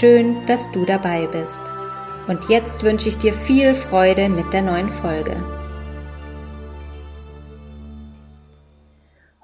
Schön, 0.00 0.46
dass 0.46 0.72
du 0.72 0.86
dabei 0.86 1.26
bist. 1.26 1.60
Und 2.26 2.48
jetzt 2.48 2.82
wünsche 2.82 3.10
ich 3.10 3.18
dir 3.18 3.34
viel 3.34 3.74
Freude 3.74 4.30
mit 4.30 4.54
der 4.54 4.62
neuen 4.62 4.88
Folge. 4.88 5.36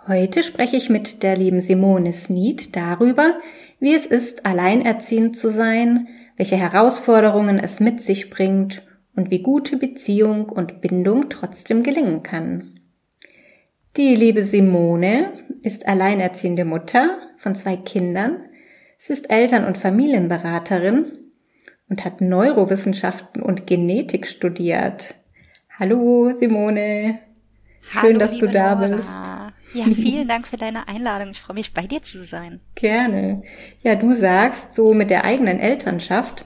Heute 0.07 0.43
spreche 0.43 0.77
ich 0.77 0.89
mit 0.89 1.23
der 1.23 1.37
lieben 1.37 1.61
Simone 1.61 2.15
Sneed 2.15 2.75
darüber, 2.75 3.39
wie 3.79 3.95
es 3.95 4.07
ist, 4.07 4.47
alleinerziehend 4.47 5.37
zu 5.37 5.51
sein, 5.51 6.09
welche 6.39 6.57
Herausforderungen 6.57 7.59
es 7.59 7.79
mit 7.79 8.01
sich 8.01 8.31
bringt 8.31 8.83
und 9.15 9.31
wie 9.31 9.43
gute 9.43 9.77
Beziehung 9.77 10.47
und 10.49 10.81
Bindung 10.81 11.29
trotzdem 11.29 11.83
gelingen 11.83 12.23
kann. 12.23 12.81
Die 13.99 14.15
liebe 14.15 14.43
Simone 14.43 15.31
ist 15.63 15.87
alleinerziehende 15.87 16.65
Mutter 16.65 17.19
von 17.37 17.55
zwei 17.55 17.77
Kindern. 17.77 18.48
Sie 18.99 19.13
ist 19.13 19.31
Eltern- 19.31 19.65
und 19.65 19.79
Familienberaterin 19.79 21.07
und 21.89 22.05
hat 22.05 22.21
Neurowissenschaften 22.21 23.41
und 23.43 23.67
Genetik 23.67 24.27
studiert. 24.27 25.15
Hallo 25.79 26.31
Simone. 26.37 27.21
Schön, 27.81 28.03
Hallo, 28.03 28.19
dass 28.19 28.37
du 28.37 28.47
da 28.49 28.73
Laura. 28.73 28.87
bist. 28.97 29.09
Ja, 29.75 29.85
vielen 29.85 30.29
Dank 30.29 30.49
für 30.49 30.57
deine 30.57 30.89
Einladung. 30.89 31.31
Ich 31.31 31.41
freue 31.41 31.55
mich, 31.55 31.73
bei 31.73 31.87
dir 31.87 32.03
zu 32.03 32.25
sein. 32.25 32.61
Gerne. 32.75 33.43
Ja, 33.83 33.95
du 33.95 34.13
sagst, 34.15 34.75
so 34.75 34.93
mit 34.95 35.11
der 35.11 35.25
eigenen 35.25 35.59
Elternschaft 35.61 36.45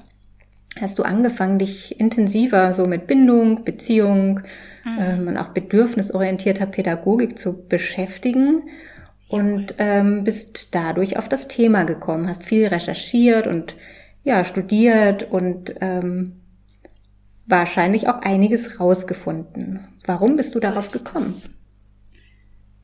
hast 0.81 0.99
du 0.99 1.03
angefangen, 1.05 1.59
dich 1.59 1.99
intensiver 2.01 2.75
so 2.75 2.87
mit 2.87 3.07
Bindung, 3.07 3.65
Beziehung 3.65 4.41
Mhm. 4.85 4.99
ähm, 5.01 5.29
und 5.29 5.37
auch 5.39 5.49
bedürfnisorientierter 5.51 6.67
Pädagogik 6.67 7.39
zu 7.39 7.67
beschäftigen 7.69 8.63
und 9.33 9.75
ähm, 9.79 10.25
bist 10.25 10.75
dadurch 10.75 11.17
auf 11.17 11.29
das 11.29 11.49
Thema 11.49 11.85
gekommen, 11.85 12.29
hast 12.29 12.45
viel 12.45 12.67
recherchiert 12.67 13.47
und 13.47 13.75
ja, 14.23 14.45
studiert 14.45 15.25
und 15.31 15.75
ähm, 15.81 16.43
wahrscheinlich 17.47 18.09
auch 18.09 18.21
einiges 18.21 18.81
rausgefunden. 18.81 19.89
Warum 20.07 20.37
bist 20.37 20.55
du 20.55 20.61
darauf 20.61 20.91
gekommen? 20.91 21.43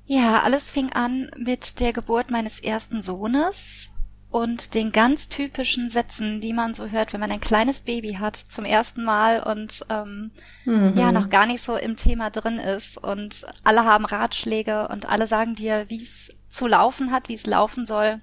Ja, 0.04 0.42
alles 0.42 0.70
fing 0.70 0.92
an 0.92 1.30
mit 1.36 1.80
der 1.80 1.92
Geburt 1.92 2.30
meines 2.30 2.60
ersten 2.60 3.02
Sohnes 3.02 3.91
und 4.30 4.74
den 4.74 4.91
ganz 4.92 5.28
typischen 5.28 5.91
Sätzen, 5.91 6.41
die 6.41 6.52
man 6.52 6.74
so 6.74 6.88
hört, 6.91 7.12
wenn 7.12 7.20
man 7.20 7.30
ein 7.30 7.41
kleines 7.41 7.82
Baby 7.82 8.14
hat 8.14 8.36
zum 8.36 8.64
ersten 8.64 9.04
Mal 9.04 9.42
und 9.42 9.84
ähm, 9.91 10.32
Mhm. 10.66 10.94
ja 10.94 11.12
noch 11.12 11.28
gar 11.30 11.46
nicht 11.46 11.64
so 11.64 11.76
im 11.76 11.96
Thema 11.96 12.30
drin 12.30 12.58
ist 12.58 12.98
und 12.98 13.46
alle 13.64 13.84
haben 13.84 14.06
Ratschläge 14.06 14.88
und 14.88 15.08
alle 15.08 15.26
sagen 15.28 15.54
dir, 15.56 15.86
wie 15.88 16.02
es 16.02 16.30
zu 16.48 16.66
laufen 16.66 17.12
hat, 17.12 17.28
wie 17.28 17.34
es 17.34 17.46
laufen 17.46 17.86
soll 17.86 18.20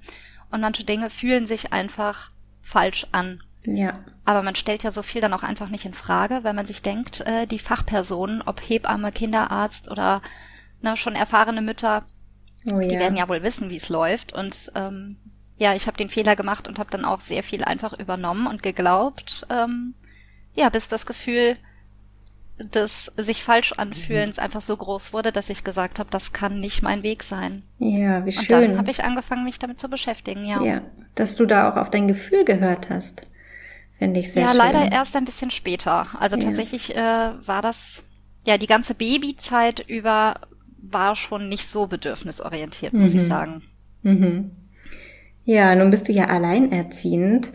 und 0.51 0.61
manche 0.61 0.83
Dinge 0.83 1.09
fühlen 1.09 1.47
sich 1.47 1.73
einfach 1.73 2.31
falsch 2.61 3.05
an. 3.11 3.41
Ja. 3.65 3.99
Aber 4.25 4.43
man 4.43 4.55
stellt 4.55 4.83
ja 4.83 4.91
so 4.91 5.01
viel 5.01 5.21
dann 5.21 5.33
auch 5.33 5.43
einfach 5.43 5.69
nicht 5.69 5.85
in 5.85 5.93
Frage, 5.93 6.43
weil 6.43 6.53
man 6.53 6.65
sich 6.65 6.81
denkt, 6.81 7.21
äh, 7.21 7.47
die 7.47 7.59
Fachpersonen, 7.59 8.41
ob 8.43 8.61
Hebamme, 8.61 9.11
Kinderarzt 9.11 9.89
oder 9.89 10.21
ne, 10.81 10.95
schon 10.97 11.15
erfahrene 11.15 11.61
Mütter, 11.61 12.05
Oh 12.71 12.79
die 12.79 12.93
ja. 12.93 12.99
werden 12.99 13.17
ja 13.17 13.27
wohl 13.27 13.43
wissen, 13.43 13.69
wie 13.69 13.77
es 13.77 13.89
läuft. 13.89 14.33
Und 14.33 14.71
ähm, 14.75 15.17
ja, 15.57 15.73
ich 15.75 15.87
habe 15.87 15.97
den 15.97 16.09
Fehler 16.09 16.35
gemacht 16.35 16.67
und 16.67 16.79
habe 16.79 16.89
dann 16.89 17.05
auch 17.05 17.21
sehr 17.21 17.43
viel 17.43 17.63
einfach 17.63 17.93
übernommen 17.93 18.47
und 18.47 18.63
geglaubt, 18.63 19.45
ähm, 19.49 19.93
ja, 20.55 20.69
bis 20.69 20.87
das 20.87 21.05
Gefühl 21.05 21.57
des 22.57 23.11
sich 23.17 23.43
falsch 23.43 23.73
anfühlens 23.73 24.39
einfach 24.39 24.61
so 24.61 24.77
groß 24.77 25.11
wurde, 25.13 25.31
dass 25.31 25.49
ich 25.49 25.63
gesagt 25.63 25.99
habe, 25.99 26.09
das 26.09 26.31
kann 26.31 26.59
nicht 26.61 26.81
mein 26.81 27.03
Weg 27.03 27.23
sein. 27.23 27.63
Ja, 27.79 28.25
wie 28.25 28.35
Und 28.37 28.45
schön. 28.45 28.69
dann 28.69 28.77
habe 28.77 28.91
ich 28.91 29.03
angefangen, 29.03 29.43
mich 29.43 29.59
damit 29.59 29.79
zu 29.79 29.89
beschäftigen, 29.89 30.45
ja. 30.45 30.61
Ja, 30.63 30.81
dass 31.15 31.35
du 31.35 31.45
da 31.45 31.69
auch 31.69 31.75
auf 31.77 31.89
dein 31.89 32.07
Gefühl 32.07 32.45
gehört 32.45 32.89
hast. 32.89 33.23
Finde 33.99 34.19
ich 34.19 34.31
sehr 34.31 34.43
ja, 34.43 34.49
schön. 34.49 34.57
leider 34.57 34.91
erst 34.91 35.15
ein 35.15 35.25
bisschen 35.25 35.51
später. 35.51 36.07
Also 36.19 36.37
Ja. 36.37 36.43
tatsächlich 36.43 36.95
äh, 36.95 36.99
war 37.45 37.61
das, 37.61 38.03
ja, 38.45 38.57
die 38.57 38.67
ganze 38.67 38.93
Babyzeit 38.93 39.81
über 39.87 40.35
war 40.87 41.15
schon 41.15 41.49
nicht 41.49 41.69
so 41.69 41.87
bedürfnisorientiert, 41.87 42.93
muss 42.93 43.13
Mhm. 43.13 43.19
ich 43.19 43.27
sagen. 43.27 43.61
Mhm. 44.03 44.51
Ja, 45.43 45.75
nun 45.75 45.89
bist 45.89 46.07
du 46.07 46.11
ja 46.11 46.25
alleinerziehend. 46.27 47.49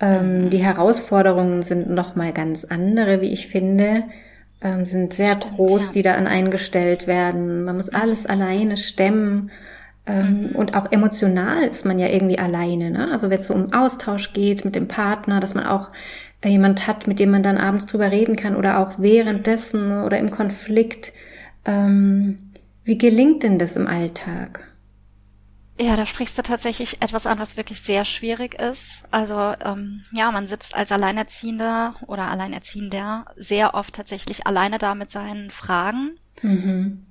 Ähm, 0.00 0.50
die 0.50 0.58
Herausforderungen 0.62 1.62
sind 1.62 1.90
noch 1.90 2.14
mal 2.16 2.32
ganz 2.32 2.64
andere, 2.64 3.20
wie 3.20 3.32
ich 3.32 3.46
finde. 3.48 4.04
Ähm, 4.64 4.86
sind 4.86 5.12
sehr 5.12 5.36
groß, 5.36 5.82
ja. 5.82 5.88
Mhm. 5.88 5.92
die 5.92 6.02
da 6.02 6.14
an 6.14 6.26
eingestellt 6.26 7.06
werden. 7.06 7.64
Man 7.64 7.76
muss 7.76 7.90
alles 7.90 8.24
alleine 8.26 8.76
stemmen. 8.78 9.50
Ähm, 10.06 10.50
Und 10.54 10.74
auch 10.74 10.90
emotional 10.90 11.64
ist 11.64 11.84
man 11.84 11.98
ja 11.98 12.08
irgendwie 12.08 12.38
alleine. 12.38 12.90
Ne? 12.90 13.10
Also 13.12 13.30
wenn 13.30 13.38
es 13.38 13.46
so 13.46 13.54
um 13.54 13.72
Austausch 13.74 14.32
geht 14.32 14.64
mit 14.64 14.74
dem 14.74 14.88
Partner, 14.88 15.38
dass 15.40 15.54
man 15.54 15.66
auch 15.66 15.92
äh, 16.42 16.48
jemand 16.48 16.86
hat, 16.86 17.06
mit 17.06 17.18
dem 17.18 17.30
man 17.30 17.42
dann 17.42 17.58
abends 17.58 17.86
drüber 17.86 18.10
reden 18.10 18.36
kann 18.36 18.56
oder 18.56 18.78
auch 18.78 18.94
währenddessen 18.98 20.02
oder 20.02 20.18
im 20.18 20.30
Konflikt. 20.30 21.12
Ähm, 21.66 22.38
wie 22.84 22.98
gelingt 22.98 23.42
denn 23.42 23.58
das 23.58 23.76
im 23.76 23.86
Alltag? 23.86 24.60
Ja, 25.78 25.96
da 25.96 26.06
sprichst 26.06 26.38
du 26.38 26.42
tatsächlich 26.42 27.02
etwas 27.02 27.26
an, 27.26 27.40
was 27.40 27.56
wirklich 27.56 27.80
sehr 27.80 28.04
schwierig 28.04 28.54
ist. 28.54 29.02
Also 29.10 29.34
ähm, 29.34 30.04
ja, 30.12 30.30
man 30.30 30.46
sitzt 30.46 30.74
als 30.74 30.92
Alleinerziehender 30.92 31.96
oder 32.06 32.30
Alleinerziehender 32.30 33.26
sehr 33.36 33.74
oft 33.74 33.94
tatsächlich 33.94 34.46
alleine 34.46 34.78
da 34.78 34.94
mit 34.94 35.10
seinen 35.10 35.50
Fragen. 35.50 36.18
Mhm. 36.42 37.04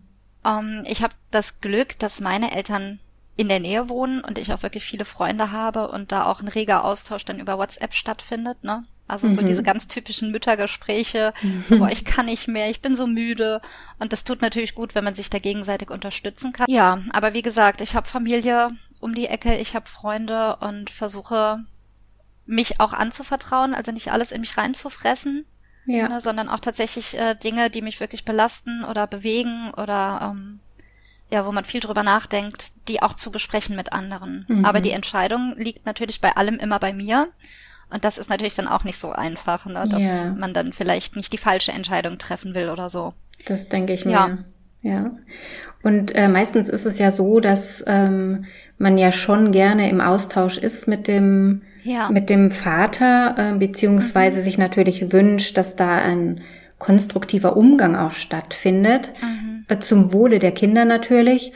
Ähm, 0.46 0.84
ich 0.88 1.04
habe 1.04 1.14
das 1.30 1.60
Glück, 1.60 2.00
dass 2.00 2.22
meine 2.22 2.56
Eltern 2.56 3.00
in 3.36 3.50
der 3.50 3.60
Nähe 3.60 3.90
wohnen 3.90 4.24
und 4.24 4.38
ich 4.38 4.54
auch 4.54 4.64
wirklich 4.64 4.86
viele 4.86 5.06
Freunde 5.06 5.52
habe 5.52 5.90
und 5.90 6.12
da 6.14 6.26
auch 6.26 6.40
ein 6.40 6.48
reger 6.48 6.86
Austausch 6.86 7.26
dann 7.26 7.40
über 7.40 7.58
WhatsApp 7.58 7.94
stattfindet, 7.94 8.64
ne? 8.64 8.86
Also 9.08 9.28
so 9.28 9.42
Mhm. 9.42 9.48
diese 9.48 9.64
ganz 9.64 9.88
typischen 9.88 10.32
Müttergespräche, 10.32 11.34
so, 11.68 11.78
boah, 11.78 11.90
ich 11.90 12.06
kann 12.06 12.28
nicht 12.28 12.48
mehr, 12.48 12.70
ich 12.70 12.82
bin 12.82 12.96
so 12.96 13.06
müde. 13.06 13.62
Und 14.00 14.14
das 14.14 14.24
tut 14.24 14.42
natürlich 14.42 14.76
gut, 14.76 14.96
wenn 14.96 15.04
man 15.04 15.14
sich 15.14 15.30
da 15.30 15.40
gegenseitig 15.40 15.90
unterstützen 15.92 16.54
kann. 16.54 16.68
Ja, 16.70 17.00
aber 17.12 17.34
wie 17.34 17.42
gesagt, 17.42 17.82
ich 17.82 17.96
habe 17.96 18.08
Familie 18.08 18.72
um 19.02 19.14
die 19.14 19.28
Ecke, 19.28 19.58
ich 19.58 19.76
habe 19.76 19.90
Freunde 19.90 20.56
und 20.62 20.90
versuche 20.90 21.60
mich 22.46 22.80
auch 22.80 22.94
anzuvertrauen, 22.94 23.74
also 23.74 23.92
nicht 23.92 24.12
alles 24.12 24.32
in 24.32 24.42
mich 24.42 24.58
reinzufressen 24.58 25.46
Ja. 25.86 26.08
ne, 26.08 26.22
sondern 26.22 26.48
auch 26.50 26.60
tatsächlich 26.62 27.18
äh, 27.18 27.36
Dinge, 27.36 27.70
die 27.70 27.82
mich 27.82 28.00
wirklich 28.00 28.24
belasten 28.26 28.84
oder 28.86 29.06
bewegen 29.08 29.72
oder 29.76 30.32
ähm, 30.34 30.60
ja, 31.30 31.46
wo 31.46 31.52
man 31.52 31.64
viel 31.66 31.80
drüber 31.82 32.04
nachdenkt, 32.04 32.72
die 32.88 33.02
auch 33.02 33.16
zu 33.16 33.32
besprechen 33.32 33.76
mit 33.76 33.92
anderen. 33.92 34.46
Mhm. 34.48 34.66
Aber 34.66 34.82
die 34.82 34.92
Entscheidung 34.92 35.56
liegt 35.58 35.86
natürlich 35.86 36.22
bei 36.22 36.36
allem 36.36 36.56
immer 36.60 36.80
bei 36.80 36.94
mir. 36.94 37.30
Und 37.94 38.04
das 38.04 38.18
ist 38.18 38.30
natürlich 38.30 38.56
dann 38.56 38.68
auch 38.68 38.84
nicht 38.84 39.00
so 39.00 39.12
einfach, 39.12 39.66
ne, 39.66 39.86
dass 39.88 40.02
Ja. 40.02 40.34
man 40.38 40.54
dann 40.54 40.74
vielleicht 40.74 41.16
nicht 41.16 41.32
die 41.32 41.38
falsche 41.38 41.72
Entscheidung 41.72 42.18
treffen 42.18 42.56
will 42.56 42.70
oder 42.70 42.90
so. 42.90 43.14
Das 43.46 43.70
denke 43.70 43.94
ich 43.94 44.06
mir. 44.06 44.12
Ja. 44.12 44.38
Ja. 44.82 45.12
Und 45.84 46.14
äh, 46.14 46.28
meistens 46.28 46.68
ist 46.68 46.86
es 46.86 47.00
ja 47.00 47.10
so, 47.12 47.40
dass 47.40 47.84
ähm, 47.88 48.46
man 48.78 48.98
ja 48.98 49.12
schon 49.14 49.52
gerne 49.54 49.90
im 49.90 50.02
Austausch 50.02 50.58
ist 50.58 50.88
mit 50.88 51.08
dem 51.08 51.62
Ja. 51.84 52.10
mit 52.10 52.30
dem 52.30 52.52
Vater, 52.52 53.36
äh, 53.38 53.58
beziehungsweise 53.58 54.42
sich 54.42 54.58
natürlich 54.58 55.12
wünscht, 55.14 55.58
dass 55.58 55.76
da 55.78 55.96
ein 55.96 56.42
konstruktiver 56.80 57.56
Umgang 57.56 57.96
auch 57.96 58.12
stattfindet, 58.12 59.14
Mhm. 59.22 59.66
äh, 59.70 59.80
zum 59.80 60.12
Wohle 60.12 60.40
der 60.40 60.52
Kinder 60.52 60.84
natürlich. 60.86 61.54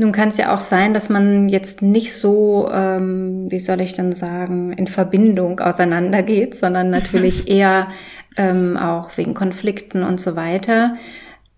Nun 0.00 0.12
kann 0.12 0.28
es 0.28 0.36
ja 0.36 0.54
auch 0.54 0.60
sein, 0.60 0.94
dass 0.94 1.08
man 1.08 1.48
jetzt 1.48 1.82
nicht 1.82 2.14
so, 2.14 2.70
ähm, 2.72 3.50
wie 3.50 3.58
soll 3.58 3.80
ich 3.80 3.94
denn 3.94 4.12
sagen, 4.12 4.72
in 4.72 4.86
Verbindung 4.86 5.58
auseinandergeht, 5.58 6.54
sondern 6.54 6.88
natürlich 6.98 7.48
eher 7.48 7.88
ähm, 8.36 8.76
auch 8.76 9.10
wegen 9.16 9.34
Konflikten 9.34 10.04
und 10.04 10.20
so 10.20 10.36
weiter. 10.36 10.94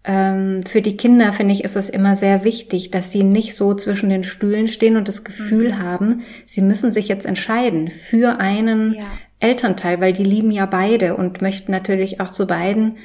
Ähm, 0.05 0.63
für 0.67 0.81
die 0.81 0.97
Kinder 0.97 1.35
finde 1.35 1.53
ich, 1.53 1.65
ist 1.65 1.77
es 1.77 1.91
immer 1.91 2.17
sehr 2.17 2.43
wichtig, 2.43 2.91
dass 2.91 3.13
sie 3.13 3.25
nicht 3.25 3.55
so 3.55 3.75
zwischen 3.75 4.09
den 4.09 4.25
Stühlen 4.25 4.69
stehen 4.69 4.97
und 4.97 5.07
das 5.07 5.23
Gefühl 5.23 5.79
haben, 5.79 6.23
sie 6.47 6.63
müssen 6.63 6.93
sich 6.93 7.09
jetzt 7.09 7.27
entscheiden 7.27 7.91
für 7.91 8.41
einen 8.41 8.95
Ja. 8.95 9.05
Elternteil, 9.41 10.01
weil 10.01 10.15
die 10.15 10.25
lieben 10.25 10.51
ja 10.51 10.65
beide 10.65 11.15
und 11.15 11.43
möchten 11.43 11.73
natürlich 11.73 12.21
auch 12.21 12.31
zu 12.31 12.47
beiden 12.47 12.97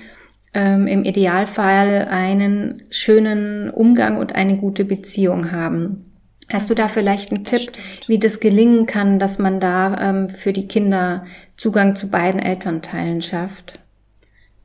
ähm, 0.56 0.88
im 0.88 1.04
Idealfall 1.04 2.08
einen 2.10 2.82
schönen 2.90 3.70
Umgang 3.70 4.18
und 4.18 4.34
eine 4.34 4.58
gute 4.58 4.86
Beziehung 4.86 5.52
haben. 5.52 6.14
Hast 6.52 6.70
du 6.70 6.76
da 6.76 6.88
vielleicht 6.88 7.32
einen 7.32 7.44
Tipp, 7.44 7.72
wie 8.08 8.20
das 8.20 8.40
gelingen 8.40 8.86
kann, 8.86 9.20
dass 9.20 9.38
man 9.38 9.60
da 9.60 10.10
ähm, 10.10 10.30
für 10.30 10.54
die 10.54 10.68
Kinder 10.68 11.26
Zugang 11.58 11.96
zu 11.96 12.10
beiden 12.10 12.40
Elternteilen 12.40 13.22
schafft? 13.22 13.80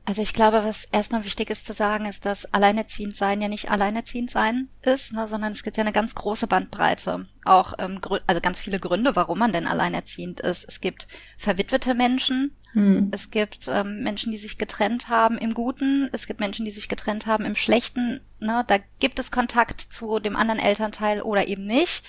Also 0.05 0.21
ich 0.21 0.33
glaube, 0.33 0.63
was 0.63 0.85
erstmal 0.91 1.25
wichtig 1.25 1.49
ist 1.51 1.67
zu 1.67 1.73
sagen, 1.73 2.05
ist, 2.05 2.25
dass 2.25 2.51
alleinerziehend 2.53 3.15
sein 3.15 3.41
ja 3.41 3.47
nicht 3.47 3.69
alleinerziehend 3.69 4.31
sein 4.31 4.67
ist, 4.81 5.13
ne, 5.13 5.27
sondern 5.27 5.51
es 5.51 5.63
gibt 5.63 5.77
ja 5.77 5.83
eine 5.83 5.91
ganz 5.91 6.15
große 6.15 6.47
Bandbreite. 6.47 7.27
Auch 7.45 7.73
ähm, 7.79 7.99
also 8.25 8.41
ganz 8.41 8.61
viele 8.61 8.79
Gründe, 8.79 9.15
warum 9.15 9.39
man 9.39 9.51
denn 9.51 9.67
alleinerziehend 9.67 10.39
ist. 10.39 10.65
Es 10.67 10.81
gibt 10.81 11.07
verwitwete 11.37 11.93
Menschen, 11.93 12.51
hm. 12.73 13.09
es 13.11 13.29
gibt 13.29 13.67
ähm, 13.67 14.03
Menschen, 14.03 14.31
die 14.31 14.37
sich 14.37 14.57
getrennt 14.57 15.09
haben 15.09 15.37
im 15.37 15.53
Guten, 15.53 16.09
es 16.13 16.27
gibt 16.27 16.39
Menschen, 16.39 16.65
die 16.65 16.71
sich 16.71 16.87
getrennt 16.87 17.25
haben 17.25 17.45
im 17.45 17.55
Schlechten. 17.55 18.21
Ne, 18.39 18.63
da 18.67 18.77
gibt 18.99 19.19
es 19.19 19.31
Kontakt 19.31 19.81
zu 19.81 20.19
dem 20.19 20.35
anderen 20.35 20.59
Elternteil 20.59 21.21
oder 21.21 21.47
eben 21.47 21.65
nicht. 21.65 22.03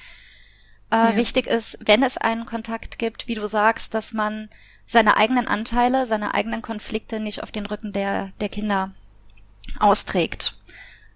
Äh, 0.90 0.96
ja. 0.96 1.16
Wichtig 1.16 1.46
ist, 1.46 1.78
wenn 1.84 2.02
es 2.02 2.16
einen 2.16 2.46
Kontakt 2.46 2.98
gibt, 2.98 3.26
wie 3.26 3.34
du 3.34 3.46
sagst, 3.48 3.94
dass 3.94 4.12
man 4.12 4.48
seine 4.86 5.16
eigenen 5.16 5.48
Anteile, 5.48 6.06
seine 6.06 6.34
eigenen 6.34 6.62
Konflikte 6.62 7.18
nicht 7.18 7.42
auf 7.42 7.50
den 7.50 7.66
Rücken 7.66 7.92
der, 7.92 8.32
der 8.40 8.48
Kinder 8.48 8.92
austrägt. 9.78 10.56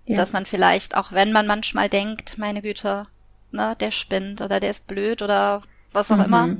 Ja. 0.07 0.17
Dass 0.17 0.33
man 0.33 0.47
vielleicht, 0.47 0.97
auch 0.97 1.13
wenn 1.13 1.33
man 1.33 1.47
manchmal 1.47 1.89
denkt, 1.89 2.39
meine 2.39 2.63
Güte, 2.63 3.07
ne, 3.51 3.77
der 3.79 3.91
spinnt 3.91 4.41
oder 4.41 4.61
der 4.61 4.71
ist 4.71 4.87
blöd 4.87 5.23
oder 5.23 5.63
was 5.93 6.11
auch 6.11 6.17
mhm. 6.17 6.25
immer, 6.25 6.57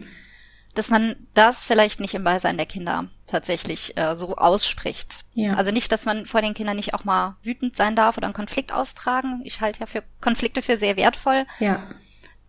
dass 0.79 0.91
man 0.91 1.17
das 1.35 1.65
vielleicht 1.65 2.01
nicht 2.01 2.15
im 2.15 2.25
Beisein 2.25 2.57
der 2.57 2.67
Kinder 2.67 3.09
tatsächlich 3.27 3.97
äh, 3.97 4.15
so 4.15 4.37
ausspricht. 4.37 5.25
Ja. 5.35 5.55
Also 5.55 5.73
nicht, 5.73 5.91
dass 5.91 6.05
man 6.05 6.27
vor 6.27 6.43
den 6.43 6.55
Kindern 6.55 6.77
nicht 6.77 6.95
auch 6.95 7.05
mal 7.05 7.37
wütend 7.43 7.77
sein 7.77 7.97
darf 7.97 8.17
oder 8.17 8.27
einen 8.27 8.35
Konflikt 8.35 8.73
austragen. 8.73 9.41
Ich 9.45 9.61
halte 9.61 9.81
ja 9.81 9.87
für 9.87 10.03
Konflikte 10.21 10.63
für 10.63 10.79
sehr 10.79 10.97
wertvoll. 10.97 11.47
Ja. 11.59 11.83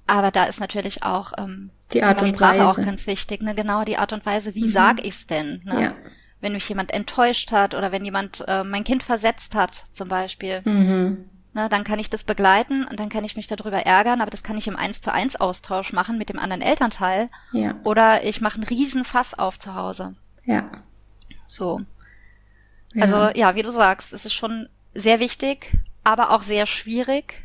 Aber 0.06 0.32
da 0.32 0.46
ist 0.46 0.60
natürlich 0.60 1.04
auch 1.04 1.34
ähm, 1.38 1.72
die 1.94 2.04
Art 2.04 2.22
und 2.22 2.30
Sprache 2.30 2.60
Weise 2.60 2.68
auch 2.68 2.76
ganz 2.78 3.08
wichtig, 3.08 3.42
ne? 3.42 3.56
Genau 3.56 3.84
die 3.84 3.98
Art 3.98 4.14
und 4.14 4.26
Weise, 4.26 4.56
wie 4.56 4.66
mhm. 4.66 4.70
sag 4.70 5.06
ich's 5.06 5.28
denn? 5.28 5.62
Ne? 5.66 5.82
Ja. 5.82 5.96
Wenn 6.40 6.54
mich 6.54 6.68
jemand 6.70 6.94
enttäuscht 6.94 7.52
hat 7.52 7.74
oder 7.74 7.92
wenn 7.92 8.06
jemand 8.06 8.44
äh, 8.48 8.64
mein 8.64 8.84
Kind 8.84 9.04
versetzt 9.04 9.56
hat, 9.56 9.86
zum 9.94 10.08
Beispiel, 10.08 10.62
mhm. 10.64 11.30
Ne, 11.58 11.70
dann 11.70 11.84
kann 11.84 12.00
ich 12.00 12.10
das 12.10 12.24
begleiten 12.24 12.86
und 12.86 13.00
dann 13.00 13.10
kann 13.10 13.26
ich 13.26 13.36
mich 13.36 13.48
darüber 13.48 13.80
ärgern, 13.80 14.22
aber 14.22 14.30
das 14.30 14.44
kann 14.44 14.58
ich 14.58 14.68
im 14.68 14.78
eins 14.78 15.02
zu 15.02 15.12
eins 15.12 15.36
Austausch 15.36 15.92
machen 15.92 16.18
mit 16.18 16.30
dem 16.30 16.40
anderen 16.40 16.62
Elternteil. 16.62 17.30
Ja. 17.52 17.76
Oder 17.84 18.24
ich 18.24 18.40
mache 18.40 18.56
einen 18.56 18.64
riesen 18.64 19.04
Fass 19.04 19.38
auf 19.38 19.58
zu 19.58 19.74
Hause. 19.74 20.14
Ja. 20.46 20.70
So. 21.48 21.82
Ja. 22.94 23.04
Also 23.04 23.38
ja, 23.38 23.56
wie 23.56 23.64
du 23.64 23.72
sagst, 23.72 24.14
es 24.14 24.26
ist 24.26 24.34
schon 24.34 24.70
sehr 24.94 25.20
wichtig, 25.20 25.74
aber 26.04 26.30
auch 26.30 26.44
sehr 26.44 26.68
schwierig, 26.68 27.44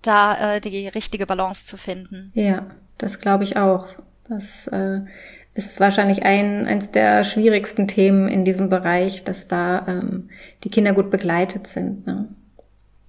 da 0.00 0.56
äh, 0.56 0.60
die 0.60 0.88
richtige 0.88 1.26
Balance 1.26 1.66
zu 1.66 1.76
finden. 1.76 2.32
Ja, 2.34 2.66
das 2.96 3.20
glaube 3.20 3.44
ich 3.44 3.56
auch. 3.58 3.86
Das 4.28 4.66
äh, 4.68 5.02
ist 5.52 5.78
wahrscheinlich 5.78 6.22
ein 6.22 6.66
eins 6.66 6.90
der 6.90 7.24
schwierigsten 7.24 7.86
Themen 7.86 8.28
in 8.28 8.46
diesem 8.46 8.70
Bereich, 8.70 9.24
dass 9.24 9.46
da 9.46 9.86
ähm, 9.86 10.30
die 10.64 10.70
Kinder 10.70 10.94
gut 10.94 11.10
begleitet 11.10 11.66
sind. 11.66 12.06
Ne? 12.06 12.28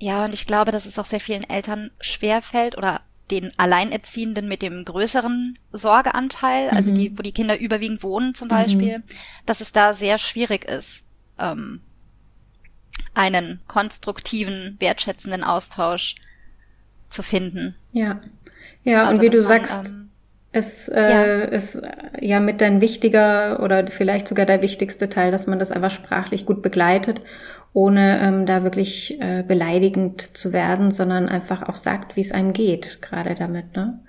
Ja, 0.03 0.25
und 0.25 0.33
ich 0.33 0.45
glaube, 0.45 0.73
dass 0.73 0.85
es 0.85 0.99
auch 0.99 1.05
sehr 1.05 1.21
vielen 1.21 1.49
Eltern 1.49 1.89
schwerfällt 2.01 2.77
oder 2.77 2.99
den 3.31 3.53
Alleinerziehenden 3.55 4.49
mit 4.49 4.61
dem 4.61 4.83
größeren 4.83 5.57
Sorgeanteil, 5.71 6.69
also 6.71 6.89
mhm. 6.89 6.95
die, 6.95 7.17
wo 7.17 7.21
die 7.21 7.31
Kinder 7.31 7.57
überwiegend 7.57 8.03
wohnen 8.03 8.35
zum 8.35 8.49
Beispiel, 8.49 8.97
mhm. 8.97 9.03
dass 9.45 9.61
es 9.61 9.71
da 9.71 9.93
sehr 9.93 10.17
schwierig 10.17 10.65
ist, 10.65 11.03
ähm, 11.39 11.79
einen 13.13 13.61
konstruktiven, 13.67 14.75
wertschätzenden 14.79 15.45
Austausch 15.45 16.15
zu 17.09 17.23
finden. 17.23 17.73
Ja. 17.93 18.19
Ja, 18.83 19.03
also, 19.03 19.13
und 19.13 19.21
wie 19.21 19.29
du 19.29 19.37
man, 19.37 19.47
sagst, 19.47 19.93
ähm, 19.93 20.09
es 20.51 20.89
äh, 20.89 20.99
ja. 20.99 21.23
ist 21.45 21.81
ja 22.19 22.41
mit 22.41 22.59
dein 22.59 22.81
wichtiger 22.81 23.63
oder 23.63 23.87
vielleicht 23.87 24.27
sogar 24.27 24.45
der 24.45 24.61
wichtigste 24.61 25.07
Teil, 25.07 25.31
dass 25.31 25.47
man 25.47 25.59
das 25.59 25.71
einfach 25.71 25.91
sprachlich 25.91 26.45
gut 26.45 26.61
begleitet, 26.61 27.21
ohne 27.73 28.19
ähm, 28.19 28.45
da 28.45 28.63
wirklich 28.63 29.19
äh, 29.19 29.43
beleidigend 29.45 30.37
zu 30.37 30.53
werden, 30.53 30.91
sondern 30.91 31.27
einfach 31.27 31.63
auch 31.63 31.75
sagt, 31.75 32.15
wie 32.15 32.21
es 32.21 32.31
einem 32.31 32.53
geht, 32.53 33.01
gerade 33.01 33.35
damit, 33.35 33.75
ne? 33.75 33.99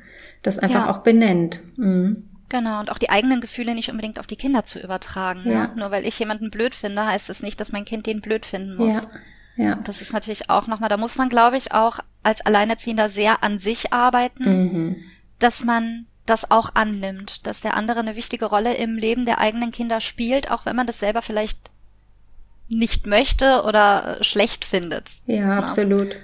Das 0.42 0.58
einfach 0.58 0.86
ja. 0.86 0.90
auch 0.90 0.98
benennt. 0.98 1.60
Mhm. 1.76 2.28
Genau, 2.50 2.78
und 2.78 2.90
auch 2.90 2.98
die 2.98 3.08
eigenen 3.08 3.40
Gefühle 3.40 3.74
nicht 3.74 3.90
unbedingt 3.90 4.20
auf 4.20 4.26
die 4.26 4.36
Kinder 4.36 4.66
zu 4.66 4.78
übertragen. 4.78 5.44
Ne? 5.44 5.52
Ja. 5.52 5.66
Ne? 5.68 5.72
Nur 5.76 5.90
weil 5.90 6.06
ich 6.06 6.18
jemanden 6.18 6.50
blöd 6.50 6.74
finde, 6.74 7.06
heißt 7.06 7.30
es 7.30 7.38
das 7.38 7.42
nicht, 7.42 7.58
dass 7.58 7.72
mein 7.72 7.86
Kind 7.86 8.06
den 8.06 8.20
blöd 8.20 8.44
finden 8.44 8.76
muss. 8.76 9.04
Ja. 9.04 9.10
Ja. 9.56 9.74
Das 9.76 10.00
ist 10.00 10.12
natürlich 10.12 10.50
auch 10.50 10.66
nochmal, 10.66 10.88
da 10.88 10.96
muss 10.96 11.16
man, 11.16 11.28
glaube 11.28 11.56
ich, 11.56 11.72
auch 11.72 12.00
als 12.22 12.44
Alleinerziehender 12.44 13.08
sehr 13.08 13.42
an 13.42 13.60
sich 13.60 13.92
arbeiten, 13.92 14.44
mhm. 14.44 14.96
dass 15.38 15.64
man 15.64 16.06
das 16.26 16.50
auch 16.50 16.74
annimmt, 16.74 17.46
dass 17.46 17.60
der 17.60 17.74
andere 17.76 18.00
eine 18.00 18.16
wichtige 18.16 18.46
Rolle 18.46 18.74
im 18.74 18.96
Leben 18.96 19.26
der 19.26 19.38
eigenen 19.38 19.72
Kinder 19.72 20.00
spielt, 20.00 20.50
auch 20.50 20.66
wenn 20.66 20.76
man 20.76 20.86
das 20.86 20.98
selber 20.98 21.22
vielleicht 21.22 21.70
nicht 22.78 23.06
möchte 23.06 23.62
oder 23.64 24.18
schlecht 24.20 24.64
findet. 24.64 25.12
Ja, 25.26 25.58
absolut. 25.58 26.16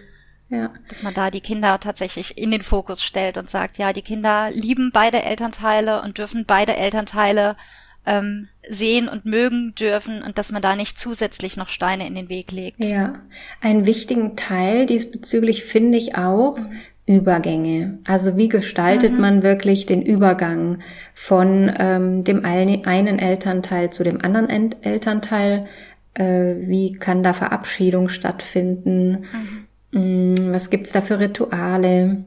Ja. 0.49 0.71
Dass 0.89 1.03
man 1.03 1.15
da 1.15 1.31
die 1.31 1.41
Kinder 1.41 1.79
tatsächlich 1.79 2.37
in 2.37 2.51
den 2.51 2.63
Fokus 2.63 3.05
stellt 3.05 3.39
und 3.39 3.51
sagt, 3.51 3.79
ja, 3.79 3.93
die 3.93 4.03
Kinder 4.03 4.51
lieben 4.51 4.91
beide 4.93 5.23
Elternteile 5.23 6.03
und 6.03 6.19
dürfen 6.19 6.45
beide 6.45 6.77
Elternteile 6.77 7.57
ähm, 8.05 8.49
sehen 8.69 9.09
und 9.09 9.25
mögen 9.25 9.75
dürfen 9.75 10.23
und 10.23 10.39
dass 10.39 10.51
man 10.51 10.63
da 10.63 10.75
nicht 10.75 10.99
zusätzlich 10.99 11.57
noch 11.57 11.69
Steine 11.69 12.07
in 12.07 12.15
den 12.15 12.29
Weg 12.29 12.51
legt. 12.51 12.85
Ja, 12.85 13.15
einen 13.61 13.87
wichtigen 13.87 14.37
Teil 14.37 14.87
diesbezüglich 14.87 15.65
finde 15.65 15.99
ich 15.99 16.17
auch 16.17 16.59
mhm. 16.59 16.73
Übergänge. 17.07 17.99
Also 18.05 18.37
wie 18.37 18.49
gestaltet 18.49 19.13
mhm. 19.13 19.21
man 19.21 19.43
wirklich 19.43 19.87
den 19.87 20.03
Übergang 20.03 20.79
von 21.13 21.71
ähm, 21.77 22.25
dem 22.25 22.45
einen 22.45 23.19
Elternteil 23.19 23.91
zu 23.91 24.03
dem 24.03 24.21
anderen 24.21 24.49
Elternteil? 24.83 25.67
Äh, 26.21 26.69
wie 26.69 26.93
kann 26.93 27.23
da 27.23 27.33
Verabschiedung 27.33 28.11
stattfinden? 28.11 29.25
Mhm. 29.93 30.53
Was 30.53 30.69
gibt's 30.69 30.93
da 30.93 31.01
für 31.01 31.19
Rituale? 31.19 32.25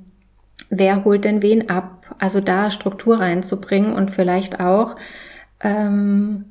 Wer 0.69 1.05
holt 1.05 1.25
denn 1.25 1.43
wen 1.43 1.69
ab? 1.69 2.15
Also 2.17 2.41
da 2.41 2.71
Struktur 2.71 3.19
reinzubringen 3.19 3.93
und 3.93 4.09
vielleicht 4.09 4.59
auch 4.59 4.95
ähm, 5.61 6.45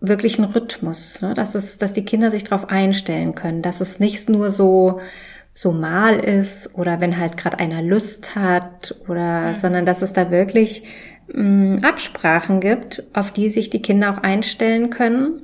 wirklich 0.00 0.38
einen 0.38 0.50
Rhythmus, 0.50 1.22
ne? 1.22 1.32
dass 1.32 1.54
es, 1.54 1.78
dass 1.78 1.94
die 1.94 2.04
Kinder 2.04 2.30
sich 2.30 2.44
darauf 2.44 2.68
einstellen 2.68 3.34
können, 3.34 3.62
dass 3.62 3.80
es 3.80 3.98
nicht 3.98 4.28
nur 4.28 4.50
so 4.50 5.00
so 5.56 5.70
mal 5.70 6.18
ist 6.18 6.74
oder 6.74 7.00
wenn 7.00 7.16
halt 7.16 7.36
gerade 7.36 7.60
einer 7.60 7.80
Lust 7.80 8.34
hat 8.34 8.96
oder 9.06 9.52
mhm. 9.52 9.54
sondern 9.54 9.86
dass 9.86 10.02
es 10.02 10.12
da 10.12 10.32
wirklich 10.32 10.82
mh, 11.32 11.42
mm, 11.42 11.84
Absprachen 11.84 12.60
gibt, 12.60 13.04
auf 13.12 13.30
die 13.30 13.48
sich 13.50 13.70
die 13.70 13.80
Kinder 13.80 14.12
auch 14.12 14.18
einstellen 14.18 14.90
können 14.90 15.42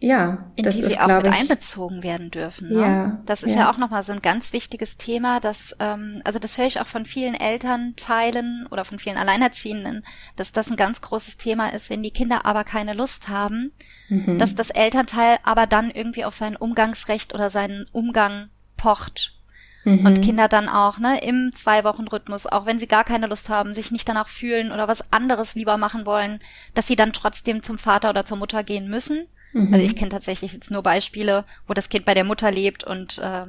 ja, 0.00 0.50
in 0.54 0.62
das 0.62 0.76
die 0.76 0.82
ist, 0.82 0.90
sie 0.90 0.98
auch 0.98 1.08
mit 1.08 1.26
ich, 1.26 1.32
einbezogen 1.32 2.04
werden 2.04 2.30
dürfen. 2.30 2.68
Ne? 2.68 2.80
Ja, 2.80 3.20
das 3.26 3.42
ist 3.42 3.54
ja, 3.54 3.62
ja 3.62 3.70
auch 3.70 3.78
nochmal 3.78 4.04
so 4.04 4.12
ein 4.12 4.22
ganz 4.22 4.52
wichtiges 4.52 4.96
Thema, 4.96 5.40
dass, 5.40 5.74
ähm, 5.80 6.22
also 6.24 6.38
das 6.38 6.56
höre 6.56 6.66
ich 6.66 6.80
auch 6.80 6.86
von 6.86 7.04
vielen 7.04 7.34
Elternteilen 7.34 8.68
oder 8.70 8.84
von 8.84 9.00
vielen 9.00 9.16
Alleinerziehenden, 9.16 10.04
dass 10.36 10.52
das 10.52 10.70
ein 10.70 10.76
ganz 10.76 11.00
großes 11.00 11.36
Thema 11.36 11.72
ist, 11.72 11.90
wenn 11.90 12.04
die 12.04 12.12
Kinder 12.12 12.46
aber 12.46 12.62
keine 12.62 12.94
Lust 12.94 13.28
haben, 13.28 13.72
mhm. 14.08 14.38
dass 14.38 14.54
das 14.54 14.70
Elternteil 14.70 15.38
aber 15.42 15.66
dann 15.66 15.90
irgendwie 15.90 16.24
auf 16.24 16.34
sein 16.34 16.54
Umgangsrecht 16.54 17.34
oder 17.34 17.50
seinen 17.50 17.86
Umgang 17.90 18.50
pocht. 18.76 19.34
Mhm. 19.82 20.06
Und 20.06 20.22
Kinder 20.22 20.46
dann 20.46 20.68
auch, 20.68 20.98
ne, 20.98 21.20
im 21.24 21.52
Zwei-Wochen-Rhythmus, 21.54 22.46
auch 22.46 22.66
wenn 22.66 22.78
sie 22.78 22.86
gar 22.86 23.02
keine 23.02 23.26
Lust 23.26 23.48
haben, 23.48 23.74
sich 23.74 23.90
nicht 23.90 24.08
danach 24.08 24.28
fühlen 24.28 24.70
oder 24.70 24.86
was 24.86 25.12
anderes 25.12 25.56
lieber 25.56 25.76
machen 25.76 26.06
wollen, 26.06 26.38
dass 26.74 26.86
sie 26.86 26.96
dann 26.96 27.12
trotzdem 27.12 27.64
zum 27.64 27.78
Vater 27.78 28.10
oder 28.10 28.24
zur 28.24 28.36
Mutter 28.36 28.62
gehen 28.62 28.88
müssen 28.88 29.26
Mhm. 29.52 29.72
Also 29.72 29.84
ich 29.84 29.96
kenne 29.96 30.10
tatsächlich 30.10 30.52
jetzt 30.52 30.70
nur 30.70 30.82
Beispiele, 30.82 31.44
wo 31.66 31.74
das 31.74 31.88
Kind 31.88 32.04
bei 32.04 32.14
der 32.14 32.24
Mutter 32.24 32.50
lebt 32.50 32.84
und 32.84 33.18
äh, 33.18 33.46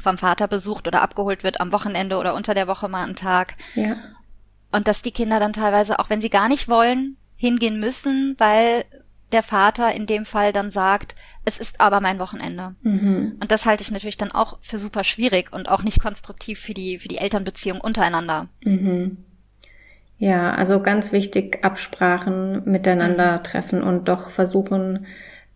vom 0.00 0.18
Vater 0.18 0.48
besucht 0.48 0.86
oder 0.86 1.02
abgeholt 1.02 1.44
wird 1.44 1.60
am 1.60 1.72
Wochenende 1.72 2.18
oder 2.18 2.34
unter 2.34 2.54
der 2.54 2.66
Woche 2.66 2.88
mal 2.88 3.04
einen 3.04 3.16
Tag. 3.16 3.54
Ja. 3.74 3.96
Und 4.72 4.88
dass 4.88 5.02
die 5.02 5.12
Kinder 5.12 5.38
dann 5.38 5.52
teilweise, 5.52 5.98
auch 5.98 6.10
wenn 6.10 6.20
sie 6.20 6.30
gar 6.30 6.48
nicht 6.48 6.68
wollen, 6.68 7.16
hingehen 7.36 7.78
müssen, 7.78 8.34
weil 8.38 8.84
der 9.32 9.42
Vater 9.42 9.92
in 9.92 10.06
dem 10.06 10.24
Fall 10.24 10.52
dann 10.52 10.70
sagt, 10.70 11.14
es 11.44 11.58
ist 11.58 11.80
aber 11.80 12.00
mein 12.00 12.18
Wochenende. 12.18 12.74
Mhm. 12.82 13.36
Und 13.40 13.50
das 13.50 13.66
halte 13.66 13.82
ich 13.82 13.90
natürlich 13.90 14.16
dann 14.16 14.32
auch 14.32 14.58
für 14.60 14.78
super 14.78 15.04
schwierig 15.04 15.52
und 15.52 15.68
auch 15.68 15.82
nicht 15.82 16.00
konstruktiv 16.00 16.60
für 16.60 16.74
die, 16.74 16.98
für 16.98 17.08
die 17.08 17.18
Elternbeziehung 17.18 17.80
untereinander. 17.80 18.48
Mhm. 18.62 19.18
Ja, 20.18 20.54
also 20.54 20.80
ganz 20.80 21.12
wichtig, 21.12 21.64
Absprachen 21.64 22.62
miteinander 22.64 23.38
mhm. 23.38 23.42
treffen 23.42 23.82
und 23.82 24.08
doch 24.08 24.30
versuchen, 24.30 25.06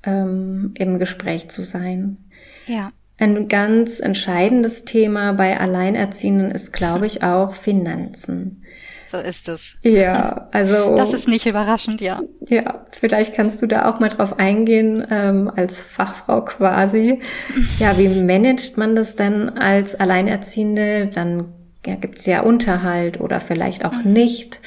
ähm, 0.04 0.72
im 0.74 0.98
Gespräch 0.98 1.48
zu 1.48 1.62
sein. 1.62 2.18
Ja. 2.66 2.92
Ein 3.18 3.48
ganz 3.48 3.98
entscheidendes 3.98 4.84
Thema 4.84 5.32
bei 5.32 5.58
Alleinerziehenden 5.58 6.50
ist, 6.50 6.72
glaube 6.72 7.06
ich, 7.06 7.22
auch 7.24 7.54
Finanzen. 7.54 8.62
So 9.10 9.16
ist 9.16 9.48
es. 9.48 9.76
Ja, 9.82 10.48
also. 10.52 10.94
Das 10.96 11.12
ist 11.12 11.28
nicht 11.28 11.46
überraschend, 11.46 12.00
ja. 12.00 12.20
Ja, 12.46 12.86
vielleicht 12.90 13.34
kannst 13.34 13.62
du 13.62 13.66
da 13.66 13.88
auch 13.88 14.00
mal 14.00 14.10
drauf 14.10 14.38
eingehen, 14.38 15.06
ähm, 15.10 15.50
als 15.54 15.80
Fachfrau 15.80 16.42
quasi. 16.44 17.20
Ja, 17.78 17.96
wie 17.96 18.08
managt 18.08 18.76
man 18.76 18.94
das 18.94 19.16
denn 19.16 19.48
als 19.50 19.94
Alleinerziehende? 19.94 21.10
Dann 21.12 21.54
ja, 21.88 21.96
gibt 21.96 22.18
es 22.18 22.26
ja 22.26 22.42
Unterhalt 22.42 23.20
oder 23.20 23.40
vielleicht 23.40 23.84
auch 23.84 23.92
mhm. 23.92 24.12
nicht. 24.12 24.60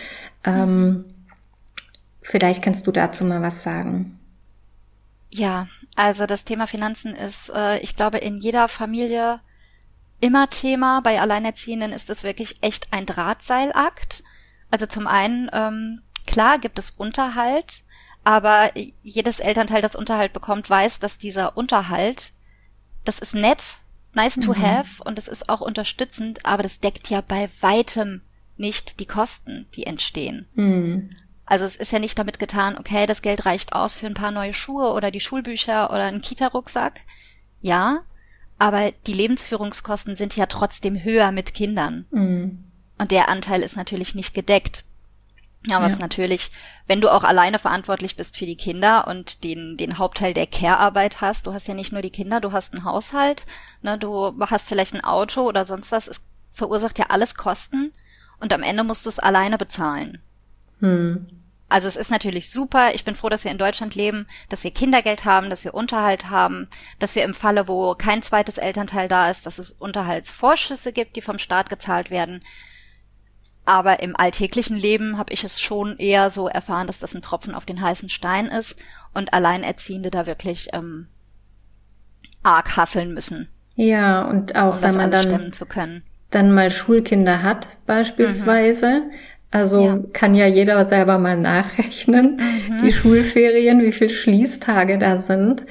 Ähm, 0.43 1.05
vielleicht 2.21 2.63
kannst 2.63 2.87
du 2.87 2.91
dazu 2.91 3.23
mal 3.25 3.41
was 3.41 3.63
sagen. 3.63 4.19
Ja, 5.29 5.67
also 5.95 6.25
das 6.25 6.43
Thema 6.43 6.67
Finanzen 6.67 7.15
ist, 7.15 7.51
äh, 7.53 7.79
ich 7.79 7.95
glaube, 7.95 8.17
in 8.17 8.39
jeder 8.39 8.67
Familie 8.67 9.39
immer 10.19 10.49
Thema. 10.49 11.01
Bei 11.01 11.21
Alleinerziehenden 11.21 11.93
ist 11.93 12.09
es 12.09 12.23
wirklich 12.23 12.57
echt 12.61 12.91
ein 12.91 13.05
Drahtseilakt. 13.05 14.23
Also 14.71 14.87
zum 14.87 15.07
einen, 15.07 15.49
ähm, 15.53 16.01
klar 16.25 16.59
gibt 16.59 16.79
es 16.79 16.91
Unterhalt, 16.91 17.83
aber 18.23 18.71
jedes 19.03 19.39
Elternteil, 19.39 19.81
das 19.81 19.95
Unterhalt 19.95 20.33
bekommt, 20.33 20.69
weiß, 20.69 20.99
dass 20.99 21.17
dieser 21.17 21.55
Unterhalt, 21.57 22.31
das 23.03 23.19
ist 23.19 23.33
nett, 23.33 23.77
nice 24.13 24.35
to 24.35 24.53
mhm. 24.53 24.61
have 24.61 25.03
und 25.03 25.17
es 25.17 25.27
ist 25.27 25.49
auch 25.49 25.61
unterstützend, 25.61 26.45
aber 26.45 26.63
das 26.63 26.79
deckt 26.79 27.09
ja 27.09 27.21
bei 27.21 27.49
weitem 27.61 28.21
nicht 28.57 28.99
die 28.99 29.05
Kosten, 29.05 29.67
die 29.75 29.85
entstehen. 29.85 30.47
Mhm. 30.53 31.15
Also 31.45 31.65
es 31.65 31.75
ist 31.75 31.91
ja 31.91 31.99
nicht 31.99 32.17
damit 32.17 32.39
getan, 32.39 32.77
okay, 32.77 33.05
das 33.05 33.21
Geld 33.21 33.45
reicht 33.45 33.73
aus 33.73 33.95
für 33.95 34.07
ein 34.07 34.13
paar 34.13 34.31
neue 34.31 34.53
Schuhe 34.53 34.93
oder 34.93 35.11
die 35.11 35.19
Schulbücher 35.19 35.89
oder 35.89 36.03
einen 36.03 36.21
Kita-Rucksack. 36.21 37.01
Ja, 37.61 38.01
aber 38.57 38.91
die 39.07 39.13
Lebensführungskosten 39.13 40.15
sind 40.15 40.35
ja 40.37 40.45
trotzdem 40.45 41.03
höher 41.03 41.31
mit 41.31 41.53
Kindern. 41.53 42.05
Mhm. 42.11 42.63
Und 42.97 43.11
der 43.11 43.27
Anteil 43.27 43.63
ist 43.63 43.75
natürlich 43.75 44.15
nicht 44.15 44.33
gedeckt. 44.33 44.83
Ja, 45.67 45.81
was 45.81 45.93
ja. 45.93 45.99
natürlich, 45.99 46.51
wenn 46.87 47.01
du 47.01 47.09
auch 47.09 47.23
alleine 47.23 47.59
verantwortlich 47.59 48.15
bist 48.15 48.35
für 48.35 48.47
die 48.47 48.55
Kinder 48.55 49.07
und 49.07 49.43
den, 49.43 49.77
den 49.77 49.99
Hauptteil 49.99 50.33
der 50.33 50.47
Care-Arbeit 50.47 51.21
hast, 51.21 51.45
du 51.45 51.53
hast 51.53 51.67
ja 51.67 51.75
nicht 51.75 51.91
nur 51.91 52.01
die 52.01 52.09
Kinder, 52.09 52.41
du 52.41 52.51
hast 52.51 52.73
einen 52.73 52.83
Haushalt, 52.83 53.45
ne, 53.83 53.97
du 53.99 54.33
hast 54.39 54.67
vielleicht 54.67 54.95
ein 54.95 55.03
Auto 55.03 55.41
oder 55.41 55.65
sonst 55.65 55.91
was, 55.91 56.07
es 56.07 56.21
verursacht 56.51 56.97
ja 56.97 57.05
alles 57.09 57.35
Kosten 57.35 57.93
und 58.39 58.53
am 58.53 58.63
Ende 58.63 58.83
musst 58.83 59.05
du 59.05 59.09
es 59.09 59.19
alleine 59.19 59.57
bezahlen. 59.59 60.19
Hm. 60.79 61.27
Also 61.69 61.87
es 61.87 61.95
ist 61.95 62.11
natürlich 62.11 62.51
super. 62.51 62.93
Ich 62.95 63.05
bin 63.05 63.15
froh, 63.15 63.29
dass 63.29 63.45
wir 63.45 63.51
in 63.51 63.57
Deutschland 63.57 63.95
leben, 63.95 64.27
dass 64.49 64.65
wir 64.65 64.71
Kindergeld 64.71 65.23
haben, 65.23 65.49
dass 65.49 65.63
wir 65.63 65.73
Unterhalt 65.73 66.29
haben, 66.29 66.67
dass 66.99 67.15
wir 67.15 67.23
im 67.23 67.33
Falle, 67.33 67.69
wo 67.69 67.95
kein 67.95 68.23
zweites 68.23 68.57
Elternteil 68.57 69.07
da 69.07 69.29
ist, 69.29 69.45
dass 69.45 69.57
es 69.57 69.71
Unterhaltsvorschüsse 69.71 70.91
gibt, 70.91 71.15
die 71.15 71.21
vom 71.21 71.39
Staat 71.39 71.69
gezahlt 71.69 72.09
werden. 72.09 72.43
Aber 73.71 74.01
im 74.01 74.17
alltäglichen 74.17 74.75
Leben 74.75 75.17
habe 75.17 75.31
ich 75.31 75.45
es 75.45 75.61
schon 75.61 75.95
eher 75.97 76.29
so 76.29 76.49
erfahren, 76.49 76.87
dass 76.87 76.99
das 76.99 77.15
ein 77.15 77.21
Tropfen 77.21 77.55
auf 77.55 77.65
den 77.65 77.81
heißen 77.81 78.09
Stein 78.09 78.47
ist 78.47 78.75
und 79.13 79.33
Alleinerziehende 79.33 80.11
da 80.11 80.25
wirklich 80.27 80.67
ähm, 80.73 81.07
arg 82.43 82.75
hasseln 82.75 83.13
müssen. 83.13 83.47
Ja, 83.75 84.23
und 84.23 84.57
auch 84.57 84.75
um 84.75 84.81
wenn 84.81 84.95
man 84.95 85.09
dann, 85.09 85.51
dann 86.31 86.53
mal 86.53 86.69
Schulkinder 86.69 87.43
hat 87.43 87.69
beispielsweise, 87.85 89.03
mhm. 89.05 89.11
Also 89.51 89.81
ja. 89.81 89.99
kann 90.11 90.35
ja 90.35 90.47
jeder 90.47 90.83
selber 90.83 91.17
mal 91.17 91.37
nachrechnen, 91.37 92.41
mhm. 92.67 92.83
die 92.83 92.91
Schulferien, 92.91 93.81
wie 93.81 93.93
viele 93.93 94.09
Schließtage 94.09 94.97
da 94.97 95.19
sind. 95.19 95.63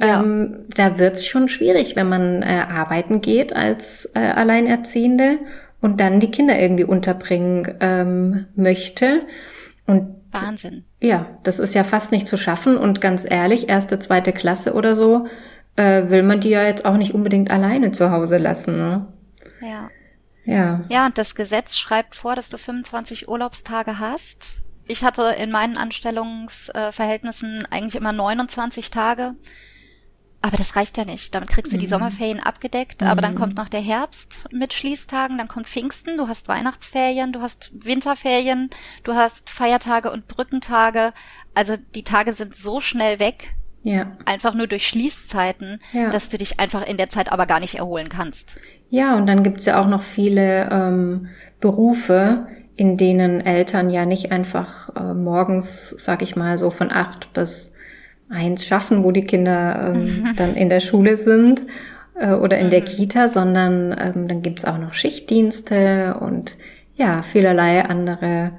Ja. 0.00 0.22
Ähm, 0.22 0.66
da 0.76 1.00
wird's 1.00 1.26
schon 1.26 1.48
schwierig, 1.48 1.96
wenn 1.96 2.08
man 2.08 2.42
äh, 2.42 2.64
arbeiten 2.70 3.20
geht 3.20 3.52
als 3.52 4.08
äh, 4.14 4.20
Alleinerziehende 4.20 5.38
und 5.80 6.00
dann 6.00 6.20
die 6.20 6.30
Kinder 6.30 6.58
irgendwie 6.58 6.84
unterbringen 6.84 7.76
ähm, 7.80 8.46
möchte. 8.54 9.26
Und 9.86 10.16
Wahnsinn. 10.32 10.84
Ja, 11.00 11.26
das 11.42 11.58
ist 11.58 11.74
ja 11.74 11.84
fast 11.84 12.12
nicht 12.12 12.26
zu 12.26 12.36
schaffen. 12.36 12.76
Und 12.76 13.00
ganz 13.00 13.26
ehrlich, 13.28 13.68
erste, 13.68 13.98
zweite 13.98 14.32
Klasse 14.32 14.74
oder 14.74 14.96
so, 14.96 15.26
äh, 15.76 16.10
will 16.10 16.22
man 16.22 16.40
die 16.40 16.50
ja 16.50 16.62
jetzt 16.64 16.84
auch 16.84 16.96
nicht 16.96 17.14
unbedingt 17.14 17.50
alleine 17.50 17.92
zu 17.92 18.10
Hause 18.10 18.38
lassen. 18.38 18.76
Ne? 18.76 19.06
Ja. 19.60 19.90
Ja. 20.44 20.84
Ja, 20.88 21.06
und 21.06 21.18
das 21.18 21.34
Gesetz 21.34 21.76
schreibt 21.76 22.14
vor, 22.14 22.34
dass 22.34 22.48
du 22.48 22.56
25 22.56 23.28
Urlaubstage 23.28 23.98
hast. 23.98 24.62
Ich 24.86 25.04
hatte 25.04 25.22
in 25.38 25.50
meinen 25.50 25.76
Anstellungsverhältnissen 25.76 27.66
eigentlich 27.70 27.96
immer 27.96 28.12
29 28.12 28.90
Tage. 28.90 29.34
Aber 30.40 30.56
das 30.56 30.76
reicht 30.76 30.96
ja 30.96 31.04
nicht. 31.04 31.34
Damit 31.34 31.48
kriegst 31.48 31.72
du 31.72 31.78
die 31.78 31.86
mhm. 31.86 31.90
Sommerferien 31.90 32.40
abgedeckt, 32.40 33.02
aber 33.02 33.20
dann 33.20 33.34
mhm. 33.34 33.38
kommt 33.38 33.56
noch 33.56 33.68
der 33.68 33.80
Herbst 33.80 34.48
mit 34.52 34.72
Schließtagen, 34.72 35.36
dann 35.36 35.48
kommt 35.48 35.66
Pfingsten, 35.66 36.16
du 36.16 36.28
hast 36.28 36.46
Weihnachtsferien, 36.46 37.32
du 37.32 37.40
hast 37.40 37.70
Winterferien, 37.84 38.70
du 39.02 39.14
hast 39.14 39.50
Feiertage 39.50 40.12
und 40.12 40.28
Brückentage. 40.28 41.12
Also 41.54 41.74
die 41.94 42.04
Tage 42.04 42.34
sind 42.34 42.56
so 42.56 42.80
schnell 42.80 43.18
weg, 43.18 43.48
ja. 43.82 44.12
einfach 44.26 44.54
nur 44.54 44.68
durch 44.68 44.86
Schließzeiten, 44.86 45.80
ja. 45.92 46.10
dass 46.10 46.28
du 46.28 46.38
dich 46.38 46.60
einfach 46.60 46.86
in 46.86 46.98
der 46.98 47.10
Zeit 47.10 47.32
aber 47.32 47.46
gar 47.46 47.58
nicht 47.58 47.74
erholen 47.74 48.08
kannst. 48.08 48.56
Ja, 48.90 49.16
und 49.16 49.26
dann 49.26 49.42
gibt's 49.42 49.66
ja 49.66 49.80
auch 49.80 49.88
noch 49.88 50.02
viele 50.02 50.68
ähm, 50.70 51.28
Berufe, 51.60 52.46
in 52.76 52.96
denen 52.96 53.40
Eltern 53.40 53.90
ja 53.90 54.06
nicht 54.06 54.30
einfach 54.30 54.94
äh, 54.94 55.14
morgens, 55.14 55.90
sag 55.90 56.22
ich 56.22 56.36
mal, 56.36 56.58
so 56.58 56.70
von 56.70 56.92
acht 56.92 57.32
bis 57.32 57.72
eins 58.30 58.66
schaffen, 58.66 59.04
wo 59.04 59.12
die 59.12 59.24
Kinder 59.24 59.94
ähm, 59.94 60.28
dann 60.36 60.54
in 60.54 60.68
der 60.68 60.80
Schule 60.80 61.16
sind 61.16 61.62
äh, 62.14 62.32
oder 62.32 62.58
in 62.58 62.66
mhm. 62.66 62.70
der 62.70 62.80
Kita, 62.82 63.28
sondern 63.28 63.96
ähm, 63.98 64.28
dann 64.28 64.42
gibt's 64.42 64.64
auch 64.64 64.78
noch 64.78 64.94
Schichtdienste 64.94 66.16
und 66.20 66.56
ja, 66.94 67.22
vielerlei 67.22 67.84
andere 67.84 68.52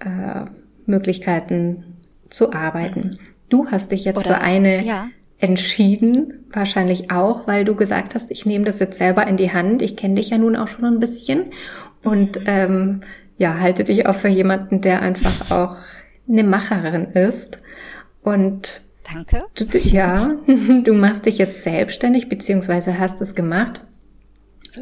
äh, 0.00 0.44
Möglichkeiten 0.86 1.96
zu 2.28 2.52
arbeiten. 2.52 3.00
Mhm. 3.00 3.18
Du 3.48 3.66
hast 3.70 3.90
dich 3.90 4.04
jetzt 4.04 4.24
oder, 4.24 4.36
für 4.36 4.40
eine 4.40 4.84
ja 4.84 5.08
entschieden, 5.40 6.44
wahrscheinlich 6.52 7.10
auch, 7.10 7.46
weil 7.46 7.64
du 7.64 7.74
gesagt 7.74 8.14
hast, 8.14 8.30
ich 8.30 8.44
nehme 8.44 8.64
das 8.66 8.78
jetzt 8.78 8.98
selber 8.98 9.26
in 9.26 9.36
die 9.36 9.52
Hand. 9.52 9.82
Ich 9.82 9.96
kenne 9.96 10.14
dich 10.14 10.30
ja 10.30 10.38
nun 10.38 10.54
auch 10.54 10.68
schon 10.68 10.84
ein 10.84 11.00
bisschen 11.00 11.46
und 12.04 12.40
ähm, 12.46 13.00
ja, 13.38 13.58
halte 13.58 13.84
dich 13.84 14.06
auch 14.06 14.16
für 14.16 14.28
jemanden, 14.28 14.82
der 14.82 15.00
einfach 15.00 15.50
auch 15.50 15.76
eine 16.28 16.44
Macherin 16.44 17.06
ist. 17.06 17.56
Und 18.22 18.82
Danke. 19.12 19.44
Du, 19.54 19.78
ja, 19.78 20.34
du 20.84 20.92
machst 20.92 21.26
dich 21.26 21.38
jetzt 21.38 21.62
selbstständig, 21.62 22.28
beziehungsweise 22.28 22.98
hast 22.98 23.20
es 23.20 23.34
gemacht. 23.34 23.82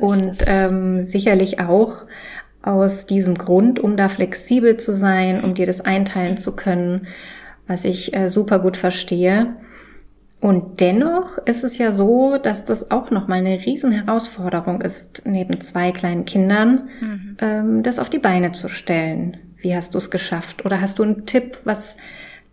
Und 0.00 0.44
ähm, 0.46 1.02
sicherlich 1.02 1.60
auch 1.60 2.04
aus 2.62 3.06
diesem 3.06 3.36
Grund, 3.36 3.80
um 3.80 3.96
da 3.96 4.08
flexibel 4.08 4.76
zu 4.76 4.92
sein, 4.92 5.42
um 5.42 5.54
dir 5.54 5.66
das 5.66 5.80
einteilen 5.80 6.36
zu 6.36 6.52
können, 6.52 7.06
was 7.66 7.84
ich 7.84 8.14
äh, 8.14 8.28
super 8.28 8.58
gut 8.58 8.76
verstehe. 8.76 9.56
Und 10.40 10.80
dennoch 10.80 11.38
ist 11.38 11.64
es 11.64 11.78
ja 11.78 11.90
so, 11.90 12.36
dass 12.38 12.64
das 12.64 12.90
auch 12.90 13.10
nochmal 13.10 13.38
eine 13.38 13.64
Riesenherausforderung 13.64 14.82
ist, 14.82 15.22
neben 15.24 15.60
zwei 15.60 15.90
kleinen 15.90 16.26
Kindern, 16.26 16.88
mhm. 17.00 17.36
ähm, 17.40 17.82
das 17.82 17.98
auf 17.98 18.10
die 18.10 18.20
Beine 18.20 18.52
zu 18.52 18.68
stellen. 18.68 19.38
Wie 19.56 19.74
hast 19.74 19.94
du 19.94 19.98
es 19.98 20.10
geschafft? 20.10 20.64
Oder 20.64 20.80
hast 20.80 20.98
du 20.98 21.02
einen 21.02 21.26
Tipp, 21.26 21.58
was 21.64 21.96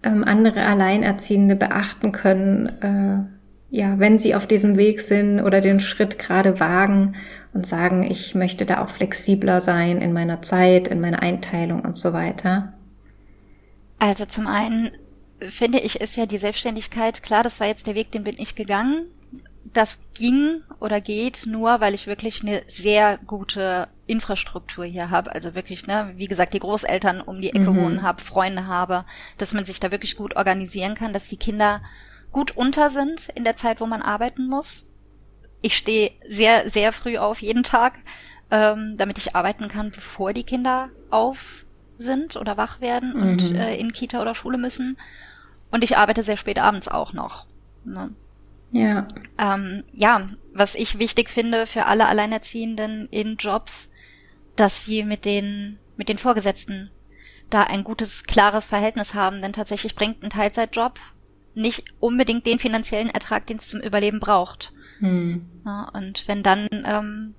ähm, 0.05 0.23
andere 0.23 0.65
Alleinerziehende 0.65 1.55
beachten 1.55 2.11
können, 2.11 2.67
äh, 2.81 3.35
ja, 3.75 3.99
wenn 3.99 4.19
sie 4.19 4.35
auf 4.35 4.47
diesem 4.47 4.77
Weg 4.77 5.01
sind 5.01 5.41
oder 5.41 5.59
den 5.59 5.79
Schritt 5.79 6.17
gerade 6.17 6.59
wagen 6.59 7.15
und 7.53 7.65
sagen, 7.65 8.03
ich 8.03 8.35
möchte 8.35 8.65
da 8.65 8.83
auch 8.83 8.89
flexibler 8.89 9.59
sein 9.59 10.01
in 10.01 10.13
meiner 10.13 10.41
Zeit, 10.41 10.87
in 10.87 11.01
meiner 11.01 11.21
Einteilung 11.21 11.81
und 11.81 11.97
so 11.97 12.13
weiter? 12.13 12.73
Also 13.99 14.25
zum 14.25 14.47
einen 14.47 14.91
finde 15.41 15.79
ich, 15.79 15.99
ist 15.99 16.15
ja 16.15 16.25
die 16.25 16.37
Selbstständigkeit, 16.37 17.23
klar, 17.23 17.43
das 17.43 17.59
war 17.59 17.67
jetzt 17.67 17.87
der 17.87 17.95
Weg, 17.95 18.11
den 18.11 18.23
bin 18.23 18.35
ich 18.37 18.55
gegangen. 18.55 19.07
Das 19.73 19.97
ging 20.13 20.61
oder 20.79 21.01
geht 21.01 21.45
nur, 21.45 21.81
weil 21.81 21.93
ich 21.93 22.07
wirklich 22.07 22.43
eine 22.43 22.61
sehr 22.69 23.19
gute 23.25 23.87
Infrastruktur 24.07 24.85
hier 24.85 25.09
habe. 25.09 25.33
Also 25.33 25.55
wirklich, 25.55 25.87
ne, 25.87 26.13
wie 26.15 26.27
gesagt, 26.27 26.53
die 26.53 26.59
Großeltern 26.59 27.21
um 27.21 27.41
die 27.41 27.49
Ecke 27.49 27.71
mhm. 27.71 27.77
wohnen 27.77 28.01
habe, 28.01 28.21
Freunde 28.21 28.67
habe, 28.67 29.05
dass 29.37 29.53
man 29.53 29.65
sich 29.65 29.79
da 29.79 29.91
wirklich 29.91 30.15
gut 30.15 30.35
organisieren 30.35 30.95
kann, 30.95 31.13
dass 31.13 31.27
die 31.27 31.37
Kinder 31.37 31.81
gut 32.31 32.55
unter 32.55 32.89
sind 32.89 33.29
in 33.29 33.43
der 33.43 33.55
Zeit, 33.55 33.79
wo 33.81 33.85
man 33.85 34.01
arbeiten 34.01 34.47
muss. 34.47 34.89
Ich 35.61 35.77
stehe 35.77 36.11
sehr, 36.27 36.69
sehr 36.69 36.91
früh 36.91 37.17
auf 37.17 37.41
jeden 37.41 37.63
Tag, 37.63 37.95
ähm, 38.51 38.95
damit 38.97 39.17
ich 39.17 39.35
arbeiten 39.35 39.67
kann, 39.67 39.91
bevor 39.91 40.33
die 40.33 40.43
Kinder 40.43 40.89
auf 41.09 41.65
sind 41.97 42.35
oder 42.35 42.57
wach 42.57 42.81
werden 42.81 43.13
mhm. 43.15 43.21
und 43.21 43.55
äh, 43.55 43.75
in 43.77 43.93
Kita 43.93 44.21
oder 44.21 44.35
Schule 44.35 44.57
müssen. 44.57 44.97
Und 45.71 45.83
ich 45.83 45.97
arbeite 45.97 46.23
sehr 46.23 46.37
spät 46.37 46.59
abends 46.59 46.87
auch 46.87 47.13
noch. 47.13 47.47
Ne? 47.83 48.11
Ja. 48.71 49.07
Ähm, 49.37 49.83
ja, 49.93 50.27
was 50.53 50.75
ich 50.75 50.99
wichtig 50.99 51.29
finde 51.29 51.65
für 51.65 51.85
alle 51.85 52.07
Alleinerziehenden 52.07 53.07
in 53.09 53.37
Jobs, 53.37 53.91
dass 54.55 54.85
sie 54.85 55.03
mit 55.03 55.25
den, 55.25 55.79
mit 55.97 56.09
den 56.09 56.17
Vorgesetzten 56.17 56.91
da 57.49 57.63
ein 57.63 57.83
gutes, 57.83 58.23
klares 58.23 58.65
Verhältnis 58.65 59.13
haben, 59.13 59.41
denn 59.41 59.53
tatsächlich 59.53 59.95
bringt 59.95 60.23
ein 60.23 60.29
Teilzeitjob 60.29 60.99
nicht 61.55 61.85
unbedingt 61.99 62.45
den 62.45 62.59
finanziellen 62.59 63.09
Ertrag, 63.09 63.47
den 63.47 63.57
es 63.57 63.69
zum 63.69 63.79
Überleben 63.79 64.19
braucht. 64.19 64.73
Hm. 64.99 65.45
Ja, 65.65 65.89
und 65.93 66.27
wenn 66.27 66.43
dann, 66.43 66.67
ähm, 66.71 67.33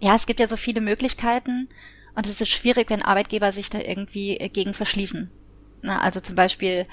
ja, 0.00 0.14
es 0.14 0.26
gibt 0.26 0.40
ja 0.40 0.48
so 0.48 0.56
viele 0.56 0.80
Möglichkeiten 0.80 1.68
und 2.14 2.26
es 2.26 2.40
ist 2.40 2.50
schwierig, 2.50 2.90
wenn 2.90 3.02
Arbeitgeber 3.02 3.52
sich 3.52 3.70
da 3.70 3.78
irgendwie 3.78 4.36
gegen 4.52 4.74
verschließen. 4.74 5.30
Na, 5.82 6.00
also 6.00 6.20
zum 6.20 6.34
Beispiel 6.34 6.86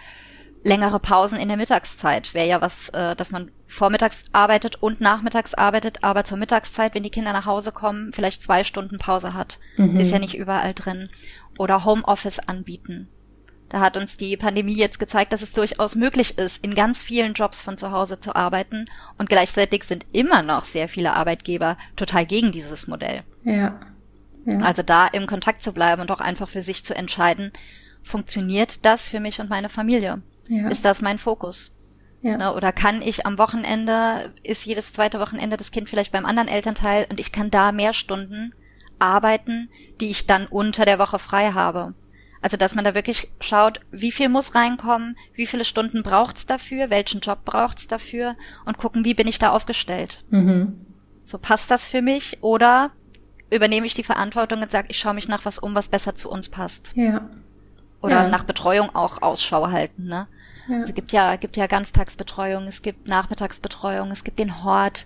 längere 0.64 1.00
Pausen 1.00 1.38
in 1.38 1.50
der 1.50 1.58
Mittagszeit 1.58 2.34
wäre 2.34 2.48
ja 2.48 2.62
was, 2.62 2.90
äh, 2.90 3.16
dass 3.16 3.32
man 3.32 3.52
vormittags 3.68 4.26
arbeitet 4.32 4.82
und 4.82 5.02
nachmittags 5.02 5.54
arbeitet, 5.54 6.04
aber 6.04 6.24
zur 6.24 6.38
Mittagszeit, 6.38 6.96
wenn 6.96 7.04
die 7.04 7.10
Kinder 7.10 7.34
nach 7.34 7.46
Hause 7.46 7.72
kommen, 7.72 8.14
vielleicht 8.14 8.44
zwei 8.44 8.64
Stunden 8.64 8.98
Pause 8.98 9.34
hat. 9.34 9.60
Mhm. 9.78 10.00
Ist 10.00 10.12
ja 10.12 10.20
nicht 10.20 10.36
überall 10.36 10.74
drin. 10.74 11.10
Oder 11.58 11.86
Homeoffice 11.86 12.40
anbieten. 12.40 13.10
Da 13.70 13.80
hat 13.80 13.98
uns 13.98 14.18
die 14.18 14.38
Pandemie 14.38 14.76
jetzt 14.76 15.00
gezeigt, 15.00 15.34
dass 15.34 15.42
es 15.42 15.52
durchaus 15.52 15.96
möglich 15.96 16.38
ist, 16.38 16.64
in 16.64 16.76
ganz 16.76 17.02
vielen 17.02 17.34
Jobs 17.34 17.60
von 17.60 17.78
zu 17.78 17.92
Hause 17.92 18.20
zu 18.20 18.36
arbeiten. 18.36 18.86
Und 19.18 19.30
gleichzeitig 19.30 19.84
sind 19.84 20.06
immer 20.12 20.44
noch 20.44 20.66
sehr 20.66 20.88
viele 20.88 21.14
Arbeitgeber 21.14 21.78
total 21.96 22.26
gegen 22.26 22.52
dieses 22.52 22.88
Modell. 22.88 23.24
Ja. 23.44 23.80
ja. 24.46 24.60
Also 24.60 24.84
da 24.84 25.08
im 25.08 25.26
Kontakt 25.26 25.64
zu 25.64 25.74
bleiben 25.74 26.02
und 26.02 26.12
auch 26.12 26.22
einfach 26.22 26.50
für 26.50 26.62
sich 26.62 26.86
zu 26.86 26.96
entscheiden, 26.96 27.52
funktioniert 28.04 28.86
das 28.86 29.10
für 29.10 29.20
mich 29.20 29.40
und 29.42 29.50
meine 29.50 29.70
Familie? 29.70 30.22
Ja. 30.48 30.68
Ist 30.70 30.86
das 30.86 31.02
mein 31.02 31.18
Fokus? 31.18 31.76
Ja. 32.22 32.38
Ne, 32.38 32.54
oder 32.54 32.72
kann 32.72 33.02
ich 33.02 33.26
am 33.26 33.38
Wochenende, 33.38 34.34
ist 34.44 34.66
jedes 34.66 34.94
zweite 34.94 35.20
Wochenende 35.20 35.58
das 35.58 35.72
Kind 35.72 35.90
vielleicht 35.90 36.14
beim 36.14 36.26
anderen 36.26 36.48
Elternteil 36.48 37.06
und 37.10 37.20
ich 37.20 37.34
kann 37.34 37.52
da 37.52 37.74
mehr 37.74 37.92
Stunden 37.94 38.54
arbeiten, 38.98 39.70
die 40.00 40.10
ich 40.10 40.26
dann 40.26 40.48
unter 40.48 40.86
der 40.86 41.00
Woche 41.00 41.20
frei 41.20 41.52
habe. 41.52 41.94
Also 42.42 42.58
dass 42.58 42.76
man 42.76 42.86
da 42.86 42.94
wirklich 42.94 43.30
schaut, 43.42 43.82
wie 43.92 44.12
viel 44.12 44.30
muss 44.30 44.56
reinkommen, 44.56 45.18
wie 45.34 45.48
viele 45.48 45.66
Stunden 45.66 46.02
braucht's 46.02 46.46
dafür, 46.46 46.90
welchen 46.90 47.20
Job 47.20 47.46
braucht's 47.46 47.88
dafür 47.88 48.36
und 48.66 48.78
gucken, 48.78 49.06
wie 49.06 49.14
bin 49.14 49.28
ich 49.28 49.40
da 49.40 49.52
aufgestellt. 49.52 50.24
Mhm. 50.30 50.86
So 51.26 51.38
passt 51.38 51.72
das 51.72 51.86
für 51.86 52.02
mich 52.02 52.38
oder 52.42 52.92
übernehme 53.50 53.86
ich 53.86 53.94
die 53.94 54.04
Verantwortung 54.04 54.62
und 54.62 54.72
sage, 54.72 54.88
ich 54.90 54.98
schaue 54.98 55.14
mich 55.14 55.28
nach 55.28 55.46
was 55.46 55.60
um, 55.60 55.76
was 55.76 55.88
besser 55.88 56.16
zu 56.16 56.30
uns 56.30 56.50
passt. 56.50 56.92
Ja. 56.96 57.30
Oder 58.02 58.24
ja. 58.24 58.28
nach 58.30 58.44
Betreuung 58.44 58.94
auch 58.94 59.22
Ausschau 59.22 59.70
halten, 59.72 60.06
ne? 60.06 60.28
Ja. 60.68 60.76
Also 60.76 60.90
es 60.90 60.96
gibt 60.96 61.12
ja, 61.12 61.36
gibt 61.36 61.58
ja 61.58 61.68
Ganztagsbetreuung, 61.68 62.68
es 62.68 62.82
gibt 62.82 63.08
Nachmittagsbetreuung, 63.08 64.12
es 64.12 64.24
gibt 64.24 64.40
den 64.40 64.64
Hort. 64.64 65.06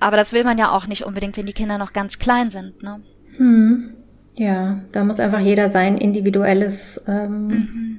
Aber 0.00 0.16
das 0.16 0.32
will 0.32 0.44
man 0.44 0.58
ja 0.58 0.72
auch 0.72 0.86
nicht 0.86 1.04
unbedingt, 1.04 1.36
wenn 1.36 1.46
die 1.46 1.52
Kinder 1.52 1.78
noch 1.78 1.92
ganz 1.92 2.18
klein 2.18 2.50
sind, 2.50 2.82
ne? 2.82 3.00
Hm. 3.36 3.94
Ja, 4.34 4.80
da 4.92 5.04
muss 5.04 5.20
einfach 5.20 5.40
jeder 5.40 5.68
sein 5.68 5.98
individuelles 5.98 7.02
ähm, 7.06 7.46
mhm. 7.46 7.98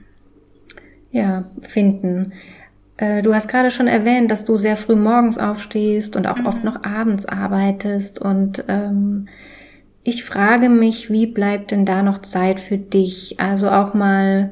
ja, 1.11 1.45
finden. 1.61 2.33
Äh, 2.97 3.21
du 3.21 3.33
hast 3.35 3.49
gerade 3.49 3.69
schon 3.69 3.87
erwähnt, 3.87 4.31
dass 4.31 4.45
du 4.45 4.57
sehr 4.57 4.75
früh 4.75 4.95
morgens 4.95 5.37
aufstehst 5.37 6.15
und 6.15 6.25
auch 6.25 6.39
mhm. 6.39 6.45
oft 6.47 6.63
noch 6.63 6.83
abends 6.83 7.27
arbeitest. 7.27 8.19
Und 8.19 8.63
ähm, 8.67 9.27
ich 10.03 10.23
frage 10.23 10.69
mich, 10.69 11.11
wie 11.11 11.27
bleibt 11.27 11.71
denn 11.71 11.85
da 11.85 12.01
noch 12.01 12.19
Zeit 12.19 12.59
für 12.59 12.77
dich? 12.77 13.39
Also 13.39 13.69
auch 13.69 13.93
mal 13.93 14.51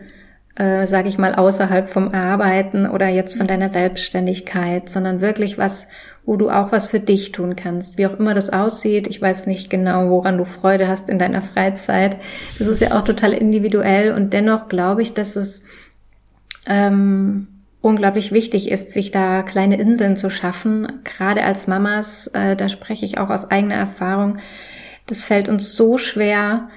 äh, 0.56 0.86
sage 0.86 1.08
ich 1.08 1.18
mal, 1.18 1.36
außerhalb 1.36 1.88
vom 1.88 2.14
Arbeiten 2.14 2.86
oder 2.86 3.08
jetzt 3.08 3.38
von 3.38 3.48
deiner 3.48 3.70
Selbstständigkeit, 3.70 4.90
sondern 4.90 5.22
wirklich 5.22 5.58
was, 5.58 5.88
wo 6.26 6.36
du 6.36 6.50
auch 6.50 6.72
was 6.72 6.88
für 6.88 7.00
dich 7.00 7.32
tun 7.32 7.56
kannst, 7.56 7.98
wie 7.98 8.06
auch 8.06 8.20
immer 8.20 8.34
das 8.34 8.50
aussieht. 8.50 9.08
Ich 9.08 9.22
weiß 9.22 9.48
nicht 9.48 9.70
genau, 9.70 10.10
woran 10.10 10.38
du 10.38 10.46
Freude 10.46 10.88
hast 10.88 11.10
in 11.10 11.20
deiner 11.20 11.42
Freizeit. 11.42 12.18
Das 12.60 12.68
ist 12.68 12.82
ja 12.82 12.98
auch 12.98 13.04
total 13.04 13.34
individuell 13.34 14.12
und 14.12 14.34
dennoch 14.34 14.68
glaube 14.68 15.02
ich, 15.02 15.14
dass 15.14 15.36
es 15.36 15.64
ähm, 16.68 17.48
unglaublich 17.82 18.32
wichtig 18.32 18.70
ist, 18.70 18.92
sich 18.92 19.12
da 19.12 19.42
kleine 19.42 19.80
Inseln 19.80 20.16
zu 20.16 20.30
schaffen. 20.30 21.02
Gerade 21.04 21.44
als 21.44 21.68
Mamas, 21.68 22.28
äh, 22.28 22.56
da 22.56 22.70
spreche 22.70 23.06
ich 23.06 23.18
auch 23.18 23.30
aus 23.30 23.50
eigener 23.50 23.76
Erfahrung. 23.76 24.38
Das 25.08 25.24
fällt 25.24 25.50
uns 25.50 25.74
so 25.76 25.98
schwer, 25.98 26.70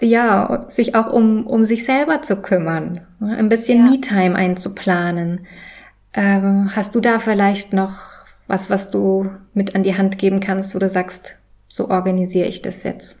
ja, 0.00 0.66
sich 0.68 0.94
auch 0.94 1.12
um, 1.12 1.46
um 1.46 1.64
sich 1.64 1.84
selber 1.84 2.22
zu 2.22 2.36
kümmern, 2.36 3.02
ein 3.20 3.48
bisschen 3.48 3.84
ja. 3.84 3.90
Me-Time 3.90 4.34
einzuplanen. 4.34 5.46
Ähm, 6.12 6.70
hast 6.74 6.94
du 6.94 7.00
da 7.00 7.18
vielleicht 7.18 7.72
noch 7.72 8.00
was, 8.46 8.70
was 8.70 8.88
du 8.88 9.30
mit 9.52 9.74
an 9.74 9.82
die 9.82 9.96
Hand 9.96 10.18
geben 10.18 10.40
kannst, 10.40 10.74
wo 10.74 10.78
du 10.78 10.88
sagst, 10.88 11.36
so 11.68 11.88
organisiere 11.88 12.46
ich 12.46 12.62
das 12.62 12.82
jetzt? 12.82 13.18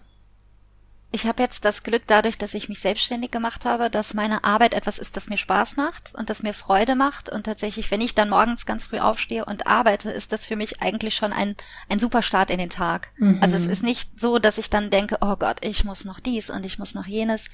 Ich 1.14 1.28
habe 1.28 1.44
jetzt 1.44 1.64
das 1.64 1.84
Glück 1.84 2.02
dadurch, 2.08 2.38
dass 2.38 2.54
ich 2.54 2.68
mich 2.68 2.80
selbstständig 2.80 3.30
gemacht 3.30 3.64
habe, 3.64 3.88
dass 3.88 4.14
meine 4.14 4.42
Arbeit 4.42 4.74
etwas 4.74 4.98
ist, 4.98 5.16
das 5.16 5.28
mir 5.28 5.38
Spaß 5.38 5.76
macht 5.76 6.12
und 6.16 6.28
das 6.28 6.42
mir 6.42 6.54
Freude 6.54 6.96
macht. 6.96 7.30
Und 7.30 7.44
tatsächlich, 7.44 7.92
wenn 7.92 8.00
ich 8.00 8.16
dann 8.16 8.28
morgens 8.28 8.66
ganz 8.66 8.84
früh 8.84 8.98
aufstehe 8.98 9.44
und 9.44 9.68
arbeite, 9.68 10.10
ist 10.10 10.32
das 10.32 10.44
für 10.44 10.56
mich 10.56 10.82
eigentlich 10.82 11.14
schon 11.14 11.32
ein, 11.32 11.54
ein 11.88 12.00
super 12.00 12.20
Start 12.20 12.50
in 12.50 12.58
den 12.58 12.68
Tag. 12.68 13.10
Mhm. 13.18 13.38
Also 13.40 13.56
es 13.56 13.68
ist 13.68 13.84
nicht 13.84 14.20
so, 14.20 14.40
dass 14.40 14.58
ich 14.58 14.70
dann 14.70 14.90
denke, 14.90 15.18
oh 15.20 15.36
Gott, 15.36 15.58
ich 15.64 15.84
muss 15.84 16.04
noch 16.04 16.18
dies 16.18 16.50
und 16.50 16.66
ich 16.66 16.80
muss 16.80 16.96
noch 16.96 17.06
jenes, 17.06 17.44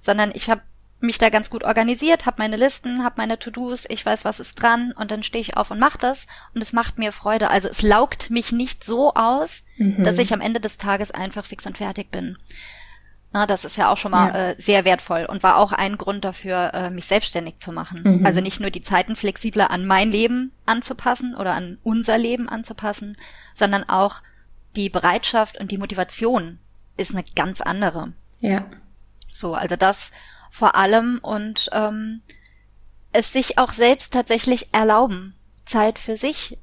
sondern 0.00 0.30
ich 0.32 0.48
habe 0.48 0.62
mich 1.00 1.18
da 1.18 1.28
ganz 1.28 1.50
gut 1.50 1.64
organisiert, 1.64 2.24
habe 2.24 2.36
meine 2.38 2.56
Listen, 2.56 3.02
habe 3.02 3.16
meine 3.18 3.40
To-Dos, 3.40 3.86
ich 3.88 4.06
weiß, 4.06 4.24
was 4.24 4.38
ist 4.38 4.62
dran 4.62 4.92
und 4.96 5.10
dann 5.10 5.24
stehe 5.24 5.42
ich 5.42 5.56
auf 5.56 5.72
und 5.72 5.80
mache 5.80 5.98
das 5.98 6.28
und 6.54 6.60
es 6.60 6.72
macht 6.72 6.98
mir 6.98 7.10
Freude. 7.10 7.50
Also 7.50 7.68
es 7.68 7.82
laugt 7.82 8.30
mich 8.30 8.52
nicht 8.52 8.84
so 8.84 9.14
aus, 9.14 9.64
mhm. 9.76 10.04
dass 10.04 10.18
ich 10.18 10.32
am 10.32 10.40
Ende 10.40 10.60
des 10.60 10.76
Tages 10.76 11.10
einfach 11.10 11.44
fix 11.44 11.66
und 11.66 11.78
fertig 11.78 12.12
bin. 12.12 12.38
Na, 13.38 13.46
das 13.46 13.64
ist 13.64 13.76
ja 13.76 13.88
auch 13.88 13.96
schon 13.96 14.10
mal 14.10 14.30
ja. 14.30 14.50
äh, 14.50 14.60
sehr 14.60 14.84
wertvoll 14.84 15.24
und 15.24 15.44
war 15.44 15.58
auch 15.58 15.70
ein 15.70 15.96
Grund 15.96 16.24
dafür, 16.24 16.74
äh, 16.74 16.90
mich 16.90 17.06
selbstständig 17.06 17.60
zu 17.60 17.70
machen. 17.70 18.02
Mhm. 18.02 18.26
Also 18.26 18.40
nicht 18.40 18.58
nur 18.58 18.70
die 18.70 18.82
Zeiten 18.82 19.14
flexibler 19.14 19.70
an 19.70 19.86
mein 19.86 20.10
Leben 20.10 20.50
anzupassen 20.66 21.36
oder 21.36 21.52
an 21.52 21.78
unser 21.84 22.18
Leben 22.18 22.48
anzupassen, 22.48 23.16
sondern 23.54 23.88
auch 23.88 24.22
die 24.74 24.90
Bereitschaft 24.90 25.56
und 25.56 25.70
die 25.70 25.78
Motivation 25.78 26.58
ist 26.96 27.12
eine 27.12 27.22
ganz 27.36 27.60
andere. 27.60 28.12
Ja. 28.40 28.64
So, 29.30 29.54
also 29.54 29.76
das 29.76 30.10
vor 30.50 30.74
allem 30.74 31.20
und 31.22 31.70
ähm, 31.72 32.22
es 33.12 33.32
sich 33.32 33.56
auch 33.56 33.70
selbst 33.70 34.12
tatsächlich 34.12 34.74
erlauben, 34.74 35.36
Zeit 35.64 36.00
für 36.00 36.16
sich 36.16 36.58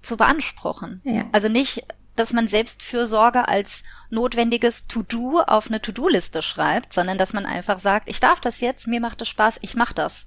zu 0.00 0.16
beanspruchen. 0.16 1.02
Ja. 1.04 1.26
Also 1.32 1.50
nicht 1.50 1.84
dass 2.16 2.32
man 2.32 2.48
Selbstfürsorge 2.48 3.48
als 3.48 3.84
notwendiges 4.10 4.86
To-Do 4.86 5.40
auf 5.40 5.68
eine 5.68 5.80
To-Do-Liste 5.80 6.42
schreibt, 6.42 6.92
sondern 6.92 7.18
dass 7.18 7.32
man 7.32 7.46
einfach 7.46 7.80
sagt, 7.80 8.08
ich 8.08 8.20
darf 8.20 8.40
das 8.40 8.60
jetzt, 8.60 8.86
mir 8.86 9.00
macht 9.00 9.22
es 9.22 9.28
Spaß, 9.28 9.58
ich 9.62 9.74
mach 9.74 9.92
das. 9.92 10.26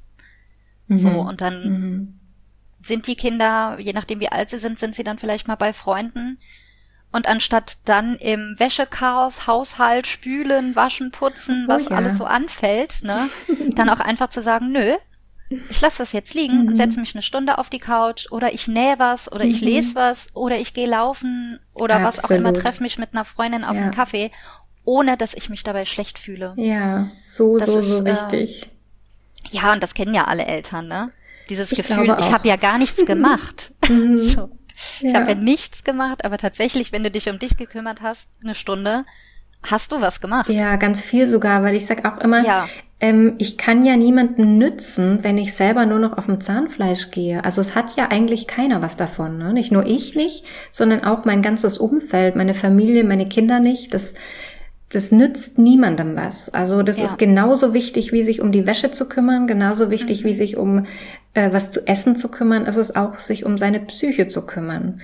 Mhm. 0.88 0.98
So, 0.98 1.10
und 1.10 1.42
dann 1.42 1.70
mhm. 1.70 2.20
sind 2.84 3.08
die 3.08 3.16
Kinder, 3.16 3.78
je 3.80 3.94
nachdem 3.94 4.20
wie 4.20 4.32
alt 4.32 4.50
sie 4.50 4.60
sind, 4.60 4.80
sind 4.80 4.96
sie 4.96 5.04
dann 5.04 5.20
vielleicht 5.20 5.48
mal 5.48 5.56
bei 5.56 5.74
Freunden. 5.74 6.40
Und 7.12 7.28
anstatt 7.28 7.78
dann 7.86 8.16
im 8.16 8.56
Wäschechaos, 8.58 9.48
Haushalt, 9.48 10.06
Spülen, 10.06 10.76
Waschen, 10.76 11.12
Putzen, 11.12 11.66
was 11.68 11.88
oh 11.88 11.92
ja. 11.92 11.96
alles 11.98 12.18
so 12.18 12.26
anfällt, 12.26 13.04
ne, 13.04 13.30
dann 13.76 13.90
auch 13.90 14.02
einfach 14.02 14.30
zu 14.30 14.42
sagen, 14.42 14.72
nö, 14.72 14.96
ich 15.50 15.82
lasse 15.82 16.00
das 16.00 16.12
jetzt 16.12 16.34
liegen 16.34 16.64
mhm. 16.64 16.68
und 16.70 16.76
setze 16.76 17.00
mich 17.00 17.14
eine 17.14 17.22
Stunde 17.22 17.58
auf 17.58 17.70
die 17.70 17.80
Couch 17.80 18.32
oder 18.32 18.54
ich 18.54 18.68
nähe 18.68 18.96
was 18.98 19.32
oder 19.32 19.46
mhm. 19.46 19.52
ich 19.52 19.62
lese 19.62 19.96
was 19.96 20.28
oder 20.34 20.58
ich 20.58 20.74
gehe 20.74 20.88
laufen 20.88 21.60
oder 21.74 21.96
Absolut. 21.96 22.18
was 22.18 22.24
auch 22.26 22.30
immer, 22.32 22.54
treffe 22.54 22.82
mich 22.82 22.98
mit 22.98 23.10
einer 23.14 23.26
Freundin 23.26 23.64
auf 23.64 23.76
ja. 23.76 23.84
einen 23.84 23.92
Kaffee, 23.92 24.32
ohne 24.84 25.18
dass 25.18 25.34
ich 25.34 25.50
mich 25.50 25.64
dabei 25.64 25.86
schlecht 25.86 26.18
fühle. 26.18 26.54
Ja, 26.58 27.10
so, 27.20 27.58
das 27.58 27.68
so, 27.68 27.80
ist, 27.80 27.88
so 27.88 28.06
wichtig. 28.06 28.64
Äh, 28.64 29.58
ja, 29.58 29.74
und 29.74 29.84
das 29.84 29.94
kennen 29.94 30.16
ja 30.16 30.26
alle 30.26 30.46
Eltern, 30.46 30.88
ne? 30.88 31.12
Dieses 31.50 31.72
ich 31.72 31.78
Gefühl, 31.78 32.16
ich 32.20 32.32
habe 32.32 32.48
ja 32.48 32.56
gar 32.56 32.78
nichts 32.78 33.06
gemacht. 33.06 33.72
Mhm. 33.88 34.18
so. 34.24 34.50
Ich 35.00 35.12
ja. 35.12 35.20
habe 35.20 35.32
ja 35.32 35.36
nichts 35.36 35.84
gemacht, 35.84 36.26
aber 36.26 36.40
tatsächlich, 36.40 36.92
wenn 36.92 37.04
du 37.04 37.12
dich 37.12 37.30
um 37.30 37.38
dich 37.38 37.56
gekümmert 37.56 38.02
hast, 38.02 38.28
eine 38.44 38.56
Stunde, 38.56 39.06
hast 39.66 39.92
du 39.92 40.02
was 40.02 40.22
gemacht. 40.22 40.50
Ja, 40.50 40.76
ganz 40.76 41.02
viel 41.02 41.28
sogar, 41.28 41.64
weil 41.64 41.76
ich 41.76 41.86
sag 41.86 42.06
auch 42.06 42.20
immer, 42.22 42.46
ja 42.46 42.68
ähm, 43.00 43.34
ich 43.38 43.58
kann 43.58 43.86
ja 43.86 43.98
niemanden 43.98 44.56
nützen, 44.56 45.20
wenn 45.22 45.38
ich 45.38 45.54
selber 45.54 45.86
nur 45.86 46.00
noch 46.00 46.18
auf 46.18 46.28
dem 46.28 46.40
Zahnfleisch 46.40 47.12
gehe. 47.12 47.44
Also 47.44 47.62
es 47.62 47.76
hat 47.76 47.96
ja 47.98 48.08
eigentlich 48.10 48.48
keiner 48.48 48.82
was 48.82 48.96
davon. 48.96 49.38
Ne? 49.38 49.54
Nicht 49.54 49.72
nur 49.72 49.86
ich 49.86 50.16
nicht, 50.16 50.46
sondern 50.72 51.04
auch 51.04 51.26
mein 51.26 51.42
ganzes 51.42 51.78
Umfeld, 51.78 52.36
meine 52.36 52.54
Familie, 52.54 53.04
meine 53.04 53.28
Kinder 53.28 53.60
nicht. 53.60 53.94
Das, 53.94 54.14
das 54.90 55.12
nützt 55.12 55.58
niemandem 55.58 56.16
was. 56.16 56.50
Also 56.54 56.84
das 56.84 56.98
ja. 56.98 57.06
ist 57.06 57.18
genauso 57.18 57.74
wichtig, 57.74 58.14
wie 58.14 58.24
sich 58.24 58.42
um 58.42 58.54
die 58.54 58.66
Wäsche 58.66 58.92
zu 58.92 59.10
kümmern, 59.10 59.46
genauso 59.46 59.92
wichtig, 59.92 60.24
mhm. 60.24 60.28
wie 60.30 60.34
sich 60.34 60.56
um 60.56 60.86
äh, 61.34 61.52
was 61.52 61.72
zu 61.72 61.86
essen 61.86 62.16
zu 62.16 62.30
kümmern, 62.30 62.66
ist 62.66 62.78
es 62.78 62.96
auch, 62.96 63.20
sich 63.20 63.46
um 63.46 63.58
seine 63.58 63.82
Psyche 63.82 64.30
zu 64.30 64.46
kümmern. 64.46 65.02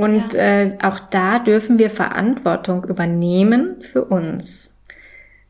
Und 0.00 0.32
ja. 0.32 0.62
äh, 0.62 0.78
auch 0.82 0.98
da 0.98 1.40
dürfen 1.40 1.78
wir 1.78 1.90
Verantwortung 1.90 2.84
übernehmen 2.84 3.82
für 3.82 4.06
uns. 4.06 4.72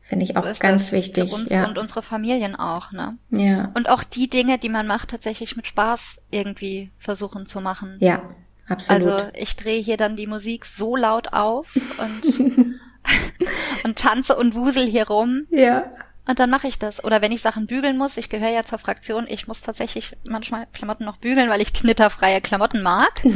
Finde 0.01 0.25
ich 0.25 0.35
auch 0.35 0.45
so 0.45 0.59
ganz 0.59 0.91
wichtig. 0.91 1.29
Für 1.29 1.35
uns 1.35 1.49
ja. 1.51 1.65
und 1.65 1.77
unsere 1.77 2.01
Familien 2.01 2.57
auch, 2.57 2.91
ne? 2.91 3.17
Ja. 3.29 3.71
Und 3.75 3.87
auch 3.87 4.03
die 4.03 4.29
Dinge, 4.29 4.57
die 4.57 4.67
man 4.67 4.87
macht, 4.87 5.11
tatsächlich 5.11 5.55
mit 5.55 5.67
Spaß 5.67 6.23
irgendwie 6.31 6.91
versuchen 6.97 7.45
zu 7.45 7.61
machen. 7.61 7.95
Ja, 8.01 8.21
absolut. 8.67 9.05
Also 9.05 9.29
ich 9.35 9.55
drehe 9.55 9.81
hier 9.81 9.95
dann 9.95 10.17
die 10.17 10.27
Musik 10.27 10.65
so 10.65 10.97
laut 10.97 11.31
auf 11.31 11.73
und, 11.97 12.39
und 13.85 13.97
tanze 13.97 14.35
und 14.35 14.53
wusel 14.53 14.85
hier 14.85 15.07
rum. 15.07 15.47
Ja. 15.49 15.85
Und 16.27 16.39
dann 16.39 16.49
mache 16.49 16.67
ich 16.67 16.77
das. 16.77 17.01
Oder 17.05 17.21
wenn 17.21 17.31
ich 17.31 17.41
Sachen 17.41 17.67
bügeln 17.67 17.97
muss, 17.97 18.17
ich 18.17 18.27
gehöre 18.27 18.51
ja 18.51 18.65
zur 18.65 18.79
Fraktion, 18.79 19.27
ich 19.29 19.47
muss 19.47 19.61
tatsächlich 19.61 20.17
manchmal 20.29 20.67
Klamotten 20.73 21.05
noch 21.05 21.17
bügeln, 21.17 21.49
weil 21.49 21.61
ich 21.61 21.71
knitterfreie 21.71 22.41
Klamotten 22.41 22.81
mag. 22.81 23.21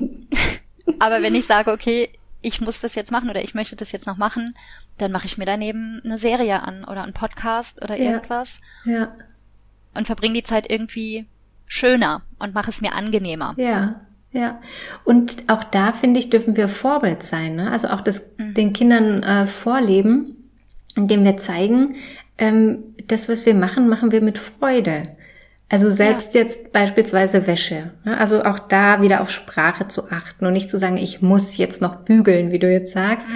Aber 0.98 1.22
wenn 1.22 1.34
ich 1.34 1.46
sage, 1.46 1.70
okay, 1.72 2.10
ich 2.42 2.60
muss 2.60 2.80
das 2.80 2.94
jetzt 2.94 3.10
machen 3.10 3.30
oder 3.30 3.42
ich 3.42 3.54
möchte 3.54 3.76
das 3.76 3.92
jetzt 3.92 4.06
noch 4.06 4.16
machen, 4.18 4.54
dann 4.98 5.12
mache 5.12 5.26
ich 5.26 5.38
mir 5.38 5.46
daneben 5.46 6.00
eine 6.04 6.18
Serie 6.18 6.62
an 6.62 6.84
oder 6.84 7.02
einen 7.02 7.14
Podcast 7.14 7.82
oder 7.82 7.96
Ja. 7.96 8.12
irgendwas 8.12 8.60
Ja, 8.84 9.14
und 9.94 10.06
verbringe 10.06 10.34
die 10.34 10.44
Zeit 10.44 10.70
irgendwie 10.70 11.26
schöner 11.66 12.22
und 12.38 12.54
mache 12.54 12.70
es 12.70 12.80
mir 12.80 12.94
angenehmer. 12.94 13.54
ja, 13.56 14.00
ja. 14.32 14.60
Und 15.04 15.44
auch 15.48 15.62
da, 15.64 15.92
finde 15.92 16.18
ich, 16.18 16.28
dürfen 16.28 16.56
wir 16.56 16.68
Vorbild 16.68 17.22
sein. 17.22 17.54
Ne? 17.54 17.70
Also 17.70 17.88
auch 17.88 18.00
das 18.00 18.20
den 18.36 18.72
Kindern 18.72 19.22
äh, 19.22 19.46
vorleben, 19.46 20.50
indem 20.96 21.24
wir 21.24 21.36
zeigen, 21.36 21.94
ähm, 22.36 22.82
das, 23.06 23.28
was 23.28 23.46
wir 23.46 23.54
machen, 23.54 23.88
machen 23.88 24.10
wir 24.10 24.20
mit 24.20 24.38
Freude. 24.38 25.04
Also 25.68 25.90
selbst 25.90 26.34
jetzt 26.34 26.72
beispielsweise 26.72 27.46
Wäsche. 27.46 27.90
Ne? 28.04 28.16
Also 28.18 28.44
auch 28.44 28.58
da 28.58 29.00
wieder 29.02 29.20
auf 29.22 29.30
Sprache 29.30 29.88
zu 29.88 30.10
achten 30.10 30.46
und 30.46 30.52
nicht 30.52 30.70
zu 30.70 30.78
sagen, 30.78 30.98
ich 30.98 31.22
muss 31.22 31.56
jetzt 31.56 31.80
noch 31.80 31.96
bügeln, 31.96 32.52
wie 32.52 32.58
du 32.58 32.70
jetzt 32.70 32.92
sagst, 32.92 33.26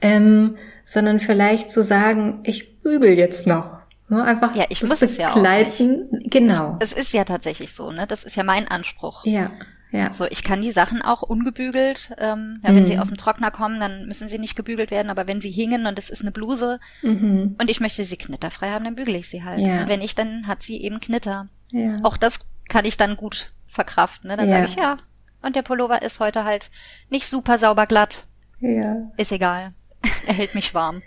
ähm, 0.00 0.56
sondern 0.84 1.18
vielleicht 1.20 1.70
zu 1.70 1.82
sagen, 1.82 2.40
ich 2.42 2.80
bügel 2.82 3.12
jetzt 3.16 3.46
noch. 3.46 3.78
Ne? 4.08 4.22
Einfach 4.24 4.54
Ja, 4.56 4.64
ich 4.70 4.80
das 4.80 4.88
muss 4.88 5.02
es 5.02 5.16
ja 5.18 5.28
auch 5.30 5.34
Begleiten. 5.34 6.08
Genau. 6.30 6.76
Es 6.80 6.92
ist 6.92 7.12
ja 7.12 7.24
tatsächlich 7.24 7.72
so, 7.74 7.90
ne? 7.92 8.06
Das 8.06 8.24
ist 8.24 8.36
ja 8.36 8.42
mein 8.42 8.66
Anspruch. 8.68 9.24
Ja, 9.24 9.50
ja. 9.92 10.12
So, 10.12 10.24
ich 10.26 10.42
kann 10.42 10.60
die 10.62 10.70
Sachen 10.72 11.00
auch 11.02 11.22
ungebügelt. 11.22 12.10
Ähm, 12.18 12.60
ja, 12.64 12.74
wenn 12.74 12.84
Mhm. 12.84 12.86
sie 12.88 12.98
aus 12.98 13.08
dem 13.08 13.16
Trockner 13.16 13.50
kommen, 13.50 13.80
dann 13.80 14.06
müssen 14.06 14.28
sie 14.28 14.38
nicht 14.38 14.56
gebügelt 14.56 14.90
werden. 14.90 15.10
Aber 15.10 15.26
wenn 15.26 15.40
sie 15.40 15.50
hingen 15.50 15.86
und 15.86 15.98
es 15.98 16.10
ist 16.10 16.22
eine 16.22 16.32
Bluse 16.32 16.80
Mhm. 17.02 17.56
und 17.58 17.70
ich 17.70 17.80
möchte 17.80 18.02
sie 18.04 18.16
knitterfrei 18.16 18.70
haben, 18.70 18.84
dann 18.84 18.96
bügele 18.96 19.18
ich 19.18 19.28
sie 19.28 19.44
halt. 19.44 19.60
Ja. 19.66 19.82
Und 19.82 19.88
wenn 19.88 20.00
nicht, 20.00 20.18
dann 20.18 20.46
hat 20.46 20.62
sie 20.62 20.82
eben 20.82 21.00
Knitter. 21.00 21.48
Ja. 21.72 21.96
Auch 22.02 22.16
das 22.16 22.38
kann 22.68 22.84
ich 22.84 22.96
dann 22.96 23.16
gut 23.16 23.52
verkraften. 23.66 24.28
Ne? 24.30 24.36
Dann 24.36 24.48
Ja. 24.48 24.56
sage 24.60 24.68
ich 24.70 24.76
ja. 24.76 24.96
Und 25.42 25.54
der 25.56 25.62
Pullover 25.62 26.02
ist 26.02 26.20
heute 26.20 26.44
halt 26.44 26.70
nicht 27.10 27.28
super 27.28 27.58
sauber 27.58 27.86
glatt. 27.86 28.24
ja. 28.60 28.96
Ist 29.16 29.32
egal. 29.32 29.72
er 30.26 30.34
hält 30.34 30.54
mich 30.54 30.74
warm. 30.74 31.02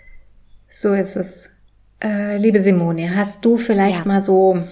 So 0.70 0.92
ist 0.94 1.16
es. 1.16 1.50
Äh, 2.02 2.38
liebe 2.38 2.60
Simone, 2.60 3.14
hast 3.14 3.44
du 3.44 3.56
vielleicht 3.56 4.00
Ja. 4.00 4.04
mal 4.06 4.20
so, 4.22 4.66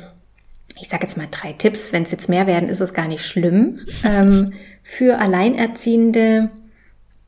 ich 0.80 0.88
sage 0.88 1.04
jetzt 1.06 1.16
mal 1.16 1.28
drei 1.30 1.52
Tipps, 1.52 1.92
wenn 1.92 2.02
es 2.04 2.10
jetzt 2.10 2.28
mehr 2.28 2.46
werden, 2.46 2.68
ist 2.68 2.80
es 2.80 2.94
gar 2.94 3.06
nicht 3.06 3.24
schlimm, 3.24 3.80
ähm, 4.02 4.52
für 4.82 5.18
Alleinerziehende, 5.18 6.50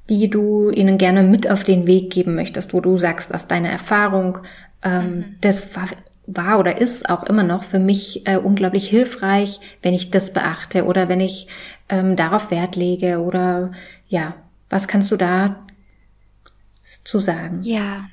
die 0.08 0.28
du 0.28 0.70
ihnen 0.70 0.98
gerne 0.98 1.22
mit 1.22 1.48
auf 1.48 1.64
den 1.64 1.86
Weg 1.86 2.10
geben 2.12 2.34
möchtest, 2.34 2.72
wo 2.74 2.80
du 2.80 2.98
sagst, 2.98 3.32
aus 3.32 3.46
deiner 3.46 3.68
Erfahrung, 3.70 4.38
ähm, 4.82 5.36
das 5.40 5.74
war, 5.76 5.86
war 6.36 6.58
oder 6.58 6.78
ist 6.80 7.08
auch 7.08 7.22
immer 7.24 7.42
noch 7.42 7.62
für 7.62 7.78
mich 7.78 8.26
äh, 8.26 8.36
unglaublich 8.36 8.88
hilfreich, 8.88 9.60
wenn 9.82 9.94
ich 9.94 10.10
das 10.10 10.32
beachte 10.32 10.84
oder 10.84 11.08
wenn 11.08 11.20
ich 11.20 11.48
ähm, 11.88 12.16
darauf 12.16 12.50
Wert 12.50 12.76
lege 12.76 13.20
oder 13.20 13.72
ja, 14.08 14.34
was 14.70 14.88
kannst 14.88 15.10
du 15.10 15.16
da 15.16 15.64
zu 17.04 17.18
sagen? 17.18 17.60
Ja, 17.62 18.04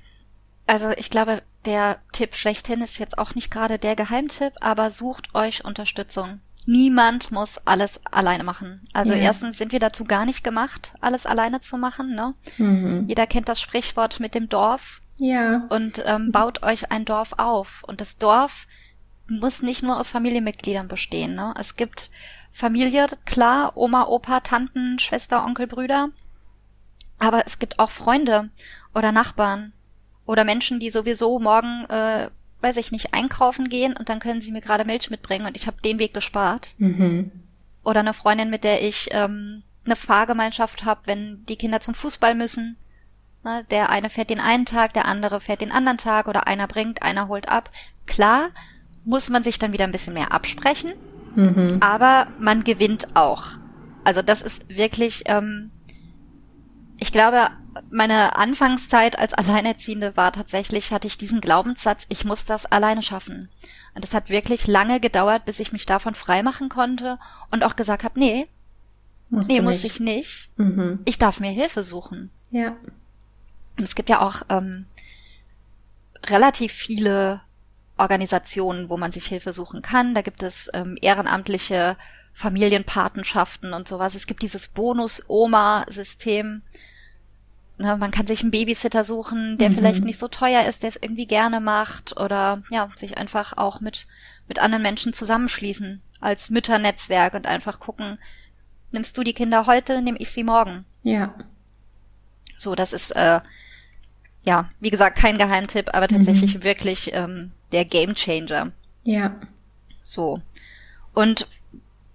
also 0.67 0.89
ich 0.97 1.09
glaube, 1.09 1.41
der 1.65 1.97
Tipp 2.11 2.35
schlechthin 2.35 2.81
ist 2.81 2.99
jetzt 2.99 3.17
auch 3.17 3.35
nicht 3.35 3.51
gerade 3.51 3.79
der 3.79 3.95
Geheimtipp, 3.95 4.53
aber 4.61 4.91
sucht 4.91 5.33
euch 5.35 5.65
Unterstützung. 5.65 6.39
Niemand 6.65 7.31
muss 7.31 7.59
alles 7.65 7.99
alleine 8.11 8.43
machen. 8.43 8.87
Also 8.93 9.13
Ja. 9.13 9.19
erstens 9.19 9.57
sind 9.57 9.71
wir 9.71 9.79
dazu 9.79 10.03
gar 10.03 10.25
nicht 10.25 10.43
gemacht, 10.43 10.93
alles 11.01 11.25
alleine 11.25 11.61
zu 11.61 11.77
machen. 11.77 12.13
Ne? 12.13 12.35
Mhm. 12.57 13.05
Jeder 13.07 13.25
kennt 13.25 13.49
das 13.49 13.59
Sprichwort 13.59 14.19
mit 14.19 14.35
dem 14.35 14.49
Dorf 14.49 15.01
Ja. 15.19 15.67
und 15.69 16.01
ähm, 16.05 16.31
baut 16.31 16.63
euch 16.63 16.91
ein 16.91 17.05
Dorf 17.05 17.33
auf. 17.37 17.83
Und 17.85 18.01
das 18.01 18.17
Dorf 18.17 18.67
muss 19.27 19.61
nicht 19.61 19.83
nur 19.83 19.99
aus 19.99 20.07
Familienmitgliedern 20.07 20.87
bestehen. 20.87 21.35
Ne? 21.35 21.53
Es 21.57 21.75
gibt 21.75 22.09
Familie, 22.51 23.07
klar, 23.25 23.75
Oma, 23.75 24.05
Opa, 24.07 24.39
Tanten, 24.39 24.97
Schwester, 24.99 25.45
Onkel, 25.45 25.67
Brüder. 25.67 26.09
Aber 27.19 27.45
es 27.45 27.59
gibt 27.59 27.79
auch 27.79 27.91
Freunde 27.91 28.49
oder 28.95 29.11
Nachbarn 29.11 29.73
oder 30.25 30.43
Menschen, 30.43 30.79
die 30.79 30.89
sowieso 30.89 31.39
morgen, 31.39 31.85
äh, 31.89 32.29
weiß 32.61 32.77
ich 32.77 32.91
nicht, 32.91 33.13
einkaufen 33.13 33.69
gehen 33.69 33.95
und 33.95 34.09
dann 34.09 34.19
können 34.19 34.41
sie 34.41 34.51
mir 34.51 34.61
gerade 34.61 34.85
Milch 34.85 35.09
mitbringen 35.09 35.45
und 35.45 35.57
ich 35.57 35.67
habe 35.67 35.81
den 35.81 35.99
Weg 35.99 36.13
gespart. 36.13 36.69
Mhm. 36.77 37.31
Oder 37.83 38.01
eine 38.01 38.13
Freundin, 38.13 38.49
mit 38.49 38.63
der 38.63 38.83
ich 38.83 39.09
ähm, 39.11 39.63
eine 39.85 39.95
Fahrgemeinschaft 39.95 40.85
habe, 40.85 41.01
wenn 41.05 41.45
die 41.47 41.55
Kinder 41.55 41.81
zum 41.81 41.93
Fußball 41.93 42.35
müssen. 42.35 42.77
Ne, 43.43 43.65
der 43.71 43.89
eine 43.89 44.09
fährt 44.09 44.29
den 44.29 44.39
einen 44.41 44.65
Tag, 44.65 44.93
der 44.93 45.05
andere 45.05 45.39
fährt 45.39 45.61
den 45.61 45.71
anderen 45.71 45.97
Tag 45.97 46.27
oder 46.27 46.45
einer 46.47 46.67
bringt, 46.67 47.01
einer 47.01 47.27
holt 47.29 47.47
ab. 47.47 47.69
Klar, 48.05 48.49
muss 49.05 49.29
man 49.29 49.43
sich 49.43 49.59
dann 49.59 49.71
wieder 49.71 49.85
ein 49.85 49.93
bisschen 49.93 50.13
mehr 50.13 50.33
absprechen, 50.33 50.91
Mhm. 51.35 51.77
aber 51.79 52.27
man 52.39 52.63
gewinnt 52.65 53.15
auch. 53.15 53.43
Also 54.03 54.21
das 54.21 54.41
ist 54.41 54.67
wirklich, 54.67 55.23
ähm, 55.27 55.71
ich 56.97 57.13
glaube, 57.13 57.49
meine 57.89 58.35
Anfangszeit 58.35 59.17
als 59.17 59.33
Alleinerziehende 59.33 60.17
war 60.17 60.33
tatsächlich, 60.33 60.91
hatte 60.91 61.07
ich 61.07 61.17
diesen 61.17 61.39
Glaubenssatz, 61.39 62.05
ich 62.09 62.25
muss 62.25 62.43
das 62.43 62.65
alleine 62.65 63.03
schaffen. 63.03 63.49
Und 63.95 64.03
es 64.03 64.13
hat 64.13 64.29
wirklich 64.29 64.67
lange 64.67 64.99
gedauert, 64.99 65.45
bis 65.45 65.61
ich 65.61 65.71
mich 65.71 65.85
davon 65.85 66.13
freimachen 66.13 66.67
konnte 66.67 67.19
und 67.51 67.63
auch 67.63 67.77
gesagt 67.77 68.03
habe, 68.03 68.19
nee, 68.19 68.47
Musst 69.29 69.47
nee, 69.47 69.61
muss 69.61 69.83
nicht. 69.83 69.85
ich 69.93 69.99
nicht. 69.99 70.49
Mhm. 70.57 70.99
Ich 71.05 71.19
darf 71.19 71.39
mir 71.39 71.51
Hilfe 71.51 71.83
suchen. 71.83 72.31
Ja. 72.49 72.75
Und 73.79 73.85
es 73.85 73.95
gibt 73.95 74.09
ja 74.09 74.19
auch 74.19 74.41
ähm, 74.49 74.85
relativ 76.25 76.73
viele 76.73 77.39
Organisationen, 77.97 78.89
wo 78.89 78.97
man 78.97 79.13
sich 79.13 79.25
Hilfe 79.25 79.53
suchen 79.53 79.81
kann. 79.81 80.13
Da 80.13 80.21
gibt 80.21 80.43
es 80.43 80.69
ähm, 80.73 80.97
ehrenamtliche 81.01 81.95
Familienpatenschaften 82.33 83.73
und 83.73 83.87
sowas. 83.87 84.15
Es 84.15 84.27
gibt 84.27 84.41
dieses 84.41 84.67
Bonus-Oma-System. 84.67 86.61
Ne, 87.77 87.95
man 87.95 88.11
kann 88.11 88.27
sich 88.27 88.41
einen 88.41 88.51
Babysitter 88.51 89.05
suchen, 89.05 89.57
der 89.57 89.69
Mhm. 89.69 89.75
vielleicht 89.75 90.03
nicht 90.03 90.19
so 90.19 90.27
teuer 90.27 90.65
ist, 90.65 90.83
der 90.83 90.89
es 90.89 90.99
irgendwie 91.01 91.25
gerne 91.25 91.61
macht 91.61 92.17
oder 92.19 92.61
ja, 92.69 92.89
sich 92.97 93.17
einfach 93.17 93.55
auch 93.55 93.79
mit, 93.79 94.07
mit 94.49 94.59
anderen 94.59 94.83
Menschen 94.83 95.13
zusammenschließen 95.13 96.01
als 96.19 96.49
Mütternetzwerk 96.49 97.33
und 97.33 97.47
einfach 97.47 97.79
gucken, 97.79 98.19
nimmst 98.91 99.17
du 99.17 99.23
die 99.23 99.33
Kinder 99.33 99.67
heute, 99.67 100.01
nehme 100.01 100.17
ich 100.17 100.31
sie 100.31 100.43
morgen. 100.43 100.83
Ja. 101.03 101.33
So, 102.57 102.75
das 102.75 102.91
ist 102.91 103.15
äh, 103.15 103.39
ja, 104.43 104.69
wie 104.79 104.89
gesagt, 104.89 105.17
kein 105.17 105.37
Geheimtipp, 105.37 105.93
aber 105.93 106.07
tatsächlich 106.07 106.63
wirklich 106.63 107.11
ähm, 107.13 107.51
der 107.71 107.85
Gamechanger. 107.85 108.71
Ja. 109.03 109.35
So. 110.01 110.41
Und 111.13 111.47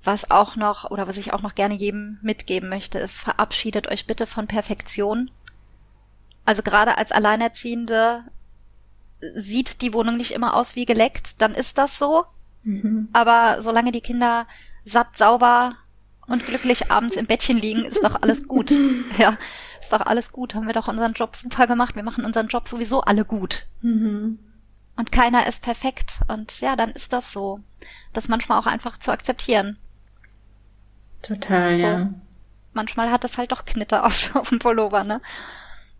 was 0.02 0.30
auch 0.30 0.56
noch, 0.56 0.90
oder 0.90 1.08
was 1.08 1.16
ich 1.16 1.32
auch 1.32 1.42
noch 1.42 1.54
gerne 1.54 1.74
jedem 1.74 2.18
mitgeben 2.22 2.68
möchte, 2.68 2.98
ist, 2.98 3.18
verabschiedet 3.18 3.88
euch 3.88 4.06
bitte 4.06 4.26
von 4.26 4.46
Perfektion. 4.46 5.30
Also 6.44 6.62
gerade 6.62 6.98
als 6.98 7.12
Alleinerziehende 7.12 8.24
sieht 9.34 9.80
die 9.80 9.94
Wohnung 9.94 10.16
nicht 10.16 10.32
immer 10.32 10.54
aus 10.54 10.76
wie 10.76 10.84
geleckt, 10.84 11.40
dann 11.40 11.54
ist 11.54 11.78
das 11.78 11.98
so. 11.98 12.24
Mhm. 12.62 13.08
Aber 13.12 13.62
solange 13.62 13.92
die 13.92 14.02
Kinder 14.02 14.46
satt, 14.84 15.16
sauber 15.16 15.76
und 16.26 16.44
glücklich 16.46 16.90
abends 16.90 17.16
im 17.16 17.26
Bettchen 17.26 17.58
liegen, 17.58 17.84
ist 17.84 18.02
doch 18.04 18.20
alles 18.20 18.46
gut. 18.46 18.72
Ja, 19.18 19.36
doch 19.94 20.04
alles 20.06 20.32
gut. 20.32 20.54
Haben 20.54 20.66
wir 20.66 20.74
doch 20.74 20.88
unseren 20.88 21.12
Job 21.14 21.36
super 21.36 21.66
gemacht. 21.66 21.96
Wir 21.96 22.02
machen 22.02 22.24
unseren 22.24 22.48
Job 22.48 22.68
sowieso 22.68 23.00
alle 23.02 23.24
gut. 23.24 23.66
Mhm. 23.80 24.38
Und 24.96 25.12
keiner 25.12 25.46
ist 25.46 25.62
perfekt. 25.62 26.20
Und 26.28 26.60
ja, 26.60 26.76
dann 26.76 26.90
ist 26.90 27.12
das 27.12 27.32
so. 27.32 27.60
Das 28.12 28.28
manchmal 28.28 28.58
auch 28.60 28.66
einfach 28.66 28.98
zu 28.98 29.10
akzeptieren. 29.10 29.78
Total, 31.22 31.80
So. 31.80 31.86
ja. 31.86 32.10
Manchmal 32.72 33.10
hat 33.10 33.24
es 33.24 33.38
halt 33.38 33.52
doch 33.52 33.64
Knitter 33.64 34.04
auf, 34.06 34.34
auf 34.36 34.48
dem 34.50 34.58
Pullover, 34.58 35.04
ne? 35.04 35.20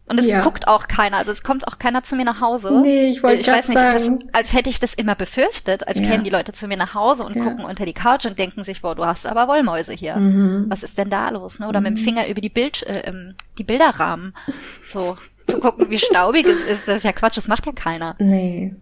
Und 0.07 0.21
es 0.21 0.27
Ja. 0.27 0.43
guckt 0.43 0.69
auch 0.69 0.87
keiner. 0.87 1.17
Also 1.17 1.33
es 1.33 1.43
kommt 1.43 1.67
auch 1.67 1.79
keiner 1.79 2.05
zu 2.05 2.15
mir 2.15 2.27
nach 2.27 2.41
Hause. 2.43 2.79
Nee, 2.83 3.09
ich 3.09 3.23
wollte 3.23 3.41
ich 3.41 3.47
weiß 3.49 3.69
nicht, 3.69 3.81
das, 3.83 4.11
als 4.33 4.53
hätte 4.53 4.69
ich 4.69 4.79
das 4.79 4.93
immer 4.93 5.15
befürchtet, 5.15 5.89
als 5.89 5.99
Ja. 6.01 6.07
kämen 6.09 6.25
die 6.25 6.31
Leute 6.31 6.53
zu 6.53 6.69
mir 6.69 6.77
nach 6.77 6.93
Hause 6.95 7.25
und 7.25 7.35
Ja. 7.37 7.45
gucken 7.45 7.65
unter 7.65 7.87
die 7.87 7.95
Couch 7.95 8.27
und 8.27 8.39
denken 8.39 8.65
sich, 8.65 8.83
boah, 8.83 8.95
du 8.95 9.07
hast 9.07 9.25
aber 9.25 9.49
Wollmäuse 9.49 9.95
hier. 9.95 10.17
Mhm. 10.17 10.67
Was 10.69 10.83
ist 10.83 10.99
denn 10.99 11.09
da 11.09 11.31
los? 11.31 11.59
Ne? 11.59 11.69
Oder 11.69 11.81
mit 11.81 11.97
dem 11.97 12.05
Finger 12.05 12.29
über 12.29 12.43
die 12.43 12.51
Bild, 12.51 12.83
äh, 12.83 13.01
ähm, 13.07 13.35
die 13.57 13.65
Bilderrahmen. 13.65 14.35
So, 14.89 15.17
zu 15.47 15.59
gucken, 15.59 15.89
wie 15.89 15.99
staubig 15.99 16.47
es 16.47 16.61
ist. 16.71 16.87
Das 16.87 16.97
ist 16.99 17.05
ja 17.05 17.13
Quatsch, 17.13 17.39
das 17.39 17.49
macht 17.49 17.65
ja 17.65 17.73
keiner. 17.73 18.15
Nee. 18.19 18.75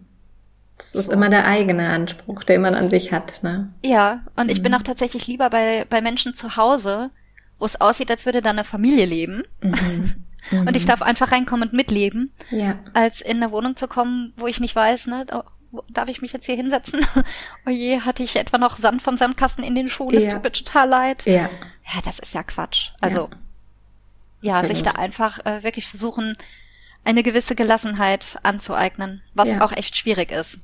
Das 0.77 0.93
ist 0.95 1.05
So. 1.05 1.11
immer 1.13 1.29
der 1.29 1.45
eigene 1.47 1.87
Anspruch, 1.87 2.43
den 2.43 2.59
man 2.61 2.75
an 2.75 2.89
sich 2.89 3.13
hat, 3.13 3.43
ne? 3.43 3.71
Ja, 3.85 4.23
und 4.35 4.51
ich 4.51 4.59
Mhm. 4.59 4.63
bin 4.63 4.73
auch 4.73 4.81
tatsächlich 4.81 5.25
lieber 5.27 5.49
bei, 5.49 5.85
bei 5.89 6.01
Menschen 6.01 6.35
zu 6.35 6.57
Hause, 6.57 7.11
wo 7.59 7.65
es 7.65 7.79
aussieht, 7.79 8.11
als 8.11 8.25
würde 8.25 8.41
da 8.41 8.49
eine 8.49 8.65
Familie 8.65 9.05
leben. 9.05 9.43
Mhm. 9.61 10.13
Und 10.51 10.75
ich 10.75 10.85
darf 10.85 11.01
einfach 11.01 11.31
reinkommen 11.31 11.69
und 11.69 11.73
mitleben, 11.73 12.31
Ja. 12.51 12.77
als 12.93 13.21
in 13.21 13.37
eine 13.41 13.51
Wohnung 13.51 13.75
zu 13.77 13.87
kommen, 13.87 14.33
wo 14.35 14.47
ich 14.47 14.59
nicht 14.59 14.75
weiß, 14.75 15.07
ne, 15.07 15.25
wo- 15.71 15.83
darf 15.89 16.09
ich 16.09 16.21
mich 16.21 16.33
jetzt 16.33 16.45
hier 16.45 16.55
hinsetzen? 16.55 16.99
oh 17.65 17.69
je, 17.69 18.01
hatte 18.01 18.23
ich 18.23 18.35
etwa 18.35 18.57
noch 18.57 18.77
Sand 18.77 19.01
vom 19.01 19.15
Sandkasten 19.17 19.63
in 19.63 19.75
den 19.75 19.87
Schuhen? 19.89 20.13
Das 20.13 20.23
Ja. 20.23 20.31
tut 20.33 20.43
mir 20.43 20.51
total 20.51 20.89
leid. 20.89 21.25
Ja. 21.25 21.49
Ja, 21.93 22.01
das 22.03 22.19
ist 22.19 22.33
ja 22.33 22.43
Quatsch. 22.43 22.89
Also, 23.01 23.29
ja, 24.41 24.55
Absolut. 24.55 24.75
sich 24.75 24.83
da 24.83 24.91
einfach 24.91 25.45
äh, 25.45 25.63
wirklich 25.63 25.87
versuchen, 25.87 26.37
eine 27.05 27.23
gewisse 27.23 27.55
Gelassenheit 27.55 28.37
anzueignen, 28.43 29.21
was 29.33 29.49
Ja. 29.49 29.61
auch 29.65 29.71
echt 29.71 29.95
schwierig 29.95 30.31
ist. 30.31 30.59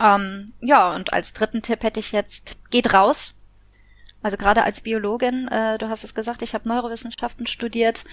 Ähm, 0.00 0.52
ja, 0.60 0.94
und 0.94 1.12
als 1.12 1.32
dritten 1.32 1.62
Tipp 1.62 1.82
hätte 1.82 2.00
ich 2.00 2.12
jetzt, 2.12 2.56
geht 2.70 2.92
raus. 2.92 3.38
Also 4.22 4.36
gerade 4.36 4.62
als 4.62 4.80
Biologin, 4.80 5.48
äh, 5.48 5.78
du 5.78 5.88
hast 5.88 6.04
es 6.04 6.14
gesagt, 6.14 6.42
ich 6.42 6.54
habe 6.54 6.68
Neurowissenschaften 6.68 7.46
studiert. 7.46 8.04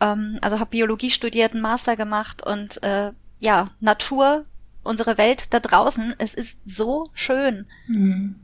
Ähm, 0.00 0.38
also 0.40 0.58
habe 0.58 0.70
Biologie 0.70 1.10
studiert, 1.10 1.52
einen 1.52 1.62
Master 1.62 1.96
gemacht 1.96 2.44
und 2.44 2.82
äh, 2.82 3.12
ja, 3.40 3.70
Natur, 3.80 4.46
unsere 4.82 5.18
Welt 5.18 5.52
da 5.52 5.60
draußen, 5.60 6.14
es 6.18 6.34
ist 6.34 6.58
so 6.66 7.10
schön. 7.14 7.66
Mhm. 7.86 8.36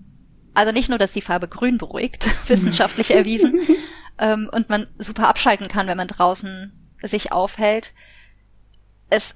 Also 0.53 0.73
nicht 0.73 0.89
nur, 0.89 0.99
dass 0.99 1.13
die 1.13 1.23
Farbe 1.23 1.49
grün 1.49 1.79
beruhigt, 1.79 2.27
wissenschaftlich 2.49 3.13
erwiesen, 3.13 3.61
ähm, 4.19 4.49
und 4.53 4.69
man 4.69 4.89
super 4.99 5.29
abschalten 5.29 5.69
kann, 5.69 5.87
wenn 5.87 5.97
man 5.97 6.09
draußen 6.09 6.73
sich 7.03 7.33
aufhält. 7.33 7.93
Es, 9.09 9.35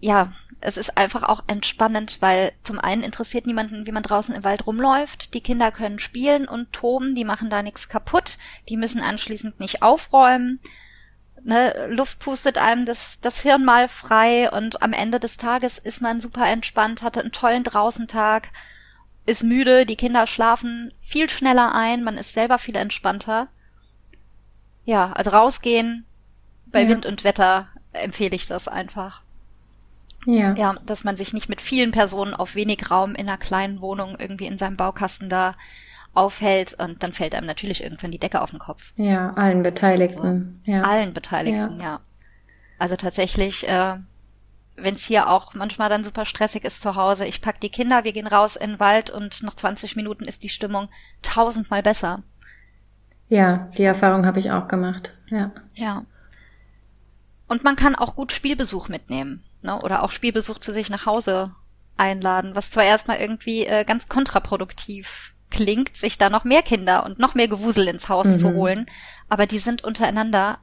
ja, 0.00 0.32
es 0.60 0.76
ist 0.76 0.96
einfach 0.96 1.22
auch 1.22 1.42
entspannend, 1.46 2.18
weil 2.20 2.52
zum 2.64 2.78
einen 2.78 3.02
interessiert 3.02 3.46
niemanden, 3.46 3.86
wie 3.86 3.92
man 3.92 4.02
draußen 4.02 4.34
im 4.34 4.44
Wald 4.44 4.66
rumläuft. 4.66 5.32
Die 5.32 5.40
Kinder 5.40 5.72
können 5.72 5.98
spielen 5.98 6.46
und 6.46 6.72
toben, 6.72 7.14
die 7.14 7.24
machen 7.24 7.48
da 7.48 7.62
nichts 7.62 7.88
kaputt, 7.88 8.36
die 8.68 8.76
müssen 8.76 9.00
anschließend 9.00 9.58
nicht 9.58 9.82
aufräumen. 9.82 10.60
Ne, 11.42 11.88
Luft 11.88 12.18
pustet 12.18 12.58
einem 12.58 12.84
das, 12.84 13.18
das 13.22 13.40
Hirn 13.40 13.64
mal 13.64 13.88
frei 13.88 14.50
und 14.50 14.82
am 14.82 14.92
Ende 14.92 15.18
des 15.18 15.38
Tages 15.38 15.78
ist 15.78 16.02
man 16.02 16.20
super 16.20 16.46
entspannt, 16.46 17.02
hatte 17.02 17.20
einen 17.20 17.32
tollen 17.32 17.64
Draußentag, 17.64 18.48
ist 19.24 19.42
müde, 19.42 19.86
die 19.86 19.96
Kinder 19.96 20.26
schlafen 20.26 20.92
viel 21.00 21.30
schneller 21.30 21.74
ein, 21.74 22.04
man 22.04 22.18
ist 22.18 22.34
selber 22.34 22.58
viel 22.58 22.76
entspannter. 22.76 23.48
Ja, 24.84 25.12
also 25.12 25.30
rausgehen, 25.30 26.04
bei 26.66 26.82
ja. 26.82 26.88
Wind 26.90 27.06
und 27.06 27.24
Wetter 27.24 27.68
empfehle 27.92 28.36
ich 28.36 28.46
das 28.46 28.68
einfach. 28.68 29.22
Ja. 30.26 30.54
Ja, 30.54 30.74
dass 30.84 31.04
man 31.04 31.16
sich 31.16 31.32
nicht 31.32 31.48
mit 31.48 31.60
vielen 31.60 31.92
Personen 31.92 32.34
auf 32.34 32.54
wenig 32.54 32.90
Raum 32.90 33.14
in 33.14 33.28
einer 33.28 33.38
kleinen 33.38 33.80
Wohnung 33.80 34.16
irgendwie 34.18 34.46
in 34.46 34.58
seinem 34.58 34.76
Baukasten 34.76 35.28
da 35.28 35.54
aufhält 36.12 36.74
und 36.74 37.02
dann 37.02 37.12
fällt 37.12 37.34
einem 37.34 37.46
natürlich 37.46 37.82
irgendwann 37.82 38.10
die 38.10 38.18
Decke 38.18 38.42
auf 38.42 38.50
den 38.50 38.58
Kopf. 38.58 38.92
Ja, 38.96 39.32
allen 39.34 39.62
Beteiligten. 39.62 40.60
Also, 40.66 40.78
ja. 40.78 40.82
Allen 40.82 41.14
Beteiligten, 41.14 41.78
ja. 41.78 41.84
ja. 41.84 42.00
Also 42.78 42.96
tatsächlich, 42.96 43.68
äh, 43.68 43.96
wenn 44.76 44.94
es 44.94 45.04
hier 45.04 45.28
auch 45.28 45.54
manchmal 45.54 45.88
dann 45.88 46.04
super 46.04 46.24
stressig 46.24 46.64
ist 46.64 46.82
zu 46.82 46.96
Hause, 46.96 47.26
ich 47.26 47.40
pack 47.40 47.60
die 47.60 47.70
Kinder, 47.70 48.04
wir 48.04 48.12
gehen 48.12 48.26
raus 48.26 48.56
in 48.56 48.70
den 48.70 48.80
Wald 48.80 49.10
und 49.10 49.42
nach 49.42 49.54
20 49.54 49.96
Minuten 49.96 50.24
ist 50.24 50.42
die 50.42 50.48
Stimmung 50.48 50.88
tausendmal 51.22 51.82
besser. 51.82 52.22
Ja, 53.28 53.68
die 53.78 53.84
Erfahrung 53.84 54.26
habe 54.26 54.40
ich 54.40 54.50
auch 54.50 54.66
gemacht. 54.66 55.16
Ja. 55.28 55.52
Ja. 55.74 56.04
Und 57.46 57.62
man 57.62 57.76
kann 57.76 57.94
auch 57.94 58.16
gut 58.16 58.32
Spielbesuch 58.32 58.88
mitnehmen 58.88 59.44
ne? 59.62 59.80
oder 59.80 60.02
auch 60.02 60.10
Spielbesuch 60.10 60.58
zu 60.58 60.72
sich 60.72 60.90
nach 60.90 61.06
Hause 61.06 61.52
einladen, 61.96 62.56
was 62.56 62.70
zwar 62.70 62.84
erstmal 62.84 63.18
irgendwie 63.18 63.66
äh, 63.66 63.84
ganz 63.84 64.08
kontraproduktiv 64.08 65.34
klingt, 65.50 65.96
sich 65.96 66.16
da 66.16 66.30
noch 66.30 66.44
mehr 66.44 66.62
Kinder 66.62 67.04
und 67.04 67.18
noch 67.18 67.34
mehr 67.34 67.48
Gewusel 67.48 67.88
ins 67.88 68.08
Haus 68.08 68.26
mhm. 68.26 68.38
zu 68.38 68.54
holen, 68.54 68.86
aber 69.28 69.46
die 69.46 69.58
sind 69.58 69.84
untereinander, 69.84 70.58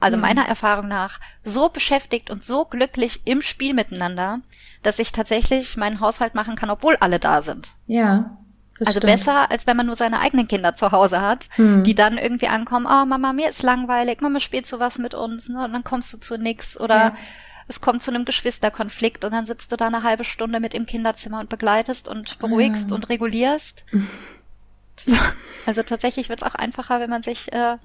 also 0.00 0.16
mhm. 0.16 0.22
meiner 0.22 0.46
Erfahrung 0.46 0.88
nach, 0.88 1.20
so 1.44 1.68
beschäftigt 1.68 2.30
und 2.30 2.44
so 2.44 2.64
glücklich 2.64 3.22
im 3.24 3.40
Spiel 3.40 3.72
miteinander, 3.72 4.40
dass 4.82 4.98
ich 4.98 5.12
tatsächlich 5.12 5.76
meinen 5.76 6.00
Haushalt 6.00 6.34
machen 6.34 6.56
kann, 6.56 6.70
obwohl 6.70 6.96
alle 6.96 7.18
da 7.18 7.42
sind. 7.42 7.68
Ja. 7.86 8.36
also 8.80 8.98
stimmt. 8.98 9.04
besser, 9.04 9.50
als 9.50 9.66
wenn 9.66 9.76
man 9.76 9.86
nur 9.86 9.96
seine 9.96 10.18
eigenen 10.18 10.48
Kinder 10.48 10.74
zu 10.74 10.90
Hause 10.90 11.20
hat, 11.20 11.48
mhm. 11.56 11.84
die 11.84 11.94
dann 11.94 12.18
irgendwie 12.18 12.48
ankommen, 12.48 12.86
oh 12.86 13.06
Mama, 13.06 13.32
mir 13.32 13.48
ist 13.48 13.62
langweilig, 13.62 14.20
Mama 14.20 14.40
spielt 14.40 14.66
so 14.66 14.80
was 14.80 14.98
mit 14.98 15.14
uns, 15.14 15.48
ne? 15.48 15.64
Und 15.64 15.72
dann 15.72 15.84
kommst 15.84 16.12
du 16.12 16.18
zu 16.18 16.36
nix 16.36 16.78
oder 16.78 16.96
ja 16.96 17.14
es 17.68 17.80
kommt 17.80 18.02
zu 18.02 18.10
einem 18.10 18.24
Geschwisterkonflikt 18.24 19.24
und 19.24 19.32
dann 19.32 19.46
sitzt 19.46 19.72
du 19.72 19.76
da 19.76 19.86
eine 19.86 20.02
halbe 20.02 20.24
Stunde 20.24 20.60
mit 20.60 20.74
im 20.74 20.86
Kinderzimmer 20.86 21.40
und 21.40 21.48
begleitest 21.48 22.08
und 22.08 22.38
beruhigst 22.38 22.90
ja. 22.90 22.96
und 22.96 23.08
regulierst. 23.08 23.84
Also 25.64 25.84
tatsächlich 25.84 26.28
wird 26.28 26.42
es 26.42 26.46
auch 26.46 26.56
einfacher, 26.56 26.98
wenn 26.98 27.08
man 27.08 27.22
sich 27.22 27.52
äh, 27.52 27.76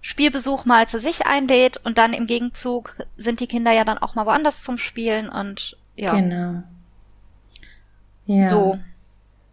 Spielbesuch 0.00 0.64
mal 0.64 0.88
zu 0.88 1.00
sich 1.00 1.26
einlädt 1.26 1.76
und 1.84 1.98
dann 1.98 2.12
im 2.12 2.26
Gegenzug 2.26 2.96
sind 3.16 3.40
die 3.40 3.46
Kinder 3.46 3.72
ja 3.72 3.84
dann 3.84 3.98
auch 3.98 4.14
mal 4.14 4.26
woanders 4.26 4.62
zum 4.62 4.78
Spielen 4.78 5.28
und 5.28 5.76
ja. 5.96 6.14
Genau. 6.14 6.62
Ja. 8.26 8.48
So. 8.48 8.78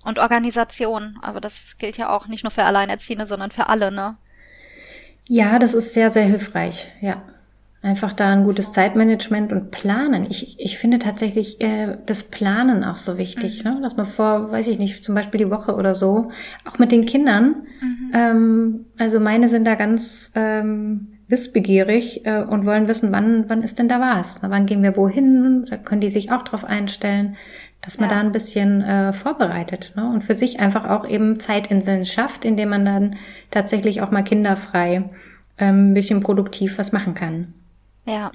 Und 0.03 0.19
Organisation, 0.19 1.17
aber 1.21 1.41
das 1.41 1.77
gilt 1.77 1.97
ja 1.97 2.09
auch 2.09 2.27
nicht 2.27 2.43
nur 2.43 2.51
für 2.51 2.63
Alleinerziehende, 2.63 3.25
sondern 3.25 3.51
für 3.51 3.67
alle, 3.67 3.91
ne? 3.91 4.17
Ja, 5.27 5.57
das 5.57 5.73
ist 5.73 5.93
sehr, 5.93 6.11
sehr 6.11 6.25
hilfreich, 6.25 6.89
ja. 7.01 7.23
Einfach 7.85 8.13
da 8.13 8.31
ein 8.31 8.45
gutes 8.45 8.71
Zeitmanagement 8.71 9.53
und 9.53 9.69
Planen. 9.69 10.25
Ich, 10.27 10.59
ich 10.59 10.79
finde 10.79 10.97
tatsächlich 10.97 11.61
äh, 11.61 11.97
das 12.07 12.23
Planen 12.23 12.83
auch 12.83 12.95
so 12.95 13.19
wichtig, 13.19 13.63
mhm. 13.63 13.73
ne? 13.73 13.79
dass 13.83 13.95
man 13.95 14.07
vor, 14.07 14.51
weiß 14.51 14.67
ich 14.69 14.79
nicht, 14.79 15.03
zum 15.03 15.13
Beispiel 15.13 15.37
die 15.37 15.51
Woche 15.51 15.75
oder 15.75 15.93
so, 15.93 16.31
auch 16.67 16.79
mit 16.79 16.91
den 16.91 17.05
Kindern, 17.05 17.67
mhm. 17.81 18.11
ähm, 18.15 18.85
also 18.97 19.19
meine 19.19 19.49
sind 19.49 19.67
da 19.67 19.75
ganz 19.75 20.31
ähm, 20.33 21.19
wissbegierig 21.27 22.25
äh, 22.25 22.41
und 22.41 22.65
wollen 22.65 22.87
wissen, 22.87 23.11
wann, 23.11 23.47
wann 23.49 23.61
ist 23.61 23.77
denn 23.77 23.87
da 23.87 23.99
was? 23.99 24.39
Wann 24.41 24.65
gehen 24.65 24.81
wir 24.81 24.97
wohin? 24.97 25.67
Da 25.69 25.77
können 25.77 26.01
die 26.01 26.09
sich 26.09 26.31
auch 26.31 26.41
drauf 26.41 26.65
einstellen, 26.65 27.35
dass 27.83 27.99
man 27.99 28.09
ja. 28.09 28.15
da 28.15 28.21
ein 28.21 28.31
bisschen 28.31 28.81
äh, 28.81 29.13
vorbereitet 29.13 29.93
ne? 29.95 30.09
und 30.09 30.23
für 30.23 30.33
sich 30.33 30.59
einfach 30.59 30.89
auch 30.89 31.07
eben 31.07 31.39
Zeitinseln 31.39 32.05
schafft, 32.05 32.45
indem 32.45 32.69
man 32.69 32.83
dann 32.83 33.15
tatsächlich 33.51 34.01
auch 34.01 34.09
mal 34.09 34.23
kinderfrei 34.23 35.03
ähm, 35.59 35.91
ein 35.91 35.93
bisschen 35.93 36.23
produktiv 36.23 36.79
was 36.79 36.91
machen 36.91 37.13
kann. 37.13 37.53
Ja. 38.05 38.31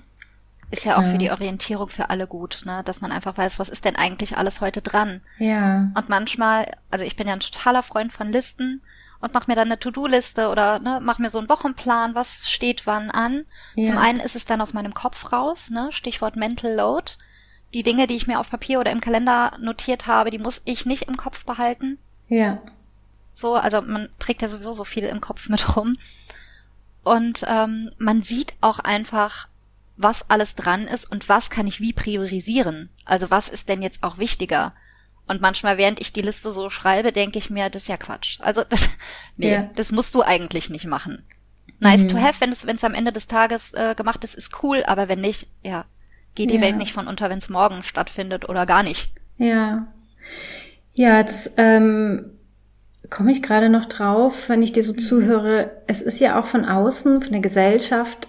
Ist 0.70 0.85
ja 0.85 0.98
auch 0.98 1.02
ja. 1.02 1.11
für 1.11 1.18
die 1.18 1.33
Orientierung 1.33 1.88
für 1.88 2.11
alle 2.11 2.28
gut, 2.28 2.62
ne? 2.64 2.83
dass 2.85 3.00
man 3.00 3.11
einfach 3.11 3.37
weiß, 3.37 3.59
was 3.59 3.68
ist 3.68 3.85
denn 3.85 3.96
eigentlich 3.96 4.37
alles 4.37 4.61
heute 4.61 4.83
dran. 4.83 5.20
Ja. 5.38 5.90
Und 5.96 6.09
manchmal, 6.09 6.70
also 6.90 7.04
ich 7.04 7.16
bin 7.16 7.26
ja 7.26 7.33
ein 7.33 7.40
totaler 7.40 7.83
Freund 7.83 8.12
von 8.12 8.30
Listen 8.30 8.80
und 9.20 9.35
mach 9.35 9.48
mir 9.48 9.56
dann 9.56 9.66
eine 9.68 9.80
To-Do-Liste 9.80 10.48
oder 10.48 10.78
ne, 10.78 11.00
mach 11.02 11.18
mir 11.18 11.30
so 11.30 11.38
einen 11.38 11.48
Wochenplan, 11.48 12.14
was 12.14 12.48
steht 12.48 12.87
wann 12.87 13.11
an. 13.11 13.46
Ja. 13.74 13.87
Zum 13.87 13.98
einen 13.98 14.20
ist 14.20 14.37
es 14.37 14.44
dann 14.44 14.61
aus 14.61 14.72
meinem 14.72 14.94
Kopf 14.94 15.33
raus, 15.33 15.70
ne? 15.70 15.88
Stichwort 15.90 16.37
Mental 16.37 16.72
Load. 16.72 17.12
Die 17.74 17.83
Dinge, 17.83 18.06
die 18.06 18.16
ich 18.16 18.26
mir 18.26 18.40
auf 18.40 18.50
Papier 18.50 18.80
oder 18.80 18.92
im 18.92 19.00
Kalender 19.00 19.52
notiert 19.61 20.06
habe, 20.06 20.30
die 20.30 20.38
muss 20.38 20.62
ich 20.64 20.87
nicht 20.87 21.02
im 21.02 21.16
Kopf 21.16 21.44
behalten. 21.44 21.98
Ja. 22.28 22.59
So, 23.33 23.54
also 23.54 23.83
man 23.83 24.09
trägt 24.18 24.42
ja 24.42 24.48
sowieso 24.48 24.72
so 24.72 24.85
viel 24.85 25.04
im 25.04 25.20
Kopf 25.20 25.48
mit 25.48 25.76
rum. 25.76 25.98
Und 27.02 27.44
ähm, 27.46 27.92
man 27.98 28.22
sieht 28.22 28.54
auch 28.61 28.78
einfach, 28.78 29.48
was 30.03 30.31
alles 30.31 30.55
dran 30.55 30.87
ist 30.87 31.11
und 31.11 31.29
was 31.29 31.51
kann 31.51 31.67
ich 31.67 31.81
wie 31.81 31.93
priorisieren. 31.93 32.89
Also 33.05 33.31
was 33.31 33.49
ist 33.49 33.69
denn 33.69 33.83
jetzt 33.83 34.03
auch 34.03 34.19
wichtiger? 34.19 34.73
Und 35.27 35.41
manchmal, 35.41 35.79
während 35.79 36.01
ich 36.01 36.13
die 36.13 36.23
Liste 36.23 36.51
so 36.51 36.71
schreibe, 36.71 37.13
denke 37.13 37.39
ich 37.39 37.51
mir, 37.51 37.71
das 37.71 37.83
ist 37.83 37.89
ja 37.89 37.97
Quatsch. 37.97 38.39
Also 38.41 38.65
das, 38.69 38.89
nee, 39.37 39.53
ja. 39.53 39.71
das 39.77 39.93
musst 39.93 40.15
du 40.15 40.23
eigentlich 40.23 40.71
nicht 40.71 40.87
machen. 40.87 41.25
Nice 41.79 42.03
mhm. 42.03 42.09
to 42.09 42.19
have, 42.19 42.41
wenn 42.41 42.53
es 42.53 42.67
wenn 42.67 42.77
es 42.77 42.85
am 42.85 42.95
Ende 42.95 43.13
des 43.13 43.27
Tages 43.27 43.73
äh, 43.75 43.95
gemacht 43.95 44.25
ist, 44.25 44.35
ist 44.35 44.63
cool, 44.63 44.83
aber 44.87 45.09
wenn 45.09 45.21
nicht, 45.21 45.49
ja, 45.63 45.85
geht 46.35 46.51
die 46.51 46.57
ja. 46.57 46.63
Welt 46.63 46.77
nicht 46.77 46.93
von 46.93 47.07
unter, 47.07 47.31
wenn 47.31 47.39
es 47.39 47.49
morgen 47.49 47.83
stattfindet 47.83 48.49
oder 48.49 48.67
gar 48.67 48.83
nicht. 48.83 49.13
Ja. 49.39 49.87
Ja, 50.95 51.19
jetzt 51.19 51.53
ähm, 51.57 52.33
komme 53.09 53.33
ich 53.33 53.43
gerade 53.43 53.69
noch 53.69 53.87
drauf, 53.87 54.49
wenn 54.49 54.63
ich 54.63 54.73
dir 54.73 54.83
so 54.83 54.93
mhm. 54.93 54.99
zuhöre. 54.99 55.71
Es 55.87 56.03
ist 56.03 56.21
ja 56.21 56.39
auch 56.39 56.47
von 56.47 56.65
außen, 56.65 57.23
von 57.23 57.33
der 57.33 57.41
Gesellschaft 57.41 58.29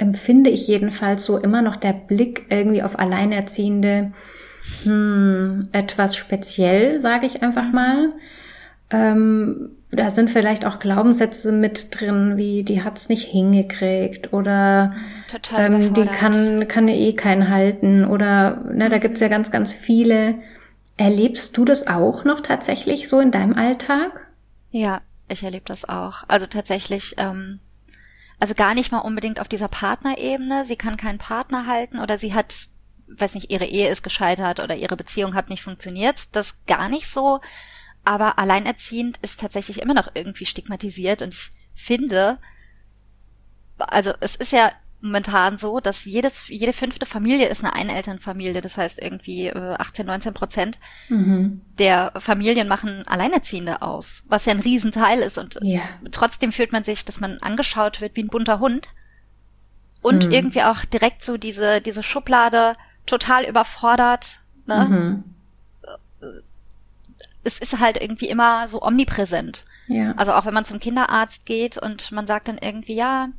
empfinde 0.00 0.50
ich 0.50 0.66
jedenfalls 0.66 1.24
so 1.24 1.36
immer 1.36 1.62
noch 1.62 1.76
der 1.76 1.92
Blick 1.92 2.46
irgendwie 2.48 2.82
auf 2.82 2.98
Alleinerziehende 2.98 4.12
hm, 4.84 5.68
etwas 5.72 6.16
speziell, 6.16 7.00
sage 7.00 7.26
ich 7.26 7.42
einfach 7.42 7.66
mhm. 7.66 7.74
mal. 7.74 8.12
Ähm, 8.90 9.70
da 9.92 10.10
sind 10.10 10.30
vielleicht 10.30 10.64
auch 10.64 10.78
Glaubenssätze 10.78 11.52
mit 11.52 11.88
drin, 11.90 12.36
wie 12.36 12.62
die 12.62 12.82
hat's 12.82 13.08
nicht 13.08 13.26
hingekriegt 13.26 14.32
oder 14.32 14.94
ähm, 15.56 15.94
die 15.94 16.06
kann 16.06 16.66
kann 16.68 16.88
eh 16.88 17.12
keinen 17.12 17.48
halten 17.48 18.04
oder 18.04 18.62
ne, 18.72 18.88
da 18.88 18.98
gibt's 18.98 19.20
ja 19.20 19.26
mhm. 19.26 19.32
ganz 19.32 19.50
ganz 19.50 19.72
viele. 19.72 20.36
Erlebst 20.96 21.56
du 21.56 21.64
das 21.64 21.88
auch 21.88 22.24
noch 22.24 22.40
tatsächlich 22.40 23.08
so 23.08 23.20
in 23.20 23.30
deinem 23.30 23.54
Alltag? 23.54 24.28
Ja, 24.70 25.00
ich 25.28 25.42
erlebe 25.42 25.64
das 25.66 25.88
auch. 25.88 26.24
Also 26.28 26.46
tatsächlich 26.46 27.14
ähm, 27.18 27.58
also 28.40 28.54
gar 28.54 28.74
nicht 28.74 28.90
mal 28.90 29.00
unbedingt 29.00 29.38
auf 29.38 29.48
dieser 29.48 29.68
Partnerebene. 29.68 30.64
Sie 30.64 30.76
kann 30.76 30.96
keinen 30.96 31.18
Partner 31.18 31.66
halten 31.66 32.00
oder 32.00 32.18
sie 32.18 32.34
hat, 32.34 32.54
weiß 33.06 33.34
nicht, 33.34 33.50
ihre 33.50 33.66
Ehe 33.66 33.90
ist 33.90 34.02
gescheitert 34.02 34.60
oder 34.60 34.74
ihre 34.74 34.96
Beziehung 34.96 35.34
hat 35.34 35.50
nicht 35.50 35.62
funktioniert. 35.62 36.34
Das 36.34 36.54
gar 36.66 36.88
nicht 36.88 37.06
so. 37.06 37.40
Aber 38.02 38.38
alleinerziehend 38.38 39.18
ist 39.18 39.40
tatsächlich 39.40 39.82
immer 39.82 39.94
noch 39.94 40.10
irgendwie 40.14 40.46
stigmatisiert 40.46 41.20
und 41.20 41.34
ich 41.34 41.52
finde, 41.74 42.38
also 43.76 44.12
es 44.20 44.36
ist 44.36 44.52
ja 44.52 44.72
momentan 45.00 45.58
so, 45.58 45.80
dass 45.80 46.04
jedes, 46.04 46.48
jede 46.48 46.72
fünfte 46.72 47.06
Familie 47.06 47.48
ist 47.48 47.64
eine 47.64 47.74
Einelternfamilie. 47.74 48.60
Das 48.60 48.76
heißt 48.76 49.00
irgendwie 49.00 49.46
äh, 49.46 49.74
18, 49.78 50.06
19 50.06 50.34
Prozent 50.34 50.78
mhm. 51.08 51.62
der 51.78 52.12
Familien 52.18 52.68
machen 52.68 53.06
Alleinerziehende 53.06 53.82
aus, 53.82 54.24
was 54.28 54.44
ja 54.44 54.52
ein 54.52 54.60
Riesenteil 54.60 55.20
ist. 55.20 55.38
Und 55.38 55.58
ja. 55.62 55.82
trotzdem 56.10 56.52
fühlt 56.52 56.72
man 56.72 56.84
sich, 56.84 57.04
dass 57.04 57.20
man 57.20 57.38
angeschaut 57.40 58.00
wird 58.00 58.16
wie 58.16 58.22
ein 58.22 58.28
bunter 58.28 58.58
Hund. 58.60 58.88
Und 60.02 60.26
mhm. 60.26 60.32
irgendwie 60.32 60.62
auch 60.62 60.84
direkt 60.84 61.24
so 61.24 61.36
diese, 61.36 61.80
diese 61.80 62.02
Schublade 62.02 62.74
total 63.06 63.44
überfordert. 63.44 64.40
Ne? 64.66 64.86
Mhm. 64.88 65.24
Es 67.42 67.58
ist 67.58 67.80
halt 67.80 68.00
irgendwie 68.00 68.28
immer 68.28 68.68
so 68.68 68.82
omnipräsent. 68.82 69.64
Ja. 69.88 70.12
Also 70.12 70.32
auch 70.32 70.44
wenn 70.44 70.54
man 70.54 70.64
zum 70.64 70.78
Kinderarzt 70.78 71.46
geht 71.46 71.76
und 71.76 72.12
man 72.12 72.26
sagt 72.26 72.48
dann 72.48 72.58
irgendwie, 72.58 72.94
ja, 72.94 73.30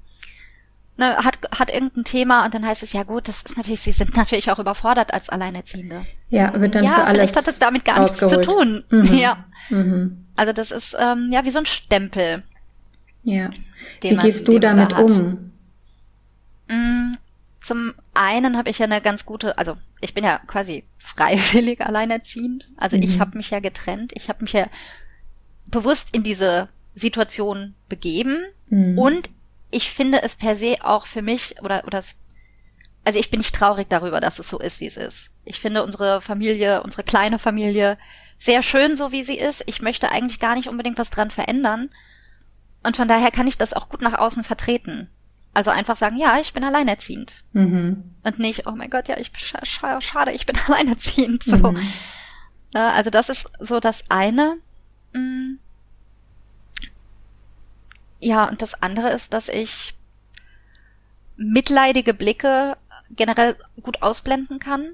ne, 1.01 1.17
hat, 1.17 1.39
hat 1.57 1.69
irgendein 1.71 2.05
Thema 2.05 2.45
und 2.45 2.53
dann 2.53 2.65
heißt 2.65 2.83
es 2.83 2.93
ja 2.93 3.03
gut, 3.03 3.27
das 3.27 3.41
ist 3.41 3.57
natürlich, 3.57 3.81
sie 3.81 3.91
sind 3.91 4.15
natürlich 4.15 4.51
auch 4.51 4.59
überfordert 4.59 5.13
als 5.13 5.29
Alleinerziehende. 5.29 6.05
Ja, 6.29 6.59
wird 6.59 6.75
dann 6.75 6.85
ja, 6.85 6.91
für 6.91 7.03
alles 7.03 7.31
vielleicht 7.31 7.35
hat 7.35 7.47
das 7.47 7.59
damit 7.59 7.83
gar 7.83 7.99
nichts 7.99 8.17
zu 8.17 8.41
tun. 8.41 8.85
Mhm. 8.89 9.13
Ja. 9.13 9.45
Mhm. 9.69 10.27
Also 10.35 10.53
das 10.53 10.71
ist 10.71 10.95
ähm, 10.97 11.29
ja 11.31 11.43
wie 11.43 11.51
so 11.51 11.59
ein 11.59 11.65
Stempel. 11.65 12.43
Ja. 13.23 13.49
Wie 14.01 14.13
man, 14.13 14.25
gehst 14.25 14.47
du 14.47 14.59
damit 14.59 14.93
um? 14.93 15.51
Mm, 16.67 17.11
zum 17.61 17.93
einen 18.13 18.57
habe 18.57 18.69
ich 18.69 18.79
ja 18.79 18.85
eine 18.85 19.01
ganz 19.01 19.25
gute, 19.25 19.57
also 19.57 19.75
ich 19.99 20.13
bin 20.13 20.23
ja 20.23 20.39
quasi 20.47 20.85
freiwillig 20.97 21.81
alleinerziehend. 21.81 22.69
Also 22.77 22.97
mhm. 22.97 23.03
ich 23.03 23.19
habe 23.19 23.37
mich 23.37 23.49
ja 23.49 23.59
getrennt. 23.59 24.13
Ich 24.15 24.29
habe 24.29 24.43
mich 24.43 24.53
ja 24.53 24.67
bewusst 25.65 26.15
in 26.15 26.23
diese 26.23 26.69
Situation 26.95 27.75
begeben 27.89 28.37
mhm. 28.69 28.97
und 28.97 29.29
ich 29.71 29.91
finde 29.91 30.21
es 30.21 30.35
per 30.35 30.55
se 30.55 30.77
auch 30.81 31.07
für 31.07 31.21
mich 31.21 31.55
oder 31.61 31.83
oder 31.85 32.03
also 33.03 33.19
ich 33.19 33.31
bin 33.31 33.39
nicht 33.39 33.55
traurig 33.55 33.89
darüber, 33.89 34.21
dass 34.21 34.39
es 34.39 34.49
so 34.49 34.59
ist, 34.59 34.79
wie 34.79 34.87
es 34.87 34.97
ist. 34.97 35.31
Ich 35.43 35.59
finde 35.59 35.83
unsere 35.83 36.21
Familie, 36.21 36.83
unsere 36.83 37.03
kleine 37.03 37.39
Familie 37.39 37.97
sehr 38.37 38.61
schön, 38.61 38.95
so 38.95 39.11
wie 39.11 39.23
sie 39.23 39.37
ist. 39.37 39.63
Ich 39.65 39.81
möchte 39.81 40.11
eigentlich 40.11 40.39
gar 40.39 40.55
nicht 40.55 40.67
unbedingt 40.67 40.97
was 40.97 41.09
dran 41.09 41.31
verändern. 41.31 41.89
Und 42.83 42.97
von 42.97 43.07
daher 43.07 43.31
kann 43.31 43.47
ich 43.47 43.57
das 43.57 43.73
auch 43.73 43.89
gut 43.89 44.01
nach 44.01 44.17
außen 44.17 44.43
vertreten. 44.43 45.09
Also 45.53 45.69
einfach 45.69 45.97
sagen, 45.97 46.17
ja, 46.17 46.39
ich 46.39 46.53
bin 46.53 46.63
alleinerziehend. 46.63 47.43
Mhm. 47.53 48.15
Und 48.23 48.39
nicht, 48.39 48.67
oh 48.67 48.71
mein 48.71 48.89
Gott, 48.89 49.07
ja, 49.07 49.17
ich 49.17 49.31
sch 49.35 49.55
schade, 49.99 50.31
ich 50.31 50.45
bin 50.45 50.57
alleinerziehend. 50.67 51.43
So. 51.43 51.57
Mhm. 51.57 51.77
Ja, 52.73 52.91
also 52.91 53.09
das 53.09 53.29
ist 53.29 53.51
so 53.59 53.79
das 53.79 54.03
eine. 54.09 54.57
Ja, 58.21 58.47
und 58.47 58.61
das 58.61 58.81
andere 58.81 59.09
ist, 59.09 59.33
dass 59.33 59.49
ich 59.49 59.95
mitleidige 61.35 62.13
Blicke 62.13 62.77
generell 63.09 63.57
gut 63.81 64.01
ausblenden 64.01 64.59
kann. 64.59 64.91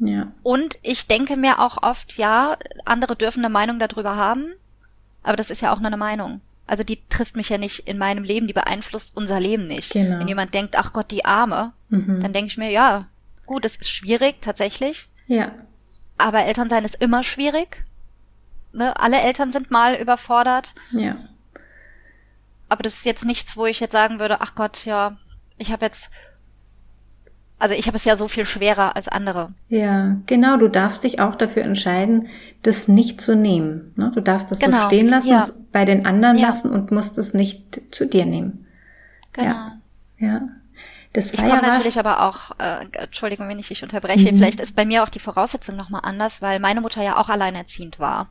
Ja. 0.00 0.30
Und 0.42 0.78
ich 0.82 1.06
denke 1.06 1.36
mir 1.36 1.60
auch 1.60 1.82
oft, 1.82 2.18
ja, 2.18 2.56
andere 2.84 3.16
dürfen 3.16 3.44
eine 3.44 3.52
Meinung 3.52 3.78
darüber 3.78 4.16
haben, 4.16 4.52
aber 5.22 5.36
das 5.36 5.50
ist 5.50 5.62
ja 5.62 5.72
auch 5.72 5.78
nur 5.78 5.86
eine 5.86 5.96
Meinung. 5.96 6.40
Also 6.66 6.84
die 6.84 7.00
trifft 7.08 7.36
mich 7.36 7.48
ja 7.48 7.58
nicht 7.58 7.88
in 7.88 7.96
meinem 7.96 8.24
Leben, 8.24 8.46
die 8.46 8.52
beeinflusst 8.52 9.16
unser 9.16 9.40
Leben 9.40 9.66
nicht. 9.66 9.92
Genau. 9.92 10.18
Wenn 10.18 10.28
jemand 10.28 10.52
denkt, 10.52 10.76
ach 10.76 10.92
Gott, 10.92 11.10
die 11.10 11.24
Arme, 11.24 11.72
mhm. 11.88 12.20
dann 12.20 12.32
denke 12.32 12.48
ich 12.48 12.58
mir, 12.58 12.70
ja, 12.70 13.06
gut, 13.46 13.64
es 13.64 13.76
ist 13.76 13.90
schwierig, 13.90 14.42
tatsächlich. 14.42 15.08
Ja. 15.26 15.52
Aber 16.18 16.44
Elternsein 16.44 16.84
ist 16.84 16.96
immer 16.96 17.24
schwierig. 17.24 17.84
Ne? 18.72 18.98
Alle 19.00 19.20
Eltern 19.20 19.50
sind 19.50 19.70
mal 19.70 19.94
überfordert. 19.94 20.74
Ja. 20.92 21.16
Aber 22.68 22.82
das 22.82 22.94
ist 22.94 23.04
jetzt 23.04 23.24
nichts, 23.24 23.56
wo 23.56 23.66
ich 23.66 23.80
jetzt 23.80 23.92
sagen 23.92 24.18
würde, 24.18 24.40
ach 24.40 24.54
Gott, 24.54 24.84
ja, 24.84 25.16
ich 25.56 25.72
habe 25.72 25.84
jetzt 25.84 26.10
also 27.58 27.74
ich 27.74 27.86
habe 27.86 27.96
es 27.96 28.04
ja 28.04 28.16
so 28.16 28.28
viel 28.28 28.44
schwerer 28.44 28.94
als 28.94 29.08
andere. 29.08 29.52
Ja, 29.68 30.16
genau. 30.26 30.56
Du 30.58 30.68
darfst 30.68 31.02
dich 31.02 31.20
auch 31.20 31.34
dafür 31.34 31.64
entscheiden, 31.64 32.28
das 32.62 32.86
nicht 32.86 33.20
zu 33.20 33.34
nehmen. 33.34 33.92
Ne? 33.96 34.12
Du 34.14 34.20
darfst 34.20 34.50
das 34.50 34.60
genau. 34.60 34.82
so 34.82 34.86
stehen 34.86 35.08
lassen, 35.08 35.30
ja. 35.30 35.48
bei 35.72 35.84
den 35.84 36.06
anderen 36.06 36.38
ja. 36.38 36.46
lassen 36.46 36.70
und 36.70 36.92
musst 36.92 37.18
es 37.18 37.34
nicht 37.34 37.80
zu 37.90 38.06
dir 38.06 38.26
nehmen. 38.26 38.66
Genau. 39.32 39.48
Ja. 39.48 39.78
ja. 40.18 40.40
Das 41.12 41.32
ich 41.32 41.40
komme 41.40 41.62
natürlich 41.62 41.98
aber 41.98 42.22
auch, 42.22 42.52
äh, 42.58 42.84
Entschuldigung, 42.92 43.48
wenn 43.48 43.58
ich 43.58 43.68
dich 43.68 43.82
unterbreche, 43.82 44.30
mhm. 44.30 44.36
vielleicht 44.36 44.60
ist 44.60 44.76
bei 44.76 44.84
mir 44.84 45.02
auch 45.02 45.08
die 45.08 45.18
Voraussetzung 45.18 45.74
nochmal 45.74 46.02
anders, 46.04 46.42
weil 46.42 46.60
meine 46.60 46.80
Mutter 46.80 47.02
ja 47.02 47.16
auch 47.16 47.28
alleinerziehend 47.28 47.98
war. 47.98 48.28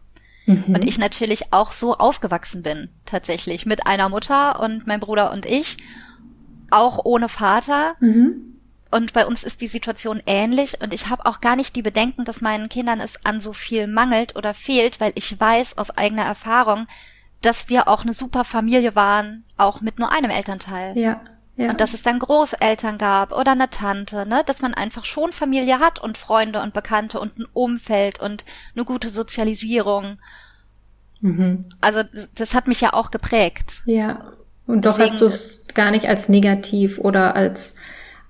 Mhm. 0.47 0.63
Und 0.73 0.83
ich 0.83 0.97
natürlich 0.97 1.53
auch 1.53 1.71
so 1.71 1.95
aufgewachsen 1.95 2.63
bin, 2.63 2.89
tatsächlich, 3.05 3.65
mit 3.65 3.85
einer 3.85 4.09
Mutter 4.09 4.59
und 4.59 4.87
mein 4.87 4.99
Bruder 4.99 5.31
und 5.31 5.45
ich, 5.45 5.77
auch 6.71 7.05
ohne 7.05 7.29
Vater. 7.29 7.95
Mhm. 7.99 8.55
Und 8.89 9.11
bei 9.11 9.27
uns 9.27 9.43
ist 9.43 9.59
die 9.61 9.67
Situation 9.67 10.23
ähnlich 10.25 10.81
und 10.81 10.93
ich 10.93 11.09
habe 11.09 11.25
auch 11.25 11.41
gar 11.41 11.57
nicht 11.57 11.75
die 11.75 11.81
Bedenken, 11.81 12.23
dass 12.23 12.39
meinen 12.39 12.69
Kindern 12.69 13.01
es 13.01 13.25
an 13.25 13.41
so 13.41 13.51
viel 13.51 13.85
mangelt 13.85 14.37
oder 14.37 14.53
fehlt, 14.53 15.01
weil 15.01 15.11
ich 15.15 15.37
weiß 15.37 15.77
aus 15.77 15.91
eigener 15.91 16.23
Erfahrung, 16.23 16.87
dass 17.41 17.67
wir 17.67 17.89
auch 17.89 18.03
eine 18.03 18.13
super 18.13 18.45
Familie 18.45 18.95
waren, 18.95 19.43
auch 19.57 19.81
mit 19.81 19.99
nur 19.99 20.11
einem 20.11 20.31
Elternteil. 20.31 20.97
Ja. 20.97 21.21
Ja. 21.57 21.71
Und 21.71 21.81
dass 21.81 21.95
es 21.95 22.03
dann 22.03 22.19
Großeltern 22.19 22.99
gab 22.99 23.31
oder 23.31 23.51
eine 23.51 23.69
Tante, 23.69 24.27
ne, 24.27 24.43
dass 24.45 24.61
man 24.61 24.75
einfach 24.75 25.05
schon 25.05 25.31
Familie 25.31 25.79
hat 25.79 25.97
und 25.97 26.17
Freunde 26.17 26.61
und 26.61 26.73
Bekannte 26.73 27.19
und 27.19 27.39
ein 27.39 27.47
Umfeld 27.51 28.21
und 28.21 28.45
eine 28.75 28.85
gute 28.85 29.09
Sozialisierung. 29.09 30.19
Mhm. 31.19 31.65
Also 31.81 32.03
das 32.35 32.53
hat 32.53 32.67
mich 32.67 32.79
ja 32.81 32.93
auch 32.93 33.09
geprägt. 33.09 33.81
Ja. 33.85 34.33
Und 34.67 34.85
doch 34.85 34.97
Deswegen, 34.97 35.13
hast 35.13 35.21
du 35.21 35.25
es 35.25 35.63
gar 35.73 35.89
nicht 35.89 36.05
als 36.05 36.29
negativ 36.29 36.99
oder 36.99 37.35
als 37.35 37.75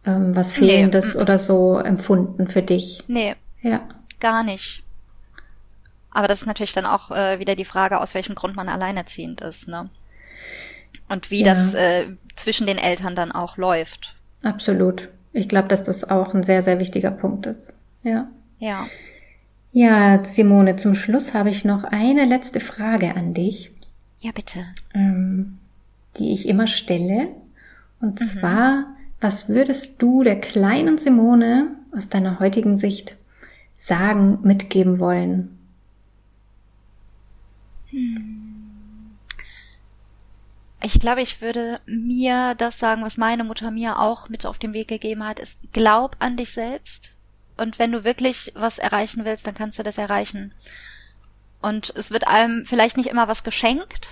ähm, 0.06 0.34
was 0.34 0.54
Fehlendes 0.54 1.16
nee. 1.16 1.22
oder 1.22 1.38
so 1.38 1.80
empfunden 1.80 2.48
für 2.48 2.62
dich? 2.62 3.04
Nee. 3.08 3.36
Ja. 3.62 3.82
Gar 4.22 4.44
nicht. 4.44 4.84
Aber 6.12 6.30
das 6.30 6.42
ist 6.42 6.48
natürlich 6.48 6.74
dann 6.74 6.86
auch 6.86 7.12
äh, 7.12 7.40
wieder 7.40 7.56
die 7.56 7.66
Frage, 7.66 8.00
aus 8.00 8.14
welchem 8.14 8.36
Grund 8.36 8.56
man 8.56 8.70
alleinerziehend 8.70 9.42
ist, 9.42 9.68
ne? 9.68 9.90
Und 11.10 11.32
wie 11.32 11.44
ja. 11.44 11.54
das 11.54 11.74
äh, 11.74 12.08
zwischen 12.36 12.68
den 12.68 12.78
Eltern 12.78 13.16
dann 13.16 13.32
auch 13.32 13.58
läuft. 13.58 14.16
Absolut. 14.44 15.10
Ich 15.34 15.50
glaube, 15.50 15.68
dass 15.68 15.84
das 15.84 16.04
auch 16.04 16.34
ein 16.34 16.44
sehr, 16.44 16.64
sehr 16.64 16.80
wichtiger 16.80 17.12
Punkt 17.12 17.46
ist. 17.46 17.76
Ja. 18.04 18.28
Ja. 18.60 18.88
Ja, 19.72 20.24
Simone, 20.24 20.76
zum 20.78 20.96
Schluss 20.96 21.34
habe 21.34 21.50
ich 21.50 21.66
noch 21.66 21.84
eine 21.84 22.26
letzte 22.26 22.60
Frage 22.60 23.16
an 23.16 23.34
dich. 23.34 23.72
Ja, 24.20 24.32
bitte. 24.32 24.66
Ähm, 24.94 25.60
die 26.18 26.34
ich 26.34 26.48
immer 26.48 26.68
stelle. 26.68 27.28
Und 28.00 28.20
mhm. 28.20 28.26
zwar, 28.26 28.86
was 29.22 29.50
würdest 29.50 30.02
du 30.02 30.24
der 30.24 30.40
kleinen 30.40 30.98
Simone 30.98 31.68
aus 31.96 32.10
deiner 32.10 32.40
heutigen 32.40 32.78
Sicht 32.78 33.16
sagen, 33.78 34.40
mitgeben 34.42 35.00
wollen? 35.00 35.58
Ich 40.82 41.00
glaube, 41.00 41.22
ich 41.22 41.42
würde 41.42 41.80
mir 41.86 42.54
das 42.56 42.80
sagen, 42.80 43.04
was 43.04 43.18
meine 43.18 43.44
Mutter 43.44 43.72
mir 43.72 44.00
auch 44.00 44.30
mit 44.30 44.46
auf 44.46 44.60
den 44.60 44.74
Weg 44.74 44.88
gegeben 44.88 45.26
hat, 45.26 45.40
ist, 45.40 45.58
glaub 45.74 46.16
an 46.20 46.38
dich 46.38 46.52
selbst. 46.52 47.16
Und 47.58 47.80
wenn 47.80 47.92
du 47.92 48.04
wirklich 48.04 48.52
was 48.56 48.78
erreichen 48.78 49.26
willst, 49.26 49.48
dann 49.48 49.56
kannst 49.56 49.80
du 49.80 49.84
das 49.84 49.98
erreichen. 49.98 50.54
Und 51.62 51.92
es 51.96 52.12
wird 52.12 52.28
einem 52.28 52.66
vielleicht 52.68 52.98
nicht 52.98 53.10
immer 53.10 53.28
was 53.28 53.44
geschenkt, 53.44 54.10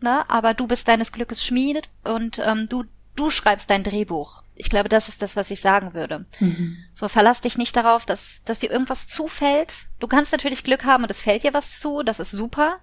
ne? 0.00 0.28
aber 0.28 0.54
du 0.54 0.66
bist 0.66 0.88
deines 0.88 1.12
Glückes 1.12 1.44
Schmied 1.44 1.88
und 2.02 2.40
ähm, 2.44 2.68
du 2.68 2.84
du 3.16 3.30
schreibst 3.30 3.70
dein 3.70 3.84
Drehbuch. 3.84 4.42
Ich 4.54 4.68
glaube, 4.68 4.88
das 4.88 5.08
ist 5.08 5.22
das, 5.22 5.36
was 5.36 5.50
ich 5.50 5.60
sagen 5.60 5.94
würde. 5.94 6.26
Mhm. 6.38 6.76
So, 6.94 7.08
verlass 7.08 7.40
dich 7.40 7.56
nicht 7.56 7.76
darauf, 7.76 8.04
dass, 8.04 8.42
dass 8.44 8.58
dir 8.58 8.70
irgendwas 8.70 9.08
zufällt. 9.08 9.72
Du 10.00 10.06
kannst 10.06 10.32
natürlich 10.32 10.64
Glück 10.64 10.84
haben 10.84 11.04
und 11.04 11.10
es 11.10 11.20
fällt 11.20 11.44
dir 11.44 11.54
was 11.54 11.78
zu, 11.80 12.02
das 12.02 12.20
ist 12.20 12.30
super. 12.30 12.78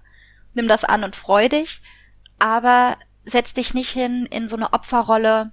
Nimm 0.54 0.68
das 0.68 0.84
an 0.84 1.04
und 1.04 1.14
freu 1.14 1.48
dich. 1.48 1.80
Aber 2.38 2.96
setz 3.24 3.52
dich 3.54 3.74
nicht 3.74 3.90
hin 3.90 4.26
in 4.30 4.48
so 4.48 4.56
eine 4.56 4.72
Opferrolle 4.72 5.50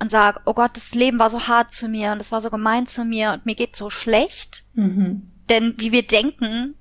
und 0.00 0.10
sag, 0.10 0.42
oh 0.46 0.54
Gott, 0.54 0.76
das 0.76 0.94
Leben 0.94 1.18
war 1.18 1.30
so 1.30 1.46
hart 1.46 1.74
zu 1.74 1.88
mir 1.88 2.12
und 2.12 2.20
es 2.20 2.32
war 2.32 2.42
so 2.42 2.50
gemein 2.50 2.86
zu 2.86 3.04
mir 3.04 3.32
und 3.32 3.46
mir 3.46 3.54
geht 3.54 3.76
so 3.76 3.90
schlecht. 3.90 4.64
Mhm. 4.74 5.30
Denn 5.48 5.74
wie 5.78 5.92
wir 5.92 6.06
denken, 6.06 6.74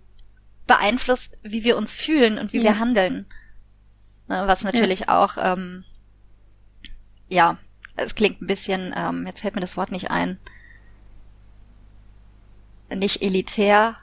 beeinflusst, 0.67 1.31
wie 1.43 1.63
wir 1.63 1.77
uns 1.77 1.93
fühlen 1.93 2.37
und 2.37 2.53
wie 2.53 2.57
ja. 2.57 2.63
wir 2.63 2.79
handeln. 2.79 3.25
Ne, 4.27 4.43
was 4.47 4.63
natürlich 4.63 5.01
ja. 5.01 5.23
auch 5.23 5.37
ähm, 5.37 5.83
ja, 7.33 7.57
es 7.95 8.15
klingt 8.15 8.41
ein 8.41 8.47
bisschen, 8.47 8.93
ähm, 8.95 9.25
jetzt 9.27 9.41
fällt 9.41 9.55
mir 9.55 9.61
das 9.61 9.77
Wort 9.77 9.91
nicht 9.91 10.11
ein, 10.11 10.39
nicht 12.93 13.21
elitär. 13.21 13.97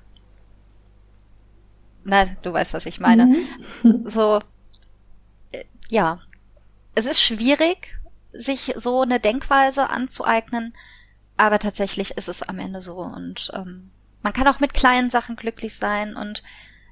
Na, 2.04 2.26
du 2.42 2.52
weißt, 2.52 2.74
was 2.74 2.86
ich 2.86 3.00
meine. 3.00 3.26
Mhm. 3.82 4.04
So, 4.04 4.40
ja, 5.90 6.18
es 6.94 7.06
ist 7.06 7.20
schwierig, 7.20 8.00
sich 8.32 8.74
so 8.76 9.02
eine 9.02 9.20
Denkweise 9.20 9.90
anzueignen, 9.90 10.74
aber 11.36 11.58
tatsächlich 11.58 12.12
ist 12.12 12.28
es 12.28 12.42
am 12.42 12.58
Ende 12.58 12.82
so 12.82 12.98
und 12.98 13.50
ähm, 13.54 13.90
man 14.22 14.32
kann 14.32 14.46
auch 14.48 14.60
mit 14.60 14.74
kleinen 14.74 15.10
Sachen 15.10 15.36
glücklich 15.36 15.74
sein 15.74 16.14
und 16.16 16.42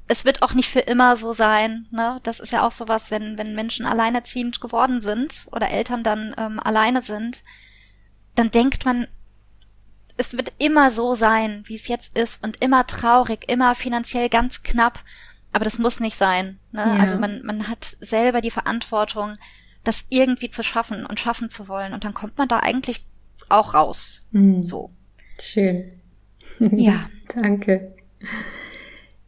es 0.08 0.24
wird 0.24 0.42
auch 0.42 0.54
nicht 0.54 0.70
für 0.70 0.80
immer 0.80 1.16
so 1.18 1.34
sein. 1.34 1.86
Ne? 1.90 2.20
Das 2.22 2.40
ist 2.40 2.52
ja 2.52 2.66
auch 2.66 2.72
sowas, 2.72 3.10
wenn, 3.10 3.36
wenn 3.36 3.54
Menschen 3.54 3.84
alleinerziehend 3.84 4.60
geworden 4.60 5.02
sind 5.02 5.46
oder 5.52 5.68
Eltern 5.68 6.02
dann 6.02 6.34
ähm, 6.38 6.58
alleine 6.58 7.02
sind, 7.02 7.42
dann 8.34 8.50
denkt 8.50 8.86
man, 8.86 9.06
es 10.16 10.36
wird 10.36 10.52
immer 10.58 10.90
so 10.90 11.14
sein, 11.14 11.62
wie 11.66 11.74
es 11.74 11.88
jetzt 11.88 12.16
ist 12.16 12.42
und 12.42 12.60
immer 12.62 12.86
traurig, 12.86 13.48
immer 13.48 13.74
finanziell 13.74 14.28
ganz 14.28 14.62
knapp. 14.62 15.00
Aber 15.52 15.64
das 15.64 15.78
muss 15.78 16.00
nicht 16.00 16.16
sein. 16.16 16.58
Ne? 16.72 16.80
Ja. 16.80 16.96
Also 16.96 17.18
man, 17.18 17.42
man 17.44 17.68
hat 17.68 17.96
selber 18.00 18.40
die 18.40 18.50
Verantwortung, 18.50 19.36
das 19.84 20.04
irgendwie 20.10 20.50
zu 20.50 20.62
schaffen 20.62 21.06
und 21.06 21.20
schaffen 21.20 21.50
zu 21.50 21.68
wollen. 21.68 21.94
Und 21.94 22.04
dann 22.04 22.14
kommt 22.14 22.36
man 22.38 22.48
da 22.48 22.58
eigentlich 22.58 23.04
auch 23.48 23.74
raus. 23.74 24.26
Mhm. 24.32 24.64
So. 24.64 24.90
Schön. 25.40 25.92
Ja. 26.72 27.08
Danke. 27.32 27.94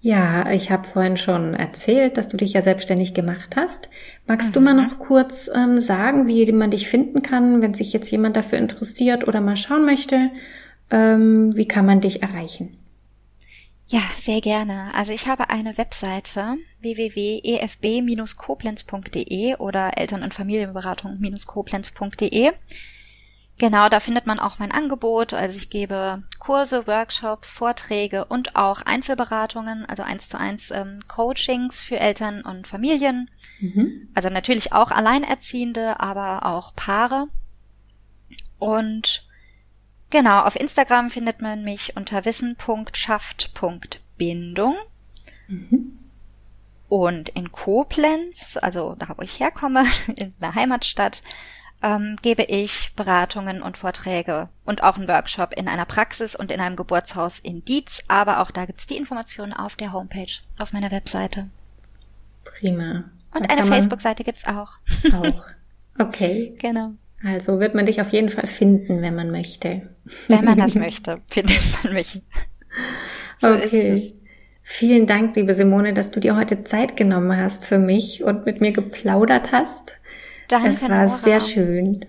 Ja, 0.01 0.51
ich 0.51 0.71
habe 0.71 0.89
vorhin 0.89 1.17
schon 1.17 1.55
erzählt, 1.55 2.17
dass 2.17 2.27
du 2.29 2.37
dich 2.37 2.55
ja 2.55 2.63
selbstständig 2.63 3.15
gemacht 3.15 3.55
hast. 3.55 3.89
Magst 4.27 4.49
mhm. 4.49 4.53
du 4.55 4.61
mal 4.63 4.75
noch 4.75 4.99
kurz 4.99 5.49
ähm, 5.55 5.81
sagen, 5.81 6.27
wie 6.27 6.51
man 6.51 6.71
dich 6.71 6.89
finden 6.89 7.23
kann, 7.23 7.63
wenn 7.63 7.75
sich 7.75 7.93
jetzt 7.93 8.11
jemand 8.11 8.37
dafür 8.37 8.59
interessiert 8.59 9.29
oder 9.29 9.41
mal 9.41 9.57
schauen 9.57 9.85
möchte? 9.85 10.31
Ähm, 10.91 11.55
wie 11.55 11.69
kann 11.69 11.87
man 11.87 12.01
dich 12.01 12.23
erreichen? 12.23 12.80
Ja, 13.93 14.03
sehr 14.21 14.41
gerne. 14.41 14.95
Also 14.95 15.13
ich 15.13 15.27
habe 15.27 15.51
eine 15.51 15.77
Webseite 15.77 16.59
www.efb-koblenz.de 16.81 19.57
oder 19.57 19.99
Eltern- 19.99 20.23
und 20.23 20.33
Familienberatung-koblenz.de. 20.33 22.53
Genau, 23.59 23.89
da 23.89 23.99
findet 23.99 24.27
man 24.27 24.39
auch 24.39 24.61
mein 24.61 24.71
Angebot. 24.71 25.35
Also 25.35 25.59
ich 25.59 25.71
gebe 25.71 26.23
Kurse, 26.39 26.87
Workshops, 26.87 27.51
Vorträge 27.51 28.27
und 28.27 28.55
auch 28.55 28.83
Einzelberatungen, 28.83 29.87
also 29.87 30.05
eins 30.05 30.29
zu 30.29 30.39
eins 30.39 30.71
ähm, 30.71 31.01
Coachings 31.09 31.81
für 31.81 31.99
Eltern 31.99 32.43
und 32.43 32.69
Familien. 32.69 33.29
Mhm. 33.59 34.09
Also 34.15 34.31
natürlich 34.31 34.73
auch 34.73 34.93
Alleinerziehende, 34.93 35.99
aber 35.99 36.47
auch 36.47 36.77
Paare. 36.77 37.27
Und 38.61 39.25
Genau, 40.11 40.41
auf 40.41 40.57
Instagram 40.57 41.11
findet 41.11 41.41
man 41.41 41.63
mich 41.63 41.97
unter 41.97 42.25
wissen.schafft.bindung. 42.25 44.75
Mhm. 45.47 45.99
Und 46.89 47.29
in 47.31 47.53
Koblenz, 47.53 48.59
also 48.61 48.97
da 48.99 49.15
wo 49.17 49.23
ich 49.23 49.39
herkomme, 49.39 49.85
in 50.17 50.35
der 50.41 50.57
Heimatstadt, 50.57 51.23
ähm, 51.83 52.17
gebe 52.21 52.43
ich 52.43 52.93
Beratungen 52.95 53.63
und 53.63 53.79
Vorträge 53.79 54.49
und 54.65 54.83
auch 54.83 54.97
einen 54.97 55.09
Workshop 55.09 55.55
in 55.55 55.69
einer 55.69 55.87
Praxis 55.87 56.35
und 56.35 56.51
in 56.51 56.61
einem 56.61 56.77
Geburtshaus 56.77 57.39
in 57.39 57.65
Dietz. 57.65 58.03
Aber 58.09 58.41
auch 58.41 58.51
da 58.51 58.67
gibt's 58.67 58.87
die 58.87 58.97
Informationen 58.97 59.53
auf 59.53 59.77
der 59.77 59.93
Homepage, 59.93 60.41
auf 60.59 60.73
meiner 60.73 60.91
Webseite. 60.91 61.49
Prima. 62.45 63.05
Und 63.33 63.49
da 63.49 63.55
eine 63.55 63.65
Facebook-Seite 63.65 64.25
gibt's 64.25 64.47
auch. 64.47 64.73
Auch. 65.13 65.45
Okay. 65.99 66.55
Genau. 66.59 66.93
Also 67.23 67.61
wird 67.61 67.75
man 67.75 67.87
dich 67.87 68.01
auf 68.01 68.11
jeden 68.11 68.31
Fall 68.31 68.47
finden, 68.47 69.03
wenn 69.03 69.15
man 69.15 69.31
möchte. 69.31 69.83
Wenn 70.29 70.45
man 70.45 70.59
das 70.59 70.75
möchte, 70.77 71.21
findet 71.31 71.61
man 71.83 71.93
mich. 71.93 72.23
So 73.41 73.49
okay. 73.49 74.15
Vielen 74.63 75.07
Dank, 75.07 75.35
liebe 75.35 75.55
Simone, 75.55 75.93
dass 75.95 76.11
du 76.11 76.21
dir 76.21 76.37
heute 76.37 76.63
Zeit 76.65 76.97
genommen 76.97 77.37
hast 77.37 77.65
für 77.65 77.79
mich 77.79 78.23
und 78.23 78.47
mit 78.47 78.61
mir 78.61 78.73
geplaudert 78.73 79.51
hast. 79.53 79.95
Danke. 80.49 80.69
Es 80.69 80.83
war 80.83 81.07
Nora. 81.07 81.19
sehr 81.19 81.41
schön. 81.41 82.05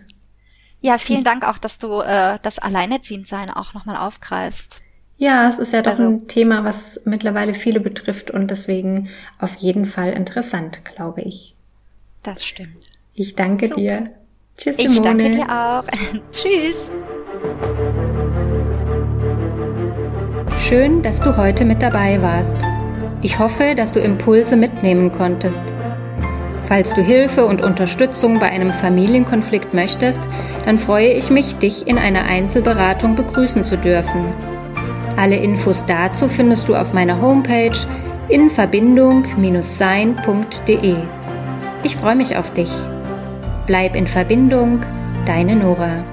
Ja, 0.79 0.97
vielen 0.97 1.23
Dank 1.23 1.43
auch, 1.47 1.57
dass 1.57 1.77
du 1.77 2.01
äh, 2.01 2.39
das 2.41 2.59
Alleinerziehendsein 2.59 3.49
auch 3.49 3.73
nochmal 3.73 3.97
aufgreifst. 3.97 4.81
Ja, 5.17 5.47
es 5.47 5.59
ist 5.59 5.73
ja 5.73 5.81
doch 5.81 5.91
also, 5.91 6.03
ein 6.03 6.27
Thema, 6.27 6.63
was 6.63 7.01
mittlerweile 7.05 7.53
viele 7.53 7.79
betrifft 7.79 8.31
und 8.31 8.49
deswegen 8.49 9.09
auf 9.37 9.55
jeden 9.55 9.85
Fall 9.85 10.13
interessant, 10.13 10.83
glaube 10.83 11.21
ich. 11.21 11.55
Das 12.23 12.43
stimmt. 12.43 12.91
Ich 13.13 13.35
danke 13.35 13.67
Super. 13.67 13.79
dir. 13.79 14.03
Tschüss, 14.57 14.77
Simone. 14.77 14.93
Ich 14.93 15.01
danke 15.01 15.29
dir 15.31 15.49
auch. 15.49 15.83
Tschüss. 16.31 16.75
Schön, 20.59 21.01
dass 21.01 21.19
du 21.19 21.35
heute 21.35 21.65
mit 21.65 21.81
dabei 21.81 22.21
warst. 22.21 22.55
Ich 23.21 23.39
hoffe, 23.39 23.75
dass 23.75 23.91
du 23.91 23.99
Impulse 23.99 24.55
mitnehmen 24.55 25.11
konntest. 25.11 25.63
Falls 26.63 26.93
du 26.93 27.01
Hilfe 27.01 27.45
und 27.45 27.61
Unterstützung 27.61 28.39
bei 28.39 28.49
einem 28.49 28.71
Familienkonflikt 28.71 29.73
möchtest, 29.73 30.21
dann 30.63 30.77
freue 30.77 31.09
ich 31.09 31.29
mich, 31.29 31.57
dich 31.57 31.87
in 31.87 31.97
einer 31.97 32.23
Einzelberatung 32.23 33.15
begrüßen 33.15 33.65
zu 33.65 33.77
dürfen. 33.77 34.31
Alle 35.17 35.35
Infos 35.35 35.85
dazu 35.85 36.29
findest 36.29 36.69
du 36.69 36.75
auf 36.75 36.93
meiner 36.93 37.21
Homepage 37.21 37.77
in 38.29 38.49
verbindung-sein.de. 38.49 40.95
Ich 41.83 41.97
freue 41.97 42.15
mich 42.15 42.37
auf 42.37 42.53
dich. 42.53 42.71
Bleib 43.67 43.95
in 43.95 44.07
Verbindung, 44.07 44.81
deine 45.25 45.55
Nora. 45.55 46.03